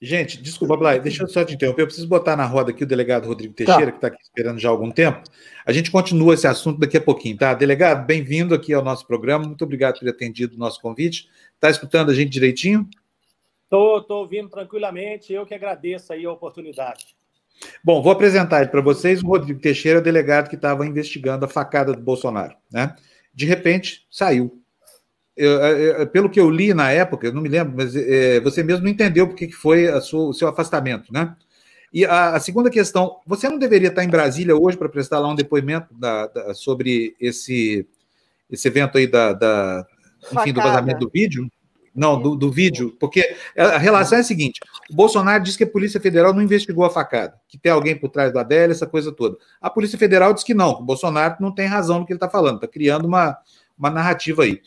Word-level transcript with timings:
Gente, 0.00 0.42
desculpa, 0.42 0.76
Blay, 0.76 1.00
deixa 1.00 1.22
eu 1.22 1.28
só 1.28 1.42
te 1.42 1.54
interromper. 1.54 1.82
Eu 1.82 1.86
preciso 1.86 2.06
botar 2.06 2.36
na 2.36 2.44
roda 2.44 2.70
aqui 2.70 2.84
o 2.84 2.86
delegado 2.86 3.26
Rodrigo 3.26 3.54
tá. 3.54 3.64
Teixeira, 3.64 3.86
tá. 3.86 3.90
que 3.92 3.96
está 3.96 4.06
aqui 4.08 4.22
esperando 4.22 4.58
já 4.58 4.68
há 4.68 4.72
algum 4.72 4.90
tempo. 4.90 5.22
A 5.64 5.72
gente 5.72 5.90
continua 5.90 6.34
esse 6.34 6.46
assunto 6.46 6.78
daqui 6.78 6.98
a 6.98 7.00
pouquinho, 7.00 7.36
tá? 7.38 7.54
Delegado, 7.54 8.04
bem-vindo 8.06 8.54
aqui 8.54 8.74
ao 8.74 8.84
nosso 8.84 9.06
programa. 9.06 9.46
Muito 9.46 9.64
obrigado 9.64 9.94
por 9.94 10.04
ter 10.04 10.10
atendido 10.10 10.54
o 10.54 10.58
nosso 10.58 10.80
convite. 10.82 11.28
Está 11.54 11.70
escutando 11.70 12.10
a 12.10 12.14
gente 12.14 12.30
direitinho? 12.30 12.86
Estou, 13.64 13.98
estou 13.98 14.20
ouvindo 14.20 14.50
tranquilamente. 14.50 15.32
Eu 15.32 15.46
que 15.46 15.54
agradeço 15.54 16.12
aí 16.12 16.26
a 16.26 16.32
oportunidade. 16.32 17.16
Bom, 17.82 18.02
vou 18.02 18.12
apresentar 18.12 18.70
para 18.70 18.82
vocês 18.82 19.22
o 19.22 19.26
Rodrigo 19.26 19.60
Teixeira, 19.60 20.02
delegado 20.02 20.50
que 20.50 20.56
estava 20.56 20.86
investigando 20.86 21.46
a 21.46 21.48
facada 21.48 21.94
do 21.94 22.02
Bolsonaro, 22.02 22.54
né? 22.70 22.94
De 23.34 23.46
repente, 23.46 24.06
saiu 24.10 24.62
eu, 25.36 25.52
eu, 25.52 26.06
pelo 26.06 26.30
que 26.30 26.40
eu 26.40 26.48
li 26.48 26.72
na 26.72 26.90
época, 26.90 27.26
eu 27.26 27.32
não 27.32 27.42
me 27.42 27.48
lembro, 27.48 27.74
mas 27.76 27.94
é, 27.94 28.40
você 28.40 28.62
mesmo 28.62 28.84
não 28.84 28.90
entendeu 28.90 29.26
porque 29.26 29.46
que 29.46 29.52
foi 29.52 29.88
sua, 30.00 30.28
o 30.28 30.32
seu 30.32 30.48
afastamento, 30.48 31.12
né? 31.12 31.36
E 31.92 32.04
a, 32.04 32.34
a, 32.34 32.40
segunda 32.40 32.70
questão, 32.70 33.20
você 33.26 33.48
não 33.48 33.58
deveria 33.58 33.88
estar 33.88 34.04
em 34.04 34.08
Brasília 34.08 34.56
hoje 34.56 34.76
para 34.76 34.88
prestar 34.88 35.18
lá 35.18 35.28
um 35.28 35.34
depoimento 35.34 35.94
da, 35.94 36.26
da, 36.26 36.54
sobre 36.54 37.14
esse, 37.20 37.86
esse 38.50 38.68
evento 38.68 38.98
aí 38.98 39.06
da, 39.06 39.32
da 39.32 39.86
enfim, 40.32 40.52
do 40.52 40.60
vazamento 40.60 41.00
do 41.00 41.10
vídeo? 41.12 41.48
Não, 41.94 42.20
do, 42.20 42.36
do, 42.36 42.50
vídeo, 42.50 42.94
porque 43.00 43.34
a 43.56 43.78
relação 43.78 44.18
é 44.18 44.20
a 44.20 44.24
seguinte: 44.24 44.60
o 44.90 44.94
Bolsonaro 44.94 45.42
diz 45.42 45.56
que 45.56 45.64
a 45.64 45.66
Polícia 45.66 45.98
Federal 45.98 46.34
não 46.34 46.42
investigou 46.42 46.84
a 46.84 46.90
facada, 46.90 47.34
que 47.48 47.56
tem 47.56 47.72
alguém 47.72 47.96
por 47.96 48.10
trás 48.10 48.30
do 48.30 48.38
Adélio, 48.38 48.72
essa 48.72 48.86
coisa 48.86 49.10
toda. 49.10 49.38
A 49.58 49.70
Polícia 49.70 49.98
Federal 49.98 50.34
diz 50.34 50.44
que 50.44 50.52
não, 50.52 50.74
que 50.74 50.82
o 50.82 50.84
Bolsonaro 50.84 51.36
não 51.40 51.50
tem 51.50 51.66
razão 51.66 52.00
no 52.00 52.06
que 52.06 52.12
ele 52.12 52.18
está 52.18 52.28
falando, 52.28 52.56
está 52.56 52.68
criando 52.68 53.06
uma, 53.06 53.38
uma 53.78 53.88
narrativa 53.88 54.42
aí. 54.42 54.60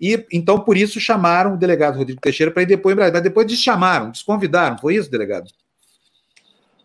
E 0.00 0.26
então, 0.32 0.60
por 0.60 0.76
isso, 0.76 1.00
chamaram 1.00 1.54
o 1.54 1.56
delegado 1.56 1.98
Rodrigo 1.98 2.20
Teixeira 2.20 2.52
para 2.52 2.62
ir 2.62 2.66
depois 2.66 2.92
em 2.92 2.96
Brasília. 2.96 3.18
Mas 3.18 3.22
depois 3.22 3.46
deschamaram, 3.46 4.10
desconvidaram, 4.10 4.78
foi 4.78 4.96
isso, 4.96 5.10
delegado? 5.10 5.50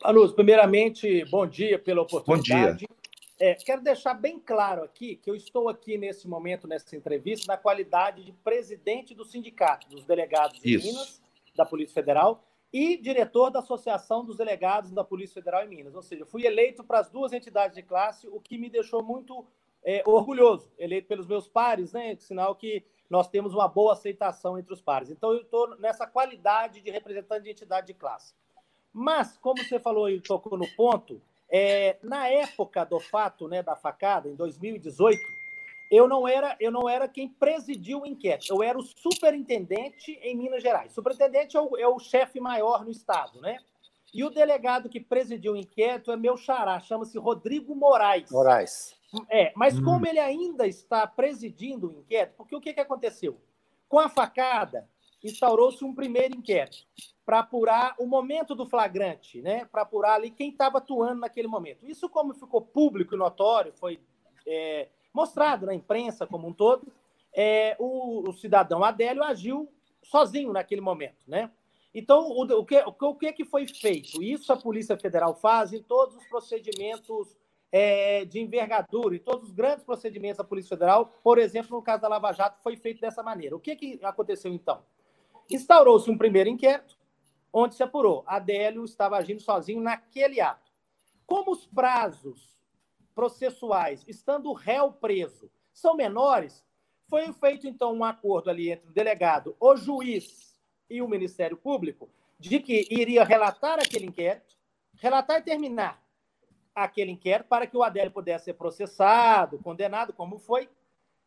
Aluz, 0.02 0.32
primeiramente, 0.32 1.26
bom 1.26 1.46
dia 1.46 1.78
pela 1.78 2.02
oportunidade. 2.02 2.72
Bom 2.72 2.78
dia. 2.78 3.02
É, 3.40 3.56
quero 3.56 3.82
deixar 3.82 4.14
bem 4.14 4.40
claro 4.40 4.84
aqui 4.84 5.16
que 5.16 5.30
eu 5.30 5.36
estou 5.36 5.68
aqui 5.68 5.98
nesse 5.98 6.28
momento, 6.28 6.68
nessa 6.68 6.96
entrevista, 6.96 7.52
na 7.52 7.58
qualidade 7.58 8.24
de 8.24 8.32
presidente 8.32 9.16
do 9.16 9.26
sindicato 9.26 9.90
dos 9.90 10.04
delegados 10.06 10.60
de. 10.60 10.78
Minas, 10.78 11.20
da 11.56 11.66
Polícia 11.66 11.94
Federal, 11.94 12.44
e 12.72 12.98
diretor 12.98 13.50
da 13.50 13.60
Associação 13.60 14.24
dos 14.24 14.38
Delegados 14.38 14.92
da 14.92 15.04
Polícia 15.04 15.34
Federal 15.34 15.66
em 15.66 15.68
Minas. 15.68 15.96
Ou 15.96 16.02
seja, 16.02 16.26
fui 16.26 16.46
eleito 16.46 16.84
para 16.84 17.00
as 17.00 17.10
duas 17.10 17.34
entidades 17.34 17.76
de 17.76 17.84
classe, 17.84 18.28
o 18.28 18.40
que 18.40 18.58
me 18.58 18.70
deixou 18.70 19.04
muito 19.04 19.46
é, 19.84 20.04
orgulhoso, 20.06 20.72
eleito 20.78 21.08
pelos 21.08 21.28
meus 21.28 21.48
pares, 21.48 21.94
né? 21.94 22.16
Sinal 22.18 22.56
que 22.56 22.84
nós 23.10 23.28
temos 23.28 23.54
uma 23.54 23.68
boa 23.68 23.94
aceitação 23.94 24.58
entre 24.58 24.74
os 24.74 24.82
pares. 24.82 25.10
Então, 25.10 25.34
eu 25.34 25.42
estou 25.42 25.76
nessa 25.78 26.08
qualidade 26.08 26.82
de 26.82 26.92
representante 26.92 27.44
de 27.44 27.50
entidade 27.50 27.88
de 27.88 27.94
classe. 27.94 28.34
Mas, 28.94 29.38
como 29.38 29.64
você 29.64 29.80
falou 29.80 30.10
e 30.10 30.22
tocou 30.22 30.58
no 30.58 30.68
ponto, 30.76 31.22
é, 31.50 31.98
na 32.02 32.28
época 32.28 32.86
do 32.86 33.00
fato 33.00 33.48
né, 33.48 33.62
da 33.62 33.76
facada, 33.76 34.30
em 34.30 34.36
2018, 34.36 35.22
eu 35.92 36.08
não 36.08 36.26
era 36.26 36.56
eu 36.58 36.72
não 36.72 36.88
era 36.88 37.06
quem 37.06 37.28
presidiu 37.28 38.02
o 38.02 38.06
inquérito, 38.06 38.48
eu 38.50 38.64
era 38.64 38.80
o 38.80 38.82
superintendente 38.82 40.18
em 40.24 40.38
Minas 40.38 40.64
Gerais. 40.64 40.94
Superintendente 40.94 41.58
é 41.58 41.62
o, 41.62 41.78
é 41.78 41.88
o 41.88 42.00
chefe 42.00 42.40
maior 42.40 42.86
no 42.86 42.92
estado, 42.92 43.42
né? 43.42 43.58
E 44.14 44.24
o 44.24 44.30
delegado 44.30 44.90
que 44.90 45.00
presidiu 45.00 45.54
o 45.54 45.58
inquérito 45.58 46.12
é 46.12 46.18
meu 46.18 46.38
xará, 46.38 46.80
chama-se 46.80 47.18
Rodrigo 47.18 47.76
Moraes. 47.76 48.32
Moraes. 48.32 49.01
É, 49.30 49.52
mas 49.56 49.78
hum. 49.78 49.84
como 49.84 50.08
ele 50.08 50.20
ainda 50.20 50.66
está 50.66 51.06
presidindo 51.06 51.90
o 51.90 51.92
inquérito, 51.92 52.36
porque 52.38 52.56
o 52.56 52.62
que, 52.62 52.74
que 52.74 52.80
aconteceu? 52.80 53.40
Com 53.90 54.00
a 54.00 54.08
facada, 54.08 54.88
instaurou-se 55.24 55.84
um 55.84 55.94
primeiro 55.94 56.36
inquérito 56.36 56.86
para 57.26 57.40
apurar 57.40 57.96
o 58.00 58.06
momento 58.06 58.56
do 58.56 58.66
flagrante, 58.66 59.42
né? 59.42 59.66
Para 59.66 59.84
apurar 59.84 60.16
ali 60.16 60.32
quem 60.32 60.50
estava 60.50 60.80
atuando 60.80 61.22
naquele 61.22 61.48
momento. 61.48 61.86
Isso, 61.86 62.10
como 62.10 62.34
ficou 62.34 62.62
público 62.62 63.14
e 63.14 63.18
notório, 63.18 63.74
foi 63.74 64.00
é, 64.48 64.88
mostrado 65.14 65.66
na 65.66 65.76
imprensa 65.76 66.26
como 66.26 66.48
um 66.48 66.54
todo, 66.54 66.92
é, 67.34 67.76
o, 67.80 68.30
o, 68.30 68.34
cidadão 68.34 68.84
Adélio 68.84 69.24
agiu 69.24 69.72
sozinho 70.04 70.52
naquele 70.52 70.82
momento, 70.82 71.24
né? 71.28 71.52
Então, 71.94 72.30
o, 72.30 72.44
o, 72.44 72.66
que, 72.66 72.78
o 72.86 73.16
que, 73.16 73.34
que 73.34 73.46
foi 73.46 73.68
feito? 73.68 74.24
Isso 74.24 74.52
a 74.52 74.58
Polícia 74.58 74.98
Federal 74.98 75.36
faz 75.36 75.74
em 75.74 75.84
todos 75.84 76.16
os 76.16 76.26
procedimentos 76.28 77.36
é, 77.72 78.26
de 78.26 78.40
envergadura 78.40 79.16
e 79.16 79.20
todos 79.20 79.50
os 79.50 79.52
grandes 79.52 79.84
procedimentos 79.86 80.38
da 80.38 80.44
Polícia 80.44 80.70
Federal, 80.70 81.06
por 81.24 81.38
exemplo, 81.38 81.78
no 81.78 81.82
caso 81.82 82.02
da 82.02 82.08
Lava 82.08 82.34
Jato, 82.34 82.62
foi 82.62 82.76
feito 82.76 83.00
dessa 83.00 83.24
maneira. 83.24 83.56
O 83.56 83.60
que, 83.60 83.76
que 83.76 84.00
aconteceu 84.04 84.54
então? 84.54 84.84
Instaurou-se 85.50 86.10
um 86.10 86.18
primeiro 86.18 86.50
inquérito, 86.50 86.98
onde 87.52 87.76
se 87.76 87.84
apurou. 87.84 88.24
Adélio 88.28 88.84
estava 88.84 89.18
agindo 89.18 89.42
sozinho 89.42 89.82
naquele 89.82 90.42
ato. 90.42 90.72
Como 91.26 91.52
os 91.52 91.66
prazos 91.66 92.60
processuais, 93.16 94.04
estando 94.08 94.50
o 94.50 94.54
réu 94.54 94.92
preso, 94.92 95.50
são 95.74 95.96
menores, 95.96 96.66
foi 97.08 97.32
feito 97.34 97.68
então 97.68 97.94
um 97.94 98.04
acordo 98.04 98.50
ali 98.50 98.72
entre 98.72 98.90
o 98.90 98.94
delegado, 98.94 99.56
o 99.60 99.76
juiz 99.76 100.58
e 100.90 101.02
o 101.02 101.08
Ministério 101.08 101.58
Público 101.58 102.10
de 102.40 102.60
que 102.60 102.88
iria 102.90 103.24
relatar 103.24 103.80
aquele 103.80 104.08
inquérito, 104.08 104.56
relatar 104.96 105.40
e 105.40 105.44
terminar 105.44 106.02
aquele 106.74 107.12
inquérito 107.12 107.48
para 107.48 107.68
que 107.68 107.76
o 107.76 107.84
Adélio 107.84 108.12
pudesse 108.12 108.46
ser 108.46 108.54
processado, 108.54 109.60
condenado, 109.60 110.14
como 110.14 110.40
foi, 110.40 110.70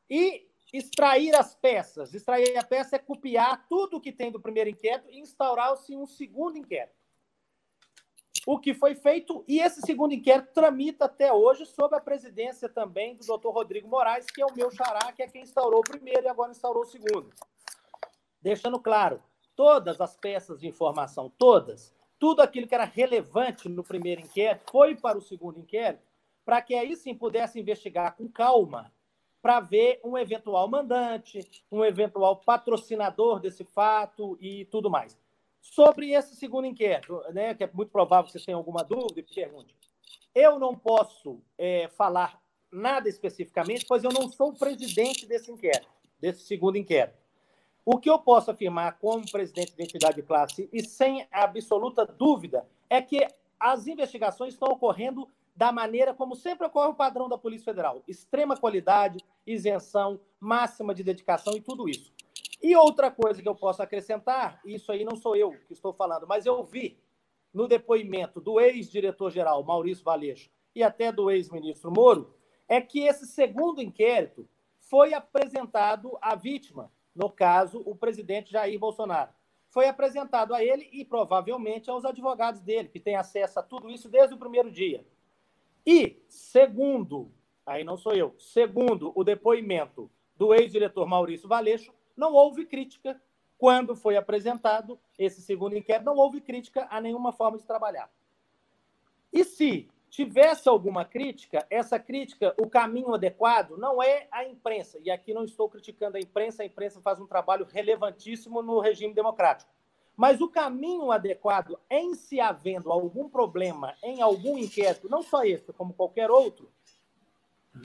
e 0.08 0.46
extrair 0.72 1.34
as 1.34 1.54
peças. 1.54 2.14
Extrair 2.14 2.56
a 2.56 2.64
peça 2.64 2.96
é 2.96 2.98
copiar 2.98 3.66
tudo 3.68 3.96
o 3.96 4.00
que 4.00 4.12
tem 4.12 4.30
do 4.30 4.40
primeiro 4.40 4.70
inquérito 4.70 5.10
e 5.10 5.20
instaurar-se 5.20 5.96
um 5.96 6.06
segundo 6.06 6.58
inquérito. 6.58 6.94
O 8.46 8.58
que 8.58 8.74
foi 8.74 8.94
feito, 8.94 9.42
e 9.48 9.58
esse 9.58 9.80
segundo 9.80 10.12
inquérito 10.12 10.52
tramita 10.52 11.06
até 11.06 11.32
hoje 11.32 11.64
sob 11.64 11.96
a 11.96 12.00
presidência 12.00 12.68
também 12.68 13.16
do 13.16 13.24
doutor 13.24 13.52
Rodrigo 13.52 13.88
Moraes, 13.88 14.26
que 14.26 14.42
é 14.42 14.44
o 14.44 14.54
meu 14.54 14.70
xará, 14.70 15.12
que 15.12 15.22
é 15.22 15.26
quem 15.26 15.42
instaurou 15.42 15.80
o 15.80 15.84
primeiro 15.84 16.24
e 16.24 16.28
agora 16.28 16.50
instaurou 16.50 16.82
o 16.82 16.86
segundo. 16.86 17.30
Deixando 18.42 18.78
claro, 18.78 19.22
todas 19.56 19.98
as 19.98 20.14
peças 20.16 20.60
de 20.60 20.68
informação, 20.68 21.32
todas, 21.38 21.94
tudo 22.24 22.40
aquilo 22.40 22.66
que 22.66 22.74
era 22.74 22.86
relevante 22.86 23.68
no 23.68 23.84
primeiro 23.84 24.22
inquérito 24.22 24.70
foi 24.70 24.96
para 24.96 25.18
o 25.18 25.20
segundo 25.20 25.60
inquérito, 25.60 26.02
para 26.42 26.62
que 26.62 26.74
aí 26.74 26.96
sim 26.96 27.14
pudesse 27.14 27.60
investigar 27.60 28.16
com 28.16 28.26
calma, 28.26 28.90
para 29.42 29.60
ver 29.60 30.00
um 30.02 30.16
eventual 30.16 30.66
mandante, 30.66 31.46
um 31.70 31.84
eventual 31.84 32.36
patrocinador 32.36 33.40
desse 33.40 33.62
fato 33.62 34.38
e 34.40 34.64
tudo 34.70 34.88
mais. 34.88 35.18
Sobre 35.60 36.12
esse 36.14 36.34
segundo 36.34 36.66
inquérito, 36.66 37.20
né, 37.34 37.52
que 37.52 37.64
é 37.64 37.70
muito 37.70 37.92
provável 37.92 38.24
que 38.24 38.32
vocês 38.32 38.46
tenham 38.46 38.58
alguma 38.58 38.82
dúvida, 38.82 39.22
pergunte. 39.34 39.76
Eu 40.34 40.58
não 40.58 40.74
posso 40.74 41.42
é, 41.58 41.88
falar 41.88 42.40
nada 42.72 43.06
especificamente, 43.06 43.84
pois 43.86 44.02
eu 44.02 44.10
não 44.10 44.30
sou 44.30 44.48
o 44.48 44.58
presidente 44.58 45.26
desse 45.26 45.52
inquérito, 45.52 45.90
desse 46.18 46.44
segundo 46.44 46.78
inquérito. 46.78 47.23
O 47.86 47.98
que 47.98 48.08
eu 48.08 48.18
posso 48.18 48.50
afirmar 48.50 48.98
como 48.98 49.30
presidente 49.30 49.76
de 49.76 49.82
entidade 49.82 50.16
de 50.16 50.22
classe 50.22 50.70
e 50.72 50.82
sem 50.82 51.28
absoluta 51.30 52.06
dúvida 52.06 52.66
é 52.88 53.02
que 53.02 53.28
as 53.60 53.86
investigações 53.86 54.54
estão 54.54 54.68
ocorrendo 54.72 55.28
da 55.54 55.70
maneira 55.70 56.14
como 56.14 56.34
sempre 56.34 56.66
ocorre 56.66 56.88
o 56.88 56.94
padrão 56.94 57.28
da 57.28 57.36
Polícia 57.36 57.66
Federal: 57.66 58.02
extrema 58.08 58.56
qualidade, 58.56 59.22
isenção, 59.46 60.18
máxima 60.40 60.94
de 60.94 61.04
dedicação 61.04 61.54
e 61.54 61.60
tudo 61.60 61.86
isso. 61.86 62.10
E 62.62 62.74
outra 62.74 63.10
coisa 63.10 63.42
que 63.42 63.48
eu 63.48 63.54
posso 63.54 63.82
acrescentar, 63.82 64.60
isso 64.64 64.90
aí 64.90 65.04
não 65.04 65.14
sou 65.16 65.36
eu 65.36 65.50
que 65.66 65.74
estou 65.74 65.92
falando, 65.92 66.26
mas 66.26 66.46
eu 66.46 66.64
vi 66.64 66.98
no 67.52 67.68
depoimento 67.68 68.40
do 68.40 68.58
ex-diretor-geral 68.58 69.62
Maurício 69.62 70.02
Valeixo 70.02 70.50
e 70.74 70.82
até 70.82 71.12
do 71.12 71.30
ex-ministro 71.30 71.92
Moro, 71.94 72.34
é 72.66 72.80
que 72.80 73.00
esse 73.00 73.26
segundo 73.26 73.82
inquérito 73.82 74.48
foi 74.78 75.12
apresentado 75.12 76.16
à 76.22 76.34
vítima 76.34 76.90
no 77.14 77.30
caso, 77.30 77.82
o 77.86 77.94
presidente 77.94 78.50
Jair 78.50 78.78
Bolsonaro. 78.78 79.30
Foi 79.68 79.88
apresentado 79.88 80.54
a 80.54 80.62
ele 80.62 80.88
e 80.92 81.04
provavelmente 81.04 81.90
aos 81.90 82.04
advogados 82.04 82.60
dele, 82.60 82.88
que 82.88 83.00
têm 83.00 83.16
acesso 83.16 83.58
a 83.58 83.62
tudo 83.62 83.90
isso 83.90 84.08
desde 84.08 84.34
o 84.34 84.38
primeiro 84.38 84.70
dia. 84.70 85.04
E, 85.86 86.22
segundo, 86.28 87.30
aí 87.66 87.84
não 87.84 87.96
sou 87.96 88.14
eu, 88.14 88.34
segundo 88.38 89.12
o 89.14 89.22
depoimento 89.22 90.10
do 90.36 90.54
ex-diretor 90.54 91.06
Maurício 91.06 91.48
Valeixo, 91.48 91.92
não 92.16 92.32
houve 92.32 92.64
crítica 92.64 93.20
quando 93.58 93.94
foi 93.94 94.16
apresentado 94.16 94.98
esse 95.18 95.40
segundo 95.40 95.76
inquérito, 95.76 96.06
não 96.06 96.16
houve 96.16 96.40
crítica 96.40 96.86
a 96.90 97.00
nenhuma 97.00 97.32
forma 97.32 97.58
de 97.58 97.66
trabalhar. 97.66 98.10
E 99.32 99.44
se 99.44 99.88
tivesse 100.14 100.68
alguma 100.68 101.04
crítica, 101.04 101.66
essa 101.68 101.98
crítica, 101.98 102.54
o 102.56 102.70
caminho 102.70 103.12
adequado 103.12 103.76
não 103.76 104.00
é 104.00 104.28
a 104.30 104.44
imprensa. 104.44 104.96
E 105.02 105.10
aqui 105.10 105.34
não 105.34 105.42
estou 105.42 105.68
criticando 105.68 106.16
a 106.16 106.20
imprensa, 106.20 106.62
a 106.62 106.66
imprensa 106.66 107.00
faz 107.00 107.18
um 107.18 107.26
trabalho 107.26 107.66
relevantíssimo 107.66 108.62
no 108.62 108.78
regime 108.78 109.12
democrático. 109.12 109.72
Mas 110.16 110.40
o 110.40 110.48
caminho 110.48 111.10
adequado, 111.10 111.76
em 111.90 112.14
se 112.14 112.38
havendo 112.40 112.92
algum 112.92 113.28
problema 113.28 113.96
em 114.04 114.22
algum 114.22 114.56
inquérito, 114.56 115.08
não 115.08 115.20
só 115.20 115.42
este, 115.42 115.72
como 115.72 115.92
qualquer 115.92 116.30
outro, 116.30 116.70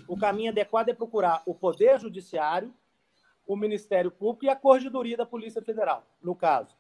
o 0.08 0.16
caminho 0.16 0.52
adequado 0.52 0.90
é 0.90 0.94
procurar 0.94 1.42
o 1.48 1.56
Poder 1.56 2.00
Judiciário, 2.00 2.72
o 3.48 3.56
Ministério 3.56 4.12
Público 4.12 4.46
e 4.46 4.50
a 4.50 4.56
Corregedoria 4.56 5.18
da 5.18 5.26
Polícia 5.26 5.64
Federal, 5.64 6.06
no 6.22 6.36
caso. 6.36 6.78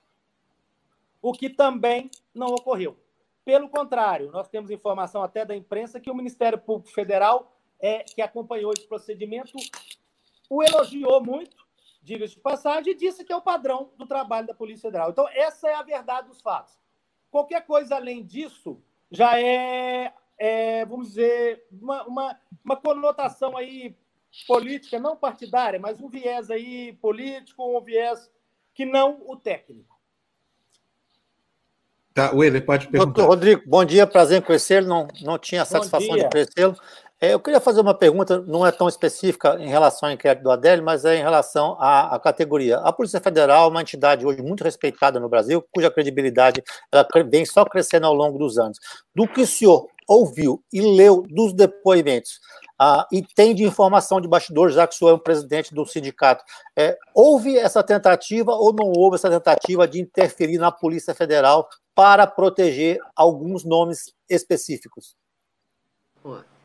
o 1.20 1.34
que 1.34 1.50
também 1.50 2.12
não 2.36 2.50
ocorreu. 2.50 2.96
Pelo 3.44 3.70
contrário, 3.70 4.32
nós 4.32 4.48
temos 4.48 4.70
informação 4.70 5.24
até 5.24 5.46
da 5.46 5.56
imprensa 5.56 6.00
que 6.00 6.12
o 6.12 6.16
Ministério 6.16 6.58
Público 6.58 6.94
Federal, 6.94 7.56
é, 7.80 8.04
que 8.04 8.22
acompanhou 8.22 8.72
esse 8.74 8.88
procedimento, 8.88 9.54
o 10.50 10.64
elogiou 10.64 11.24
muito, 11.24 11.58
diga-se 12.02 12.36
de 12.36 12.42
passagem, 12.42 12.94
e 12.94 12.96
disse 12.96 13.24
que 13.24 13.32
é 13.32 13.36
o 13.36 13.42
padrão 13.42 13.92
do 13.98 14.06
trabalho 14.06 14.48
da 14.48 14.54
Polícia 14.54 14.90
Federal. 14.90 15.12
Então, 15.12 15.28
essa 15.30 15.68
é 15.70 15.76
a 15.76 15.84
verdade 15.84 16.28
dos 16.28 16.42
fatos. 16.42 16.78
Qualquer 17.32 17.66
coisa 17.66 17.96
além 17.96 18.26
disso 18.26 18.82
já 19.12 19.40
é, 19.40 20.14
é 20.38 20.86
vamos 20.86 21.10
dizer, 21.10 21.66
uma, 21.72 22.04
uma, 22.04 22.40
uma 22.64 22.76
conotação 22.76 23.58
aí 23.58 23.96
política, 24.48 25.00
não 25.00 25.16
partidária, 25.16 25.80
mas 25.80 26.00
um 26.00 26.08
viés 26.08 26.50
aí 26.50 26.94
político, 26.94 27.78
um 27.78 27.82
viés 27.82 28.32
que 28.74 28.86
não 28.86 29.22
o 29.26 29.36
técnico. 29.36 29.99
Tá, 32.14 32.32
Willer, 32.34 32.66
pode 32.66 32.88
perguntar. 32.88 33.14
Doutor 33.14 33.30
Rodrigo, 33.30 33.62
bom 33.66 33.86
dia, 33.86 34.08
prazer 34.08 34.40
em 34.40 34.42
conhecê-lo. 34.42 34.88
Não, 34.88 35.08
não 35.22 35.38
tinha 35.38 35.62
a 35.62 35.66
satisfação 35.66 36.16
de 36.16 36.30
conhecê-lo. 36.30 36.76
É, 37.22 37.34
eu 37.34 37.40
queria 37.40 37.60
fazer 37.60 37.82
uma 37.82 37.94
pergunta, 37.94 38.40
não 38.48 38.66
é 38.66 38.72
tão 38.72 38.88
específica 38.88 39.58
em 39.60 39.68
relação 39.68 40.08
ao 40.08 40.16
inquérito 40.16 40.42
do 40.42 40.52
Adélio, 40.52 40.86
mas 40.86 41.04
é 41.04 41.18
em 41.18 41.22
relação 41.22 41.76
à, 41.78 42.16
à, 42.16 42.20
categoria. 42.20 42.78
A 42.78 42.94
Polícia 42.94 43.20
Federal 43.20 43.66
é 43.66 43.70
uma 43.70 43.82
entidade 43.82 44.26
hoje 44.26 44.42
muito 44.42 44.64
respeitada 44.64 45.20
no 45.20 45.28
Brasil, 45.28 45.62
cuja 45.70 45.92
credibilidade 45.92 46.64
ela 46.90 47.06
vem 47.30 47.46
só 47.46 47.66
crescendo 47.66 48.08
ao 48.08 48.14
longo 48.14 48.38
dos 48.38 48.58
anos. 48.58 48.80
Do 49.14 49.28
que 49.28 49.42
o 49.42 49.48
senhor 49.48 49.90
ouviu 50.10 50.64
e 50.74 50.82
leu 50.82 51.22
dos 51.22 51.54
depoimentos, 51.54 52.40
ah, 52.80 53.08
e 53.12 53.22
tem 53.22 53.54
de 53.54 53.64
informação 53.64 54.20
de 54.20 54.28
bastidores, 54.28 54.74
já 54.74 54.88
que 54.88 54.96
o 54.96 54.98
senhor 54.98 55.12
é 55.12 55.14
um 55.14 55.20
presidente 55.20 55.74
do 55.74 55.86
sindicato, 55.86 56.44
é, 56.76 56.98
houve 57.14 57.58
essa 57.58 57.84
tentativa 57.84 58.52
ou 58.52 58.74
não 58.74 58.92
houve 58.92 59.16
essa 59.16 59.30
tentativa 59.30 59.88
de 59.88 60.02
interferir 60.02 60.58
na 60.58 60.72
Polícia 60.72 61.14
Federal 61.14 61.70
para 61.94 62.26
proteger 62.26 63.00
alguns 63.16 63.64
nomes 63.64 64.16
específicos? 64.28 65.16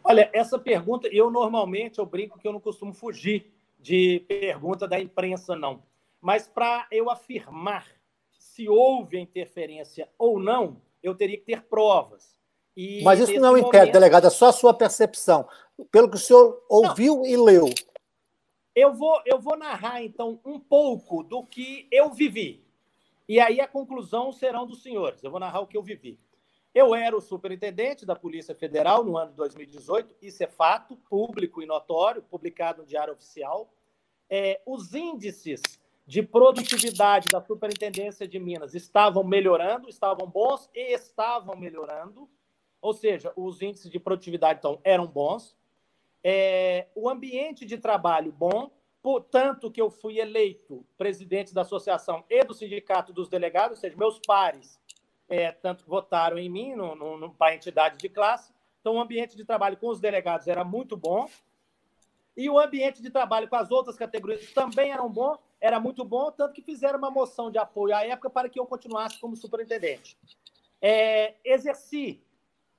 Olha, 0.03 0.31
essa 0.33 0.59
pergunta, 0.59 1.09
eu 1.09 1.31
normalmente 1.31 1.99
eu 1.99 2.07
brinco 2.07 2.39
que 2.39 2.49
eu 2.49 2.53
não 2.53 2.61
costumo 2.61 2.95
fugir 2.95 3.53
de 3.79 4.21
pergunta 4.29 4.89
da 4.89 4.99
imprensa, 4.99 5.55
não. 5.55 5.83
Mas 6.21 6.47
para 6.47 6.87
eu 6.91 7.11
afirmar 7.11 7.87
se 8.31 8.69
houve 8.69 9.19
interferência 9.19 10.09
ou 10.17 10.39
não, 10.39 10.81
eu 11.03 11.15
teria 11.15 11.37
que 11.37 11.45
ter 11.45 11.63
provas. 11.65 12.35
E 12.77 13.03
Mas 13.03 13.21
isso 13.21 13.35
não 13.35 13.49
é 13.49 13.53
um 13.53 13.59
inquérito, 13.59 13.77
momento... 13.77 13.93
delegado, 13.93 14.27
é 14.27 14.31
só 14.31 14.47
a 14.47 14.53
sua 14.53 14.75
percepção. 14.75 15.49
Pelo 15.91 16.11
que 16.11 16.17
o 16.17 16.21
senhor 16.21 16.63
ouviu 16.69 17.17
não. 17.17 17.27
e 17.27 17.37
leu. 17.37 17.69
Eu 18.75 18.93
vou, 18.93 19.21
eu 19.25 19.39
vou 19.39 19.57
narrar, 19.57 20.03
então, 20.03 20.41
um 20.45 20.59
pouco 20.59 21.23
do 21.23 21.45
que 21.45 21.87
eu 21.93 22.11
vivi. 22.11 22.65
E 23.29 23.39
aí 23.41 23.61
a 23.61 23.69
conclusão 23.69 24.33
serão 24.33 24.67
dos 24.67 24.83
senhores. 24.83 25.23
Eu 25.23 25.31
vou 25.31 25.41
narrar 25.41 25.61
o 25.61 25.67
que 25.67 25.77
eu 25.77 25.83
vivi. 25.83 26.19
Eu 26.75 26.93
era 26.93 27.17
o 27.17 27.21
superintendente 27.21 28.05
da 28.05 28.17
Polícia 28.17 28.53
Federal 28.53 29.05
no 29.05 29.17
ano 29.17 29.31
de 29.31 29.37
2018, 29.37 30.17
isso 30.21 30.43
é 30.43 30.49
fato, 30.49 30.97
público 31.09 31.63
e 31.63 31.67
notório, 31.67 32.21
publicado 32.21 32.83
no 32.83 32.89
Diário 32.89 33.13
Oficial. 33.13 33.73
É, 34.29 34.61
os 34.67 34.93
índices 34.93 35.63
de 36.05 36.21
produtividade 36.21 37.29
da 37.29 37.41
Superintendência 37.41 38.27
de 38.27 38.41
Minas 38.41 38.75
estavam 38.75 39.23
melhorando, 39.23 39.89
estavam 39.89 40.29
bons 40.29 40.69
e 40.75 40.93
estavam 40.93 41.57
melhorando, 41.57 42.29
ou 42.85 42.93
seja, 42.93 43.33
os 43.35 43.63
índices 43.63 43.91
de 43.91 43.99
produtividade 43.99 44.59
então 44.59 44.79
eram 44.85 45.07
bons. 45.07 45.57
É, 46.23 46.87
o 46.95 47.09
ambiente 47.09 47.65
de 47.65 47.79
trabalho 47.79 48.31
bom, 48.31 48.71
portanto 49.03 49.71
que 49.71 49.81
eu 49.81 49.91
fui 49.91 50.21
eleito 50.21 50.85
presidente 50.99 51.55
da 51.55 51.63
associação 51.63 52.23
e 52.29 52.45
do 52.45 52.53
sindicato 52.53 53.11
dos 53.11 53.27
delegados, 53.27 53.79
ou 53.79 53.81
seja, 53.81 53.97
meus 53.97 54.19
pares 54.19 54.79
é, 55.27 55.51
tanto 55.51 55.87
votaram 55.87 56.37
em 56.37 56.51
mim 56.51 56.75
para 57.39 57.53
a 57.53 57.55
entidade 57.55 57.97
de 57.97 58.09
classe. 58.11 58.53
Então, 58.83 58.97
o 58.97 59.01
ambiente 59.01 59.35
de 59.35 59.47
trabalho 59.47 59.79
com 59.79 59.89
os 59.89 59.99
delegados 59.99 60.47
era 60.47 60.63
muito 60.63 60.95
bom. 60.95 61.27
E 62.37 62.51
o 62.51 62.59
ambiente 62.59 63.01
de 63.01 63.09
trabalho 63.09 63.49
com 63.49 63.57
as 63.57 63.71
outras 63.71 63.97
categorias 63.97 64.53
também 64.53 64.91
era 64.91 65.03
bom, 65.09 65.39
era 65.59 65.81
muito 65.81 66.05
bom, 66.05 66.31
tanto 66.31 66.53
que 66.53 66.61
fizeram 66.61 66.99
uma 66.99 67.11
moção 67.11 67.51
de 67.51 67.57
apoio 67.57 67.97
à 67.97 68.05
época 68.05 68.29
para 68.29 68.51
que 68.51 68.61
eu 68.61 68.67
continuasse 68.67 69.19
como 69.19 69.35
superintendente. 69.37 70.19
É, 70.83 71.37
exerci, 71.43 72.23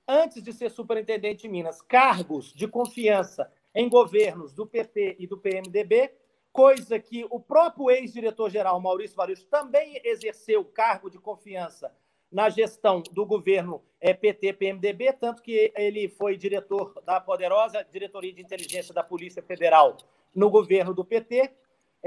antes 0.07 0.42
de 0.44 0.54
ser 0.54 0.69
superintendente 0.69 1.48
em 1.48 1.50
Minas, 1.50 1.81
cargos 1.81 2.54
de 2.54 2.68
confiança 2.68 3.52
em 3.74 3.90
governos 3.90 4.54
do 4.54 4.66
PT 4.66 5.18
e 5.19 5.28
do 5.28 5.38
PMDB, 5.38 6.12
coisa 6.52 6.98
que 7.00 7.25
o 7.30 7.40
próprio 7.40 7.90
ex-diretor-geral 7.90 8.80
Maurício 8.80 9.18
Varucho 9.18 9.46
também 9.46 10.00
exerceu 10.04 10.63
cargo 10.63 11.10
de 11.10 11.19
confiança 11.19 11.92
na 12.31 12.50
gestão 12.50 13.04
do 13.12 13.25
governo 13.25 13.81
é, 14.00 14.13
PT-PMDB, 14.13 15.13
tanto 15.13 15.42
que 15.42 15.72
ele 15.75 16.07
foi 16.07 16.38
diretor 16.38 17.02
da 17.06 17.19
poderosa 17.19 17.86
Diretoria 17.92 18.34
de 18.34 18.42
Inteligência 18.42 18.94
da 18.94 19.04
Polícia 19.04 19.42
Federal 19.42 19.98
no 20.34 20.50
governo 20.50 20.94
do 20.94 21.06
PT, 21.06 21.52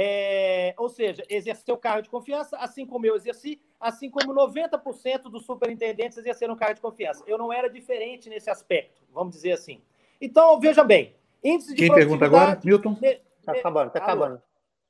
é, 0.01 0.75
ou 0.79 0.89
seja, 0.89 1.25
exerceu 1.29 1.77
cargo 1.77 2.03
de 2.03 2.09
confiança, 2.09 2.57
assim 2.59 2.87
como 2.87 3.05
eu 3.05 3.17
exerci, 3.17 3.61
assim 3.81 4.09
como 4.09 4.33
90% 4.33 5.23
dos 5.23 5.45
superintendentes 5.45 6.17
exerceram 6.17 6.55
cargo 6.55 6.77
de 6.77 6.81
confiança. 6.81 7.25
Eu 7.27 7.37
não 7.37 7.53
era 7.53 7.69
diferente 7.69 8.29
nesse 8.29 8.49
aspecto, 8.49 9.03
vamos 9.13 9.35
dizer 9.35 9.53
assim. 9.53 9.83
Então, 10.21 10.61
veja 10.61 10.85
bem, 10.85 11.17
índice 11.43 11.75
de 11.75 11.87
Quem 11.87 11.95
pergunta 11.95 12.27
agora? 12.27 12.61
Milton? 12.63 12.97
Está 13.03 13.53
acabando, 13.53 13.89
está 13.89 13.99
acabando. 13.99 14.43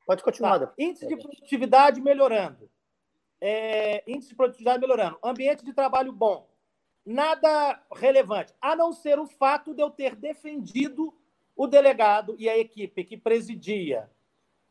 Pode 0.06 0.22
continuar. 0.22 0.58
Tá. 0.58 0.72
Índice 0.76 1.06
de 1.06 1.16
produtividade 1.16 2.00
melhorando 2.00 2.69
é, 3.40 4.02
índice 4.06 4.31
de 4.31 4.34
produtividade 4.34 4.81
melhorando, 4.81 5.19
ambiente 5.22 5.64
de 5.64 5.72
trabalho 5.72 6.12
bom, 6.12 6.49
nada 7.05 7.81
relevante, 7.94 8.52
a 8.60 8.75
não 8.75 8.93
ser 8.93 9.19
o 9.19 9.26
fato 9.26 9.75
de 9.75 9.82
eu 9.82 9.90
ter 9.90 10.14
defendido 10.16 11.14
o 11.56 11.66
delegado 11.66 12.37
e 12.38 12.49
a 12.49 12.58
equipe 12.58 13.05
que 13.05 13.16
presidia 13.16 14.10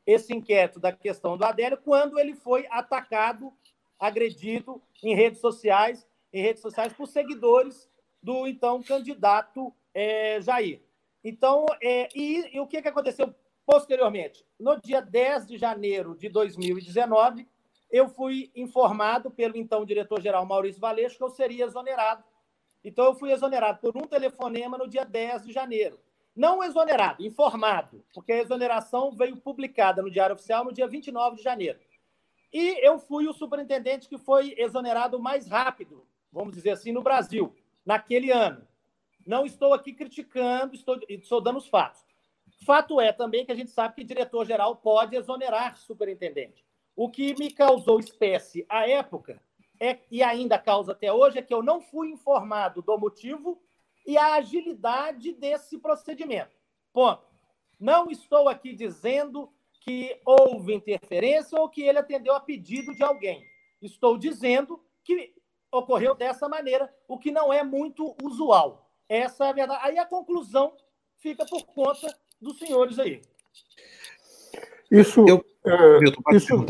esse 0.07 0.33
inquérito 0.33 0.79
da 0.79 0.93
questão 0.93 1.37
do 1.37 1.43
Adélio 1.43 1.77
quando 1.77 2.17
ele 2.17 2.33
foi 2.33 2.65
atacado, 2.71 3.51
agredido 3.99 4.81
em 5.03 5.13
redes 5.13 5.41
sociais, 5.41 6.07
em 6.31 6.41
redes 6.41 6.61
sociais 6.61 6.93
por 6.93 7.07
seguidores 7.07 7.89
do 8.23 8.47
então 8.47 8.81
candidato 8.81 9.73
é, 9.93 10.39
Jair. 10.41 10.81
Então, 11.21 11.65
é, 11.83 12.07
e, 12.15 12.55
e 12.55 12.59
o 12.61 12.67
que, 12.67 12.81
que 12.81 12.87
aconteceu 12.87 13.35
posteriormente? 13.65 14.45
No 14.57 14.79
dia 14.79 15.01
10 15.01 15.45
de 15.45 15.57
janeiro 15.57 16.15
de 16.15 16.29
2019, 16.29 17.45
eu 17.91 18.07
fui 18.07 18.49
informado 18.55 19.29
pelo 19.29 19.57
então 19.57 19.85
diretor-geral 19.85 20.45
Maurício 20.45 20.79
Valeixo 20.79 21.17
que 21.17 21.23
eu 21.23 21.29
seria 21.29 21.65
exonerado. 21.65 22.23
Então, 22.81 23.05
eu 23.05 23.15
fui 23.15 23.31
exonerado 23.31 23.79
por 23.79 23.97
um 23.97 24.07
telefonema 24.07 24.77
no 24.77 24.87
dia 24.87 25.03
10 25.03 25.47
de 25.47 25.51
janeiro. 25.51 25.99
Não 26.37 26.63
exonerado, 26.63 27.25
informado, 27.25 28.05
porque 28.13 28.31
a 28.31 28.37
exoneração 28.37 29.11
veio 29.11 29.37
publicada 29.37 30.03
no 30.03 30.11
Diário 30.11 30.35
Oficial 30.35 30.63
no 30.63 30.71
dia 30.71 30.87
29 30.87 31.37
de 31.37 31.41
janeiro. 31.41 31.79
E 32.53 32.85
eu 32.85 32.99
fui 32.99 33.27
o 33.27 33.33
superintendente 33.33 34.07
que 34.07 34.19
foi 34.19 34.53
exonerado 34.55 35.19
mais 35.19 35.47
rápido, 35.47 36.05
vamos 36.31 36.53
dizer 36.53 36.69
assim, 36.69 36.91
no 36.91 37.01
Brasil, 37.01 37.55
naquele 37.83 38.31
ano. 38.31 38.67
Não 39.25 39.47
estou 39.47 39.73
aqui 39.73 39.91
criticando, 39.91 40.75
estou, 40.75 40.99
estou 41.09 41.41
dando 41.41 41.57
os 41.57 41.67
fatos. 41.67 42.05
Fato 42.63 43.01
é 43.01 43.11
também 43.11 43.43
que 43.43 43.51
a 43.51 43.55
gente 43.55 43.71
sabe 43.71 43.95
que 43.95 44.03
diretor-geral 44.03 44.75
pode 44.75 45.15
exonerar 45.15 45.75
superintendente. 45.75 46.63
O 46.95 47.09
que 47.09 47.33
me 47.39 47.51
causou 47.51 47.99
espécie 47.99 48.63
à 48.69 48.87
época, 48.87 49.41
é, 49.79 49.97
e 50.11 50.21
ainda 50.21 50.59
causa 50.59 50.91
até 50.91 51.11
hoje, 51.11 51.39
é 51.39 51.41
que 51.41 51.53
eu 51.53 51.63
não 51.63 51.81
fui 51.81 52.11
informado 52.11 52.83
do 52.83 52.95
motivo 52.95 53.59
e 54.07 54.17
a 54.17 54.35
agilidade 54.35 55.33
desse 55.33 55.77
procedimento. 55.77 56.55
Ponto. 56.93 57.27
Não 57.77 58.09
estou 58.09 58.47
aqui 58.47 58.73
dizendo 58.73 59.51
que 59.81 60.19
houve 60.25 60.73
interferência 60.73 61.59
ou 61.59 61.69
que 61.69 61.81
ele 61.81 61.99
atendeu 61.99 62.33
a 62.33 62.39
pedido 62.39 62.95
de 62.95 63.03
alguém. 63.03 63.43
Estou 63.81 64.17
dizendo 64.17 64.81
que 65.03 65.33
ocorreu 65.71 66.15
dessa 66.15 66.47
maneira, 66.47 66.91
o 67.07 67.19
que 67.19 67.31
não 67.31 67.51
é 67.51 67.63
muito 67.63 68.15
usual. 68.23 68.89
Essa 69.09 69.45
é 69.45 69.49
a 69.49 69.53
verdade. 69.53 69.81
Aí 69.83 69.99
a 69.99 70.05
conclusão 70.05 70.73
fica 71.17 71.45
por 71.45 71.65
conta 71.65 72.07
dos 72.41 72.57
senhores 72.57 72.97
aí. 72.97 73.21
Isso, 74.89 75.25
Eu, 75.27 75.45
é, 75.65 76.35
isso, 76.35 76.65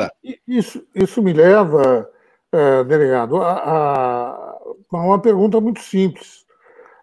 isso, 0.48 0.88
isso, 0.94 1.22
me 1.22 1.34
leva, 1.34 2.12
é, 2.52 2.84
delegado, 2.84 3.38
a, 3.38 3.54
a, 3.54 4.60
uma 4.92 5.22
pergunta 5.22 5.62
muito 5.62 5.80
simples. 5.82 6.47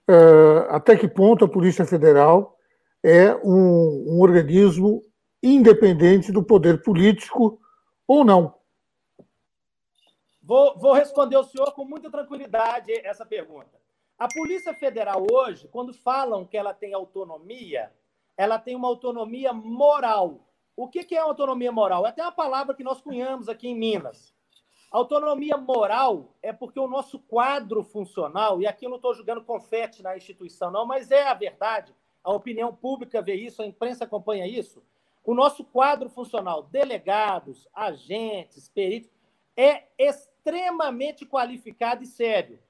É, 0.09 0.67
até 0.69 0.97
que 0.97 1.09
ponto 1.09 1.45
a 1.45 1.49
Polícia 1.49 1.87
Federal 1.87 2.59
é 3.03 3.35
um, 3.37 4.17
um 4.17 4.21
organismo 4.21 5.03
independente 5.43 6.31
do 6.31 6.43
poder 6.43 6.83
político 6.83 7.61
ou 8.07 8.25
não? 8.25 8.55
Vou, 10.43 10.79
vou, 10.79 10.93
responder 10.93 11.37
ao 11.37 11.45
senhor 11.45 11.73
com 11.73 11.87
muita 11.87 12.11
tranquilidade 12.11 12.93
essa 13.05 13.25
pergunta. 13.25 13.81
A 14.19 14.29
Polícia 14.29 14.75
Federal 14.75 15.27
hoje, 15.31 15.67
quando 15.69 15.95
falam 15.95 16.47
que 16.47 16.57
ela 16.57 16.75
tem 16.75 16.93
autonomia, 16.93 17.91
ela 18.37 18.59
tem 18.59 18.77
uma 18.77 18.89
autonomia 18.89 19.53
moral. 19.55 20.47
O 20.77 20.89
que 20.89 21.15
é 21.15 21.19
autonomia 21.19 21.73
moral? 21.73 22.05
É 22.05 22.11
até 22.11 22.23
uma 22.23 22.33
palavra 22.33 22.75
que 22.75 22.85
nós 22.85 23.01
cunhamos 23.01 23.49
aqui 23.49 23.69
em 23.69 23.79
Minas. 23.79 24.34
Autonomia 24.95 25.57
moral 25.57 26.37
é 26.41 26.53
porque 26.53 26.79
o 26.79 26.87
nosso 26.87 27.19
quadro 27.19 27.83
funcional, 27.83 28.61
e 28.61 28.67
aqui 28.69 28.87
eu 28.87 28.91
não 28.91 28.99
estou 28.99 29.13
jogando 29.13 29.43
confete 29.43 30.05
na 30.05 30.17
instituição, 30.17 30.71
não, 30.71 30.87
mas 30.87 31.11
é 31.11 31.27
a 31.27 31.35
verdade, 31.35 31.93
a 32.23 32.31
opinião 32.33 32.73
pública 32.73 33.21
vê 33.21 33.35
isso, 33.35 33.61
a 33.61 33.67
imprensa 33.67 34.05
acompanha 34.05 34.47
isso. 34.47 34.85
O 35.25 35.35
nosso 35.35 35.65
quadro 35.65 36.09
funcional, 36.09 36.63
delegados, 36.63 37.67
agentes, 37.75 38.69
peritos, 38.69 39.11
é 39.57 39.83
extremamente 39.99 41.27
qualificado 41.27 42.05
e 42.05 42.07
sério. 42.07 42.61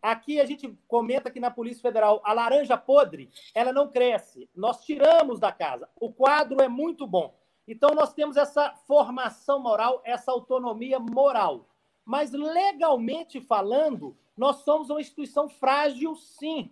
Aqui 0.00 0.40
a 0.40 0.44
gente 0.44 0.72
comenta 0.86 1.32
que 1.32 1.40
na 1.40 1.50
Polícia 1.50 1.82
Federal 1.82 2.22
a 2.24 2.32
laranja 2.32 2.78
podre, 2.78 3.28
ela 3.52 3.72
não 3.72 3.90
cresce. 3.90 4.48
Nós 4.54 4.84
tiramos 4.84 5.40
da 5.40 5.50
casa. 5.50 5.88
O 5.98 6.12
quadro 6.12 6.62
é 6.62 6.68
muito 6.68 7.08
bom. 7.08 7.34
Então, 7.66 7.90
nós 7.94 8.12
temos 8.12 8.36
essa 8.36 8.70
formação 8.86 9.58
moral, 9.58 10.00
essa 10.04 10.30
autonomia 10.30 10.98
moral. 10.98 11.66
Mas, 12.04 12.32
legalmente 12.32 13.40
falando, 13.40 14.16
nós 14.36 14.58
somos 14.58 14.90
uma 14.90 15.00
instituição 15.00 15.48
frágil, 15.48 16.14
sim. 16.14 16.70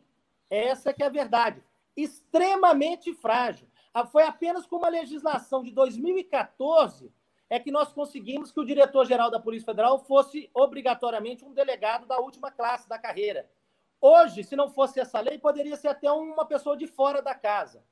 Essa 0.48 0.92
que 0.92 1.02
é 1.02 1.06
a 1.06 1.10
verdade. 1.10 1.62
Extremamente 1.96 3.12
frágil. 3.14 3.66
Ah, 3.92 4.06
foi 4.06 4.24
apenas 4.24 4.66
com 4.66 4.76
uma 4.76 4.88
legislação 4.88 5.62
de 5.62 5.70
2014 5.70 7.12
é 7.48 7.60
que 7.60 7.70
nós 7.70 7.92
conseguimos 7.92 8.50
que 8.50 8.58
o 8.58 8.64
diretor-geral 8.64 9.30
da 9.30 9.38
Polícia 9.38 9.66
Federal 9.66 9.98
fosse 9.98 10.50
obrigatoriamente 10.52 11.44
um 11.44 11.52
delegado 11.52 12.06
da 12.06 12.18
última 12.18 12.50
classe 12.50 12.88
da 12.88 12.98
carreira. 12.98 13.48
Hoje, 14.00 14.42
se 14.42 14.56
não 14.56 14.68
fosse 14.68 14.98
essa 14.98 15.20
lei, 15.20 15.38
poderia 15.38 15.76
ser 15.76 15.88
até 15.88 16.10
uma 16.10 16.44
pessoa 16.44 16.76
de 16.76 16.86
fora 16.86 17.22
da 17.22 17.34
casa. 17.34 17.84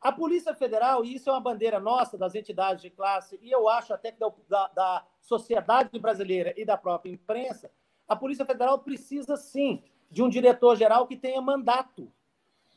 A 0.00 0.12
Polícia 0.12 0.54
Federal, 0.54 1.04
e 1.04 1.14
isso 1.14 1.28
é 1.28 1.32
uma 1.32 1.40
bandeira 1.40 1.80
nossa, 1.80 2.16
das 2.16 2.34
entidades 2.34 2.82
de 2.82 2.90
classe, 2.90 3.38
e 3.42 3.50
eu 3.50 3.68
acho 3.68 3.92
até 3.92 4.12
que 4.12 4.18
da, 4.48 4.68
da 4.68 5.04
sociedade 5.20 5.98
brasileira 5.98 6.54
e 6.56 6.64
da 6.64 6.76
própria 6.76 7.10
imprensa, 7.10 7.70
a 8.06 8.14
Polícia 8.14 8.46
Federal 8.46 8.78
precisa 8.78 9.36
sim 9.36 9.82
de 10.10 10.22
um 10.22 10.28
diretor-geral 10.28 11.06
que 11.06 11.16
tenha 11.16 11.40
mandato. 11.40 12.12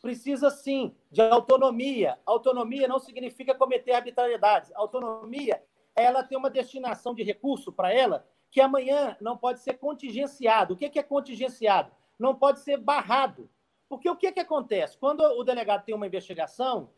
Precisa 0.01 0.49
sim 0.49 0.95
de 1.11 1.21
autonomia. 1.21 2.17
Autonomia 2.25 2.87
não 2.87 2.99
significa 2.99 3.53
cometer 3.53 3.93
arbitrariedades. 3.93 4.71
Autonomia, 4.73 5.63
ela 5.95 6.23
tem 6.23 6.37
uma 6.37 6.49
destinação 6.49 7.13
de 7.13 7.21
recurso 7.23 7.71
para 7.71 7.93
ela 7.93 8.25
que 8.49 8.59
amanhã 8.59 9.15
não 9.21 9.37
pode 9.37 9.61
ser 9.61 9.75
contingenciado. 9.75 10.73
O 10.73 10.77
que 10.77 10.99
é 10.99 11.03
contingenciado? 11.03 11.91
Não 12.17 12.35
pode 12.35 12.59
ser 12.61 12.77
barrado. 12.77 13.49
Porque 13.87 14.09
o 14.09 14.15
que, 14.15 14.31
que 14.31 14.39
acontece? 14.39 14.97
Quando 14.97 15.21
o 15.21 15.43
delegado 15.43 15.85
tem 15.85 15.95
uma 15.95 16.07
investigação, 16.07 16.89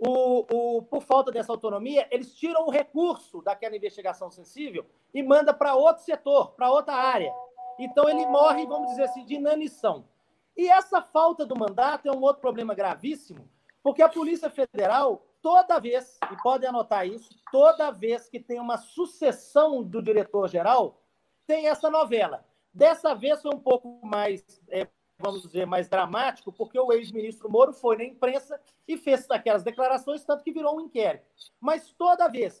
o, 0.00 0.78
o, 0.78 0.82
por 0.82 1.02
falta 1.02 1.30
dessa 1.30 1.52
autonomia, 1.52 2.08
eles 2.10 2.34
tiram 2.34 2.66
o 2.66 2.70
recurso 2.70 3.42
daquela 3.42 3.76
investigação 3.76 4.30
sensível 4.30 4.86
e 5.12 5.22
manda 5.22 5.52
para 5.52 5.74
outro 5.74 6.02
setor, 6.02 6.52
para 6.52 6.70
outra 6.70 6.94
área. 6.94 7.32
Então 7.78 8.08
ele 8.08 8.24
morre, 8.26 8.66
vamos 8.66 8.88
dizer 8.90 9.04
assim, 9.04 9.24
de 9.24 9.34
inanição. 9.34 10.06
E 10.56 10.68
essa 10.68 11.02
falta 11.02 11.44
do 11.44 11.56
mandato 11.56 12.08
é 12.08 12.12
um 12.12 12.22
outro 12.22 12.40
problema 12.40 12.74
gravíssimo, 12.74 13.48
porque 13.82 14.02
a 14.02 14.08
Polícia 14.08 14.48
Federal, 14.48 15.26
toda 15.42 15.78
vez, 15.78 16.18
e 16.32 16.42
podem 16.42 16.68
anotar 16.68 17.06
isso, 17.06 17.30
toda 17.52 17.90
vez 17.90 18.28
que 18.28 18.40
tem 18.40 18.58
uma 18.58 18.78
sucessão 18.78 19.82
do 19.82 20.02
diretor-geral, 20.02 21.02
tem 21.46 21.68
essa 21.68 21.90
novela. 21.90 22.44
Dessa 22.72 23.14
vez 23.14 23.42
foi 23.42 23.54
um 23.54 23.60
pouco 23.60 24.00
mais 24.02 24.42
é, 24.70 24.86
vamos 25.20 25.42
dizer, 25.42 25.66
mais 25.66 25.88
dramático, 25.88 26.52
porque 26.52 26.78
o 26.78 26.92
ex-ministro 26.92 27.50
Moro 27.50 27.72
foi 27.72 27.96
na 27.96 28.04
imprensa 28.04 28.60
e 28.88 28.96
fez 28.96 29.30
aquelas 29.30 29.62
declarações, 29.62 30.24
tanto 30.24 30.42
que 30.42 30.52
virou 30.52 30.76
um 30.76 30.80
inquérito. 30.80 31.24
Mas 31.60 31.92
toda 31.96 32.28
vez. 32.28 32.58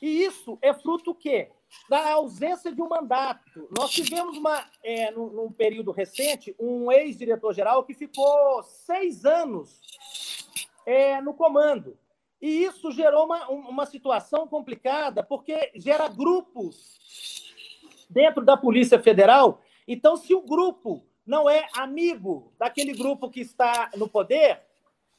E 0.00 0.24
isso 0.24 0.58
é 0.60 0.74
fruto 0.74 1.12
o 1.12 1.14
quê? 1.14 1.50
Da 1.88 2.12
ausência 2.12 2.72
de 2.72 2.80
um 2.82 2.88
mandato. 2.88 3.68
Nós 3.76 3.90
tivemos, 3.90 4.36
uma, 4.36 4.64
é, 4.82 5.10
num, 5.10 5.28
num 5.28 5.52
período 5.52 5.90
recente, 5.90 6.54
um 6.58 6.90
ex-diretor-geral 6.90 7.84
que 7.84 7.94
ficou 7.94 8.62
seis 8.62 9.24
anos 9.24 9.80
é, 10.84 11.20
no 11.20 11.34
comando. 11.34 11.98
E 12.40 12.64
isso 12.64 12.90
gerou 12.90 13.24
uma, 13.24 13.48
uma 13.48 13.86
situação 13.86 14.46
complicada, 14.46 15.22
porque 15.22 15.72
gera 15.74 16.08
grupos 16.08 16.96
dentro 18.08 18.44
da 18.44 18.56
Polícia 18.56 19.00
Federal. 19.00 19.62
Então, 19.88 20.16
se 20.16 20.34
o 20.34 20.42
grupo 20.42 21.04
não 21.26 21.50
é 21.50 21.66
amigo 21.74 22.52
daquele 22.58 22.92
grupo 22.92 23.28
que 23.28 23.40
está 23.40 23.90
no 23.96 24.08
poder, 24.08 24.62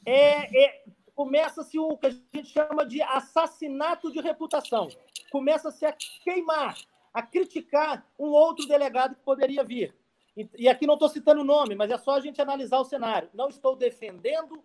é, 0.06 0.64
é 0.64 0.84
começa-se 1.14 1.78
o 1.78 1.96
que 1.96 2.06
a 2.06 2.10
gente 2.10 2.46
chama 2.46 2.86
de 2.86 3.02
assassinato 3.02 4.10
de 4.12 4.20
reputação. 4.20 4.88
Começa-se 5.32 5.84
a 5.84 5.92
queimar, 6.22 6.78
a 7.12 7.22
criticar 7.22 8.06
um 8.18 8.28
outro 8.28 8.66
delegado 8.66 9.16
que 9.16 9.22
poderia 9.22 9.64
vir. 9.64 9.94
E, 10.36 10.48
e 10.56 10.68
aqui 10.68 10.86
não 10.86 10.94
estou 10.94 11.08
citando 11.08 11.40
o 11.40 11.44
nome, 11.44 11.74
mas 11.74 11.90
é 11.90 11.98
só 11.98 12.12
a 12.12 12.20
gente 12.20 12.40
analisar 12.40 12.78
o 12.78 12.84
cenário. 12.84 13.28
Não 13.34 13.48
estou 13.48 13.74
defendendo 13.74 14.62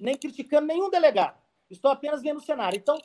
nem 0.00 0.16
criticando 0.16 0.66
nenhum 0.66 0.88
delegado. 0.88 1.38
Estou 1.70 1.90
apenas 1.90 2.22
vendo 2.22 2.38
o 2.38 2.42
cenário. 2.42 2.78
Então, 2.78 2.98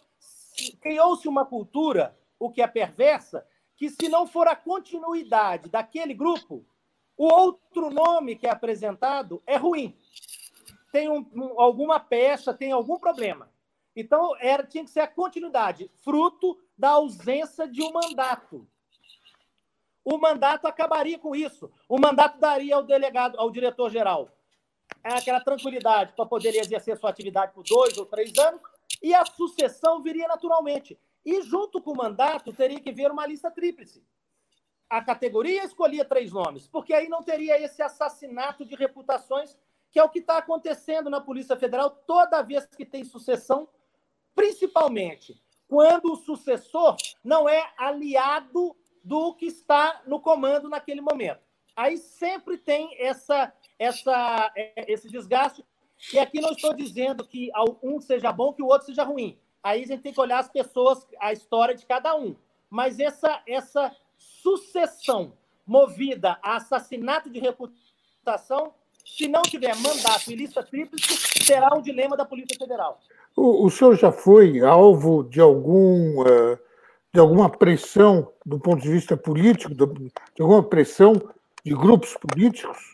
criou-se 0.82 1.27
uma 1.27 1.46
cultura, 1.46 2.18
o 2.39 2.50
que 2.50 2.62
é 2.62 2.68
perversa, 2.68 3.46
que 3.75 3.89
se 3.89 4.08
não 4.08 4.25
for 4.25 4.48
a 4.48 4.56
continuidade 4.56 5.70
daquele 5.70 6.13
grupo, 6.13 6.65
o 7.17 7.25
outro 7.25 7.89
nome 7.89 8.36
que 8.36 8.48
é 8.48 8.50
apresentado 8.50 9.41
é 9.45 9.55
ruim. 9.55 9.98
Tem 10.91 11.10
um, 11.10 11.25
um, 11.34 11.60
alguma 11.60 12.00
peça, 12.00 12.53
tem 12.53 12.72
algum 12.72 13.00
problema. 13.00 13.50
Então, 13.95 14.36
era, 14.39 14.65
tinha 14.65 14.84
que 14.84 14.89
ser 14.89 15.01
a 15.01 15.07
continuidade, 15.07 15.89
fruto 16.03 16.60
da 16.77 16.91
ausência 16.91 17.67
de 17.67 17.81
um 17.81 17.91
mandato. 17.91 18.67
O 20.03 20.17
mandato 20.17 20.67
acabaria 20.67 21.17
com 21.17 21.36
isso. 21.36 21.72
O 21.88 21.98
mandato 21.98 22.38
daria 22.38 22.75
ao 22.75 22.84
delegado, 22.84 23.39
ao 23.39 23.50
diretor-geral, 23.50 24.29
aquela 25.01 25.39
tranquilidade 25.39 26.13
para 26.13 26.25
poder 26.25 26.55
exercer 26.55 26.98
sua 26.98 27.10
atividade 27.10 27.53
por 27.53 27.63
dois 27.63 27.98
ou 27.98 28.05
três 28.05 28.38
anos, 28.38 28.62
e 29.01 29.13
a 29.13 29.25
sucessão 29.25 30.01
viria 30.01 30.27
naturalmente. 30.27 31.00
E 31.25 31.41
junto 31.41 31.81
com 31.81 31.91
o 31.91 31.98
mandato 31.98 32.53
teria 32.53 32.79
que 32.79 32.91
vir 32.91 33.10
uma 33.10 33.25
lista 33.25 33.50
tríplice 33.50 34.03
a 34.96 35.02
categoria 35.02 35.66
escolhia 35.66 36.06
três 36.06 36.32
nomes, 36.32 36.70
porque 36.70 36.94
aí 36.94 37.10
não 37.10 37.22
teria 37.22 37.62
esse 37.62 37.82
assassinato 37.82 38.66
de 38.66 38.75
reputações, 38.75 39.58
que 39.92 40.00
é 40.00 40.04
o 40.04 40.08
que 40.08 40.20
está 40.20 40.38
acontecendo 40.38 41.10
na 41.10 41.20
Polícia 41.20 41.58
Federal 41.58 41.90
toda 41.90 42.42
vez 42.42 42.66
que 42.66 42.86
tem 42.86 43.04
sucessão, 43.04 43.68
principalmente 44.34 45.38
quando 45.68 46.14
o 46.14 46.16
sucessor 46.16 46.96
não 47.22 47.50
é 47.50 47.74
aliado 47.78 48.74
do 49.04 49.34
que 49.34 49.48
está 49.48 50.02
no 50.08 50.18
comando 50.18 50.70
naquele 50.70 51.02
momento. 51.02 51.42
Aí 51.75 51.98
sempre 51.98 52.58
tem 52.58 52.96
essa, 52.98 53.52
essa, 53.78 54.50
é, 54.56 54.90
esse 54.90 55.10
desgaste. 55.10 55.66
E 56.14 56.20
aqui 56.20 56.40
não 56.40 56.52
estou 56.52 56.74
dizendo 56.74 57.28
que 57.28 57.52
um 57.84 58.00
seja 58.00 58.32
bom, 58.32 58.54
que 58.54 58.64
o 58.64 58.68
outro 58.68 58.86
seja 58.86 59.04
ruim. 59.04 59.38
Aí 59.62 59.84
a 59.84 59.88
gente 59.88 60.04
tem 60.04 60.14
que 60.14 60.22
olhar 60.22 60.40
as 60.40 60.50
pessoas, 60.50 61.06
a 61.20 61.34
história 61.34 61.75
de 61.75 61.86
cada 61.86 62.16
um. 62.16 62.34
Mas 62.70 62.98
essa, 63.00 63.42
essa 63.46 63.94
sucessão 64.41 65.34
movida 65.65 66.38
a 66.41 66.58
assassinato 66.58 67.29
de 67.29 67.39
reputação, 67.39 68.74
se 69.05 69.27
não 69.27 69.41
tiver 69.41 69.75
mandato 69.75 70.32
e 70.32 70.36
lista 70.36 70.63
tríplice, 70.63 71.44
será 71.44 71.75
um 71.75 71.82
dilema 71.82 72.15
da 72.15 72.25
Polícia 72.25 72.58
Federal. 72.58 73.00
O, 73.36 73.65
o 73.65 73.70
senhor 73.70 73.96
já 73.96 74.12
foi 74.12 74.62
alvo 74.62 75.24
de 75.24 75.41
algum 75.41 76.22
uh, 76.22 76.58
de 77.15 77.20
alguma 77.20 77.50
pressão 77.50 78.29
do 78.46 78.60
ponto 78.60 78.82
de 78.82 78.89
vista 78.89 79.15
político, 79.15 79.74
de, 79.74 79.86
de 79.86 80.41
alguma 80.41 80.62
pressão 80.62 81.13
de 81.63 81.74
grupos 81.74 82.13
políticos? 82.15 82.94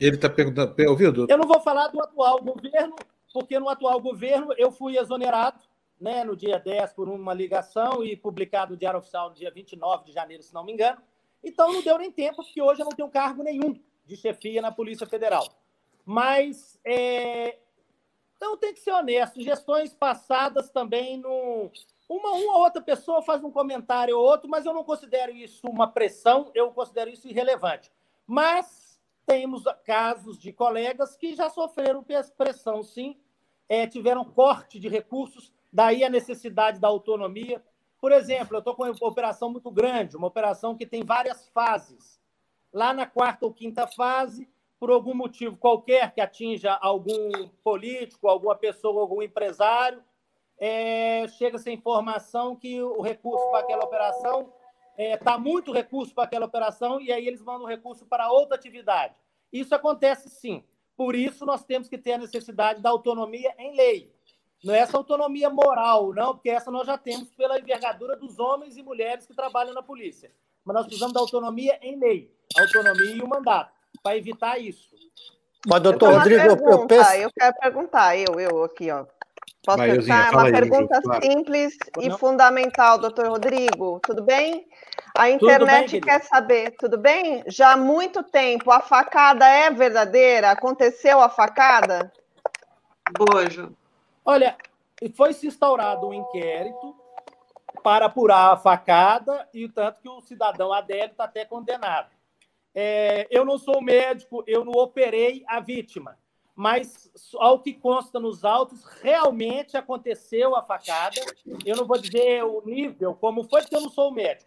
Ele 0.00 0.14
está 0.14 0.30
perguntando, 0.30 0.76
ouviu, 0.88 1.12
doutor? 1.12 1.32
Eu 1.32 1.38
não 1.38 1.48
vou 1.48 1.60
falar 1.60 1.88
do 1.88 2.00
atual 2.00 2.40
governo, 2.40 2.94
porque 3.32 3.58
no 3.58 3.68
atual 3.68 4.00
governo 4.00 4.54
eu 4.56 4.70
fui 4.70 4.96
exonerado 4.96 5.58
né, 6.00 6.24
no 6.24 6.36
dia 6.36 6.58
10 6.58 6.92
por 6.92 7.08
uma 7.08 7.34
ligação 7.34 8.04
e 8.04 8.16
publicado 8.16 8.72
no 8.72 8.76
Diário 8.76 8.98
Oficial 8.98 9.30
no 9.30 9.34
dia 9.34 9.50
29 9.50 10.04
de 10.04 10.12
janeiro, 10.12 10.42
se 10.42 10.54
não 10.54 10.64
me 10.64 10.72
engano. 10.72 11.00
Então 11.42 11.72
não 11.72 11.82
deu 11.82 11.98
nem 11.98 12.10
tempo, 12.10 12.42
porque 12.42 12.60
hoje 12.60 12.80
eu 12.80 12.84
não 12.84 12.92
tenho 12.92 13.08
cargo 13.08 13.42
nenhum 13.42 13.80
de 14.04 14.16
chefia 14.16 14.62
na 14.62 14.72
Polícia 14.72 15.06
Federal. 15.06 15.46
Mas 16.04 16.80
é... 16.84 17.58
então 18.36 18.56
tem 18.56 18.72
que 18.72 18.80
ser 18.80 18.92
honesto. 18.92 19.42
Gestões 19.42 19.92
passadas 19.92 20.70
também 20.70 21.18
não. 21.18 21.70
Uma, 22.08 22.30
uma 22.30 22.56
ou 22.56 22.62
outra 22.62 22.80
pessoa 22.80 23.20
faz 23.20 23.44
um 23.44 23.50
comentário 23.50 24.16
ou 24.16 24.24
outro, 24.24 24.48
mas 24.48 24.64
eu 24.64 24.72
não 24.72 24.82
considero 24.82 25.30
isso 25.30 25.66
uma 25.66 25.86
pressão, 25.86 26.50
eu 26.54 26.70
considero 26.72 27.10
isso 27.10 27.28
irrelevante. 27.28 27.92
Mas 28.26 28.98
temos 29.26 29.64
casos 29.84 30.38
de 30.38 30.50
colegas 30.50 31.14
que 31.14 31.34
já 31.34 31.50
sofreram 31.50 32.02
pressão, 32.34 32.82
sim, 32.82 33.20
é, 33.68 33.86
tiveram 33.86 34.24
corte 34.24 34.80
de 34.80 34.88
recursos 34.88 35.52
daí 35.72 36.04
a 36.04 36.10
necessidade 36.10 36.80
da 36.80 36.88
autonomia. 36.88 37.62
Por 38.00 38.12
exemplo, 38.12 38.56
eu 38.56 38.58
estou 38.60 38.74
com 38.74 38.84
uma 38.84 39.08
operação 39.08 39.50
muito 39.50 39.70
grande, 39.70 40.16
uma 40.16 40.28
operação 40.28 40.76
que 40.76 40.86
tem 40.86 41.02
várias 41.02 41.48
fases. 41.48 42.20
Lá 42.72 42.92
na 42.92 43.06
quarta 43.06 43.46
ou 43.46 43.52
quinta 43.52 43.86
fase, 43.86 44.48
por 44.78 44.90
algum 44.90 45.14
motivo 45.14 45.56
qualquer 45.56 46.12
que 46.12 46.20
atinja 46.20 46.72
algum 46.74 47.48
político, 47.64 48.28
alguma 48.28 48.54
pessoa, 48.54 49.00
algum 49.00 49.22
empresário, 49.22 50.02
é, 50.58 51.26
chega-se 51.28 51.70
a 51.70 51.72
informação 51.72 52.56
que 52.56 52.80
o 52.82 53.00
recurso 53.00 53.50
para 53.50 53.60
aquela 53.60 53.84
operação 53.84 54.52
está 54.96 55.02
é, 55.02 55.16
tá 55.16 55.38
muito 55.38 55.72
recurso 55.72 56.12
para 56.12 56.24
aquela 56.24 56.46
operação 56.46 57.00
e 57.00 57.12
aí 57.12 57.26
eles 57.26 57.42
mandam 57.42 57.66
recurso 57.66 58.04
para 58.06 58.30
outra 58.30 58.56
atividade. 58.56 59.14
Isso 59.52 59.74
acontece 59.74 60.28
sim. 60.28 60.64
Por 60.96 61.14
isso, 61.14 61.46
nós 61.46 61.64
temos 61.64 61.88
que 61.88 61.96
ter 61.96 62.14
a 62.14 62.18
necessidade 62.18 62.82
da 62.82 62.90
autonomia 62.90 63.54
em 63.56 63.76
lei. 63.76 64.12
Não 64.64 64.74
é 64.74 64.78
essa 64.78 64.96
autonomia 64.96 65.48
moral, 65.48 66.12
não, 66.12 66.34
porque 66.34 66.50
essa 66.50 66.70
nós 66.70 66.86
já 66.86 66.98
temos 66.98 67.30
pela 67.30 67.58
envergadura 67.58 68.16
dos 68.16 68.38
homens 68.38 68.76
e 68.76 68.82
mulheres 68.82 69.26
que 69.26 69.34
trabalham 69.34 69.72
na 69.72 69.82
polícia. 69.82 70.30
Mas 70.64 70.74
nós 70.74 70.86
precisamos 70.86 71.14
da 71.14 71.20
autonomia 71.20 71.78
em 71.80 71.98
lei, 71.98 72.34
autonomia 72.58 73.16
e 73.16 73.22
o 73.22 73.28
mandato, 73.28 73.72
para 74.02 74.16
evitar 74.16 74.58
isso. 74.58 74.88
Mas, 75.66 75.80
doutor 75.80 76.14
Rodrigo, 76.14 76.42
eu, 76.42 76.70
eu, 76.70 76.86
penso... 76.86 77.12
eu 77.14 77.30
quero 77.32 77.56
perguntar, 77.58 78.16
eu, 78.16 78.40
eu 78.40 78.64
aqui, 78.64 78.90
ó. 78.90 79.04
Posso 79.64 79.78
Vai, 79.78 79.90
perguntar? 79.90 80.32
Uma 80.32 80.44
aí, 80.44 80.52
pergunta 80.52 81.02
claro. 81.02 81.22
simples 81.22 81.76
e 82.00 82.10
fundamental, 82.12 82.98
doutor 82.98 83.28
Rodrigo. 83.28 84.00
Tudo 84.02 84.22
bem? 84.22 84.66
A 85.16 85.30
internet 85.30 85.92
bem, 85.92 86.00
quer 86.00 86.22
saber, 86.22 86.74
tudo 86.78 86.96
bem? 86.96 87.42
Já 87.46 87.72
há 87.72 87.76
muito 87.76 88.22
tempo, 88.22 88.70
a 88.70 88.80
facada 88.80 89.46
é 89.46 89.70
verdadeira? 89.70 90.50
Aconteceu 90.50 91.20
a 91.20 91.28
facada? 91.28 92.12
Boa, 93.18 93.50
Ju. 93.50 93.76
Olha, 94.28 94.58
foi 95.14 95.32
se 95.32 95.46
instaurado 95.46 96.06
um 96.06 96.12
inquérito 96.12 96.94
para 97.82 98.04
apurar 98.04 98.52
a 98.52 98.56
facada, 98.58 99.48
e 99.54 99.66
tanto 99.70 100.02
que 100.02 100.08
o 100.10 100.20
cidadão 100.20 100.70
Adélio 100.70 101.12
está 101.12 101.24
até 101.24 101.46
condenado. 101.46 102.10
É, 102.74 103.26
eu 103.30 103.42
não 103.42 103.56
sou 103.56 103.80
médico, 103.80 104.44
eu 104.46 104.66
não 104.66 104.72
operei 104.72 105.42
a 105.46 105.60
vítima, 105.60 106.18
mas 106.54 107.10
ao 107.38 107.60
que 107.60 107.72
consta 107.72 108.20
nos 108.20 108.44
autos, 108.44 108.84
realmente 109.00 109.78
aconteceu 109.78 110.54
a 110.54 110.62
facada. 110.62 111.18
Eu 111.64 111.76
não 111.76 111.86
vou 111.86 111.96
dizer 111.96 112.44
o 112.44 112.60
nível, 112.66 113.14
como 113.14 113.44
foi, 113.44 113.62
porque 113.62 113.76
eu 113.76 113.80
não 113.80 113.88
sou 113.88 114.12
médico 114.12 114.46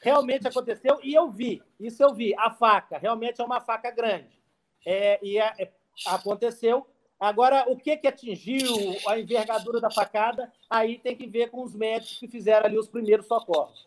realmente 0.00 0.46
aconteceu 0.46 1.00
e 1.02 1.14
eu 1.14 1.28
vi, 1.28 1.60
isso 1.80 2.00
eu 2.00 2.14
vi, 2.14 2.32
a 2.38 2.48
faca, 2.48 2.96
realmente 2.96 3.40
é 3.40 3.44
uma 3.44 3.60
faca 3.60 3.90
grande. 3.90 4.40
É, 4.86 5.18
e 5.20 5.36
é, 5.36 5.52
é, 5.58 5.72
aconteceu. 6.06 6.86
Agora, 7.18 7.64
o 7.68 7.76
que, 7.76 7.96
que 7.96 8.06
atingiu 8.06 8.68
a 9.08 9.18
envergadura 9.18 9.80
da 9.80 9.90
facada, 9.90 10.52
aí 10.68 10.98
tem 10.98 11.16
que 11.16 11.26
ver 11.26 11.50
com 11.50 11.62
os 11.62 11.74
médicos 11.74 12.18
que 12.18 12.28
fizeram 12.28 12.66
ali 12.66 12.78
os 12.78 12.88
primeiros 12.88 13.26
socorros. 13.26 13.86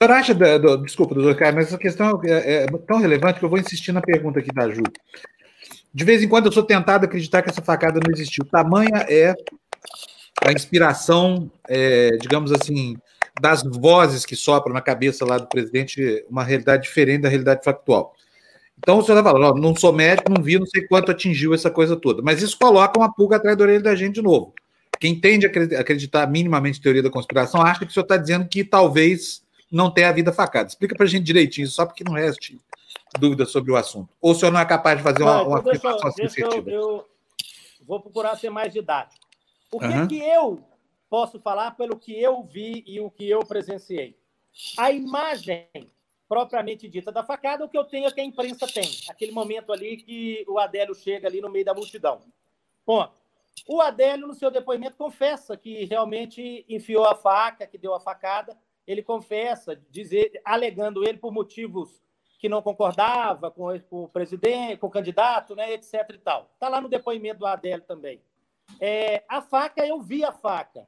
O 0.00 0.04
acha, 0.04 0.34
do, 0.34 0.76
desculpa, 0.78 1.14
doutor 1.14 1.36
Caio, 1.36 1.54
mas 1.54 1.68
essa 1.68 1.78
questão 1.78 2.20
é, 2.24 2.64
é, 2.64 2.66
tão 2.86 2.98
relevante 2.98 3.38
que 3.38 3.44
eu 3.44 3.48
vou 3.48 3.58
insistir 3.58 3.92
na 3.92 4.00
pergunta 4.00 4.40
aqui 4.40 4.52
da 4.52 4.68
Ju. 4.68 4.82
De 5.92 6.04
vez 6.04 6.22
em 6.22 6.28
quando 6.28 6.46
eu 6.46 6.52
sou 6.52 6.62
tentado 6.62 7.04
a 7.04 7.08
acreditar 7.08 7.42
que 7.42 7.50
essa 7.50 7.62
facada 7.62 8.00
não 8.04 8.12
existiu. 8.12 8.44
Tamanha 8.44 9.06
é 9.08 9.34
a 10.44 10.52
inspiração, 10.52 11.50
é, 11.68 12.10
digamos 12.20 12.52
assim, 12.52 12.96
das 13.40 13.62
vozes 13.62 14.24
que 14.24 14.36
sopram 14.36 14.72
na 14.72 14.80
cabeça 14.80 15.24
lá 15.24 15.38
do 15.38 15.48
presidente 15.48 16.24
uma 16.28 16.44
realidade 16.44 16.84
diferente 16.84 17.22
da 17.22 17.28
realidade 17.28 17.64
factual. 17.64 18.14
Então 18.78 18.98
o 18.98 19.02
senhor 19.02 19.18
está 19.18 19.30
falando, 19.30 19.60
não 19.60 19.74
sou 19.74 19.92
médico, 19.92 20.30
não 20.30 20.42
vi, 20.42 20.58
não 20.58 20.66
sei 20.66 20.86
quanto 20.86 21.10
atingiu 21.10 21.52
essa 21.52 21.70
coisa 21.70 21.96
toda. 21.96 22.22
Mas 22.22 22.42
isso 22.42 22.58
coloca 22.58 22.98
uma 22.98 23.12
pulga 23.12 23.36
atrás 23.36 23.56
da 23.56 23.64
orelha 23.64 23.82
da 23.82 23.94
gente 23.94 24.14
de 24.14 24.22
novo. 24.22 24.54
Quem 24.98 25.18
tende 25.18 25.46
a 25.46 25.80
acreditar 25.80 26.26
minimamente 26.26 26.78
em 26.78 26.82
teoria 26.82 27.02
da 27.02 27.10
conspiração 27.10 27.62
acha 27.62 27.80
que 27.80 27.86
o 27.86 27.90
senhor 27.90 28.04
está 28.04 28.16
dizendo 28.16 28.48
que 28.48 28.64
talvez 28.64 29.42
não 29.70 29.90
tenha 29.90 30.08
havido 30.08 30.32
facada. 30.32 30.68
Explica 30.68 30.96
para 30.96 31.04
a 31.04 31.08
gente 31.08 31.24
direitinho, 31.24 31.68
só 31.68 31.84
porque 31.86 32.02
não 32.02 32.14
reste 32.14 32.58
dúvida 33.18 33.44
sobre 33.44 33.70
o 33.70 33.76
assunto. 33.76 34.08
Ou 34.20 34.32
o 34.32 34.34
senhor 34.34 34.50
não 34.50 34.60
é 34.60 34.64
capaz 34.64 34.98
de 34.98 35.04
fazer 35.04 35.22
uma, 35.22 35.42
uma 35.42 35.58
então 35.60 35.72
afirmação 35.72 36.10
deixa 36.16 36.40
eu, 36.40 36.68
eu, 36.68 37.04
vou 37.86 38.00
procurar 38.00 38.36
ser 38.36 38.50
mais 38.50 38.72
didático. 38.72 39.24
O 39.70 39.78
que, 39.78 39.86
uhum. 39.86 40.08
que 40.08 40.18
eu 40.18 40.60
posso 41.08 41.38
falar 41.40 41.72
pelo 41.72 41.96
que 41.96 42.20
eu 42.20 42.42
vi 42.42 42.82
e 42.86 43.00
o 43.00 43.10
que 43.10 43.28
eu 43.28 43.40
presenciei. 43.40 44.16
A 44.76 44.90
imagem 44.90 45.68
propriamente 46.28 46.86
dita 46.88 47.10
da 47.10 47.24
facada, 47.24 47.64
o 47.64 47.68
que 47.68 47.78
eu 47.78 47.84
tenho 47.84 48.06
é 48.06 48.10
que 48.10 48.20
a 48.20 48.24
imprensa 48.24 48.66
tem. 48.66 48.88
Aquele 49.08 49.32
momento 49.32 49.72
ali 49.72 49.96
que 49.96 50.44
o 50.46 50.58
Adélio 50.58 50.94
chega 50.94 51.26
ali 51.26 51.40
no 51.40 51.48
meio 51.48 51.64
da 51.64 51.74
multidão. 51.74 52.20
Ponto. 52.84 53.12
O 53.66 53.80
Adélio, 53.80 54.26
no 54.26 54.34
seu 54.34 54.50
depoimento, 54.50 54.96
confessa 54.96 55.56
que 55.56 55.84
realmente 55.86 56.64
enfiou 56.68 57.04
a 57.04 57.14
faca, 57.14 57.66
que 57.66 57.78
deu 57.78 57.94
a 57.94 58.00
facada. 58.00 58.56
Ele 58.86 59.02
confessa, 59.02 59.74
dizer, 59.90 60.40
alegando 60.44 61.06
ele 61.06 61.18
por 61.18 61.32
motivos 61.32 62.00
que 62.38 62.48
não 62.48 62.62
concordava 62.62 63.50
com, 63.50 63.78
com 63.80 64.04
o 64.04 64.08
presidente, 64.08 64.76
com 64.76 64.86
o 64.86 64.90
candidato, 64.90 65.56
né, 65.56 65.72
etc. 65.72 65.94
e 66.10 66.18
tal. 66.18 66.50
Está 66.54 66.68
lá 66.68 66.80
no 66.80 66.88
depoimento 66.88 67.40
do 67.40 67.46
Adélio 67.46 67.84
também. 67.84 68.22
É, 68.80 69.24
a 69.28 69.42
faca, 69.42 69.84
eu 69.84 70.00
vi 70.00 70.24
a 70.24 70.30
faca. 70.30 70.86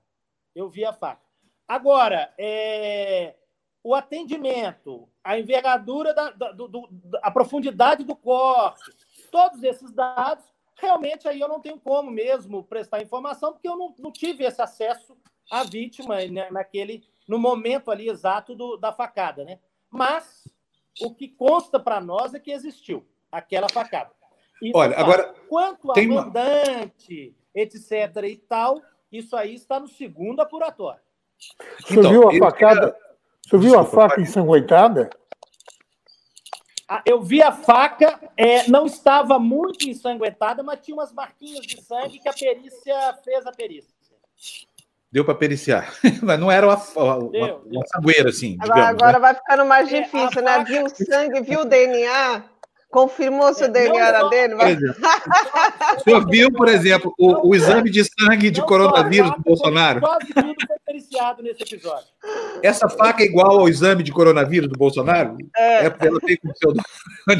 Eu 0.54 0.68
vi 0.68 0.84
a 0.84 0.92
faca. 0.92 1.22
Agora, 1.66 2.32
é, 2.38 3.34
o 3.82 3.94
atendimento, 3.94 5.08
a 5.24 5.38
envergadura, 5.38 6.12
da, 6.12 6.30
da, 6.30 6.52
do, 6.52 6.68
do, 6.68 6.88
a 7.22 7.30
profundidade 7.30 8.04
do 8.04 8.14
corte, 8.14 8.92
todos 9.30 9.62
esses 9.62 9.90
dados, 9.92 10.44
realmente 10.76 11.26
aí 11.28 11.40
eu 11.40 11.48
não 11.48 11.60
tenho 11.60 11.78
como 11.78 12.10
mesmo 12.10 12.64
prestar 12.64 13.02
informação, 13.02 13.52
porque 13.52 13.68
eu 13.68 13.76
não, 13.76 13.94
não 13.98 14.12
tive 14.12 14.44
esse 14.44 14.60
acesso 14.60 15.16
à 15.50 15.64
vítima 15.64 16.16
né, 16.26 16.50
naquele, 16.50 17.04
no 17.26 17.38
momento 17.38 17.90
ali 17.90 18.08
exato 18.08 18.54
do, 18.54 18.76
da 18.76 18.92
facada. 18.92 19.44
Né? 19.44 19.58
Mas 19.90 20.46
o 21.00 21.14
que 21.14 21.28
consta 21.28 21.80
para 21.80 22.00
nós 22.00 22.34
é 22.34 22.40
que 22.40 22.50
existiu 22.50 23.06
aquela 23.32 23.68
facada. 23.68 24.10
Isso 24.62 24.76
Olha, 24.76 24.96
agora. 24.96 25.34
Quanto 25.48 25.90
a 25.90 26.02
mandante, 26.02 27.34
uma... 27.54 27.62
etc. 27.62 27.92
e 28.24 28.36
tal, 28.36 28.80
isso 29.10 29.34
aí 29.34 29.54
está 29.54 29.80
no 29.80 29.88
segundo 29.88 30.40
apuratório. 30.40 31.00
Você 31.80 31.98
então, 31.98 32.10
viu 32.10 32.28
a 32.28 32.50
facada? 32.50 32.96
Você 33.50 33.58
viu 33.58 33.76
a 33.76 33.84
faca 33.84 34.20
ensanguentada? 34.20 35.10
Ah, 36.88 37.02
eu 37.04 37.20
vi 37.20 37.42
a 37.42 37.50
faca, 37.50 38.16
é, 38.36 38.68
não 38.68 38.86
estava 38.86 39.40
muito 39.40 39.88
ensanguentada, 39.88 40.62
mas 40.62 40.78
tinha 40.80 40.96
umas 40.96 41.12
marquinhas 41.12 41.66
de 41.66 41.82
sangue 41.82 42.20
que 42.20 42.28
a 42.28 42.32
perícia 42.32 43.18
fez 43.24 43.44
a 43.44 43.50
perícia. 43.50 43.90
Deu 45.10 45.24
para 45.24 45.34
periciar. 45.34 45.92
Mas 46.22 46.38
não 46.38 46.48
era 46.48 46.64
uma, 46.64 46.76
uma, 46.76 47.30
deu, 47.30 47.44
uma, 47.44 47.60
uma 47.64 47.86
sangueira, 47.88 48.30
assim. 48.30 48.52
Digamos, 48.52 48.70
agora, 48.70 48.88
agora 48.88 49.12
né? 49.14 49.18
vai 49.18 49.34
ficando 49.34 49.64
mais 49.64 49.92
é, 49.92 50.00
difícil, 50.02 50.38
é, 50.38 50.42
né? 50.42 50.52
Faca... 50.58 50.64
Viu 50.64 50.84
o 50.84 50.88
sangue, 50.88 51.40
viu 51.40 51.60
o 51.62 51.64
DNA. 51.64 52.44
Confirmou 52.90 53.54
se 53.54 53.64
o 53.64 53.68
DNA 53.68 54.08
era 54.08 54.28
dele? 54.28 54.54
Mas... 54.56 54.76
O 55.96 56.00
senhor 56.02 56.26
viu, 56.28 56.50
por 56.50 56.68
exemplo, 56.68 57.14
o, 57.16 57.48
o 57.50 57.54
exame 57.54 57.88
de 57.88 58.02
sangue 58.04 58.50
de 58.50 58.60
coronavírus 58.62 59.30
do 59.30 59.42
Bolsonaro? 59.42 60.00
Quase 60.00 60.34
tudo 60.34 60.54
foi 60.66 60.76
periciado 60.84 61.40
nesse 61.40 61.62
episódio. 61.62 62.08
Essa 62.62 62.88
faca 62.88 63.22
é 63.22 63.26
igual 63.26 63.60
ao 63.60 63.68
exame 63.68 64.02
de 64.02 64.10
coronavírus 64.10 64.68
do 64.68 64.76
Bolsonaro? 64.76 65.36
É. 65.56 65.86
é 65.86 65.94
ela 66.00 66.20
tem 66.20 66.36
com 66.36 66.52
seu 66.54 66.74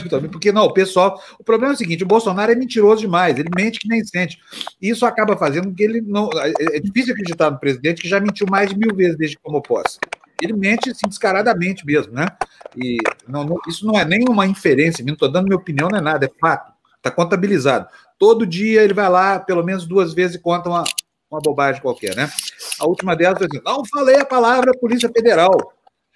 também, 0.09 0.31
porque 0.31 0.53
não, 0.53 0.67
o 0.67 0.73
pessoal. 0.73 1.21
O 1.39 1.43
problema 1.43 1.73
é 1.73 1.75
o 1.75 1.79
seguinte: 1.79 2.05
o 2.05 2.07
Bolsonaro 2.07 2.53
é 2.53 2.55
mentiroso 2.55 3.01
demais, 3.01 3.37
ele 3.37 3.51
mente 3.55 3.81
que 3.81 3.89
nem 3.89 4.05
sente. 4.05 4.39
Isso 4.81 5.05
acaba 5.05 5.37
fazendo 5.37 5.69
com 5.69 5.75
que 5.75 5.83
ele 5.83 6.01
não. 6.01 6.31
É, 6.35 6.77
é 6.77 6.81
difícil 6.81 7.13
acreditar 7.13 7.51
no 7.51 7.59
presidente 7.59 8.03
que 8.03 8.09
já 8.09 8.21
mentiu 8.21 8.47
mais 8.49 8.71
de 8.71 8.79
mil 8.79 8.95
vezes 8.95 9.17
desde 9.17 9.37
que 9.37 9.43
tomou 9.43 9.61
posse 9.61 9.99
ele 10.41 10.53
mente 10.53 10.91
assim, 10.91 11.09
descaradamente 11.09 11.85
mesmo, 11.85 12.13
né? 12.13 12.27
E 12.77 12.99
não, 13.27 13.45
não, 13.45 13.59
isso 13.69 13.87
não 13.87 13.99
é 13.99 14.05
nenhuma 14.05 14.47
inferência, 14.47 15.05
não 15.05 15.15
estou 15.15 15.31
dando 15.31 15.47
minha 15.47 15.57
opinião, 15.57 15.89
não 15.89 15.99
é 15.99 16.01
nada, 16.01 16.27
é 16.27 16.31
fato, 16.41 16.73
está 16.97 17.11
contabilizado. 17.11 17.89
Todo 18.19 18.47
dia 18.47 18.83
ele 18.83 18.95
vai 18.95 19.09
lá, 19.09 19.39
pelo 19.39 19.65
menos 19.65 19.87
duas 19.87 20.13
vezes, 20.15 20.37
e 20.37 20.41
conta 20.41 20.69
uma, 20.69 20.85
uma 21.31 21.41
bobagem 21.41 21.81
qualquer, 21.81 22.15
né? 22.15 22.31
A 22.79 22.87
última 22.87 23.17
delas 23.17 23.39
foi 23.39 23.47
assim: 23.47 23.63
não 23.65 23.85
falei 23.85 24.17
a 24.17 24.25
palavra 24.25 24.73
Polícia 24.79 25.11
Federal. 25.15 25.75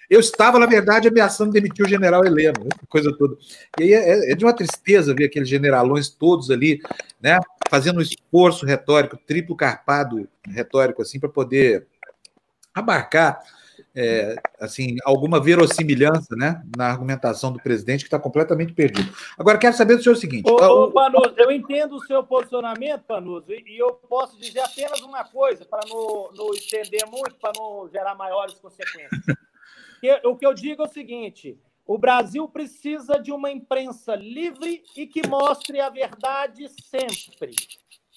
Eu 0.09 0.21
estava, 0.21 0.59
na 0.59 0.67
verdade, 0.67 1.09
ameaçando 1.09 1.53
demitir 1.53 1.85
o 1.85 1.89
general 1.89 2.25
Heleno, 2.27 2.69
coisa 2.91 3.11
toda. 3.17 3.37
E 3.81 3.85
aí 3.85 3.95
é, 3.95 4.33
é, 4.33 4.35
de 4.35 4.45
uma 4.45 4.53
tristeza 4.53 5.15
ver 5.15 5.25
aqueles 5.25 5.49
generalões 5.49 6.11
todos 6.11 6.51
ali, 6.51 6.79
né, 7.21 7.39
fazendo 7.71 7.99
um 7.99 8.03
esforço 8.03 8.67
retórico, 8.67 9.17
triplo 9.17 9.57
carpado 9.57 10.29
retórico, 10.47 11.01
assim, 11.01 11.19
para 11.19 11.31
poder 11.31 11.87
abarcar 12.75 13.41
é, 13.97 14.37
assim, 14.59 14.97
alguma 15.05 15.41
verossimilhança 15.41 16.35
né, 16.35 16.63
na 16.77 16.87
argumentação 16.87 17.53
do 17.53 17.63
presidente, 17.63 18.01
que 18.01 18.09
está 18.09 18.19
completamente 18.19 18.73
perdido. 18.73 19.15
Agora, 19.39 19.59
quero 19.59 19.77
saber 19.77 19.97
do 19.97 20.03
senhor 20.03 20.17
o 20.17 20.19
seguinte. 20.19 20.51
Ô, 20.51 20.57
ô, 20.57 20.91
Panuso, 20.91 21.35
eu 21.37 21.53
entendo 21.53 21.97
o 21.97 22.05
seu 22.05 22.25
posicionamento, 22.25 23.03
Panuso, 23.03 23.53
e 23.53 23.79
eu 23.79 23.93
posso 23.93 24.39
dizer 24.39 24.61
apenas 24.61 25.01
uma 25.01 25.25
coisa, 25.25 25.65
para 25.65 25.81
não, 25.89 26.31
não 26.35 26.53
estender 26.53 27.07
muito, 27.07 27.37
para 27.37 27.53
não 27.57 27.89
gerar 27.89 28.15
maiores 28.17 28.55
consequências. 28.55 29.11
o 30.25 30.37
que 30.37 30.47
eu 30.47 30.53
digo 30.53 30.83
é 30.83 30.87
o 30.87 30.93
seguinte: 30.93 31.57
o 31.87 31.97
Brasil 31.97 32.49
precisa 32.49 33.19
de 33.19 33.31
uma 33.31 33.51
imprensa 33.51 34.15
livre 34.17 34.83
e 34.97 35.07
que 35.07 35.27
mostre 35.27 35.81
a 35.81 35.89
verdade 35.89 36.69
sempre. 36.91 37.55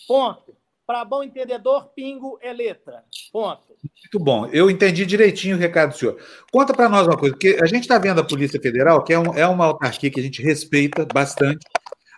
Ponto. 0.08 0.56
Para 0.88 1.04
bom 1.04 1.22
entendedor, 1.22 1.90
pingo 1.94 2.40
é 2.42 2.54
letra. 2.54 3.04
Ponto. 3.34 3.76
Muito 3.84 4.20
bom. 4.24 4.46
Eu 4.48 4.72
entendi 4.72 5.06
direitinho 5.06 5.58
o 5.58 5.60
recado 5.60 5.90
do 5.90 5.98
senhor. 5.98 6.18
Conta 6.50 6.74
para 6.74 6.88
nós 6.88 7.06
uma 7.06 7.18
coisa, 7.18 7.36
porque 7.36 7.60
a 7.62 7.66
gente 7.66 7.82
está 7.82 7.98
vendo 7.98 8.22
a 8.22 8.24
Polícia 8.24 8.58
Federal, 8.58 9.04
que 9.04 9.12
é, 9.12 9.20
um, 9.20 9.34
é 9.34 9.46
uma 9.46 9.66
autarquia 9.66 10.10
que 10.10 10.22
a 10.22 10.24
gente 10.24 10.42
respeita 10.42 11.06
bastante. 11.06 11.68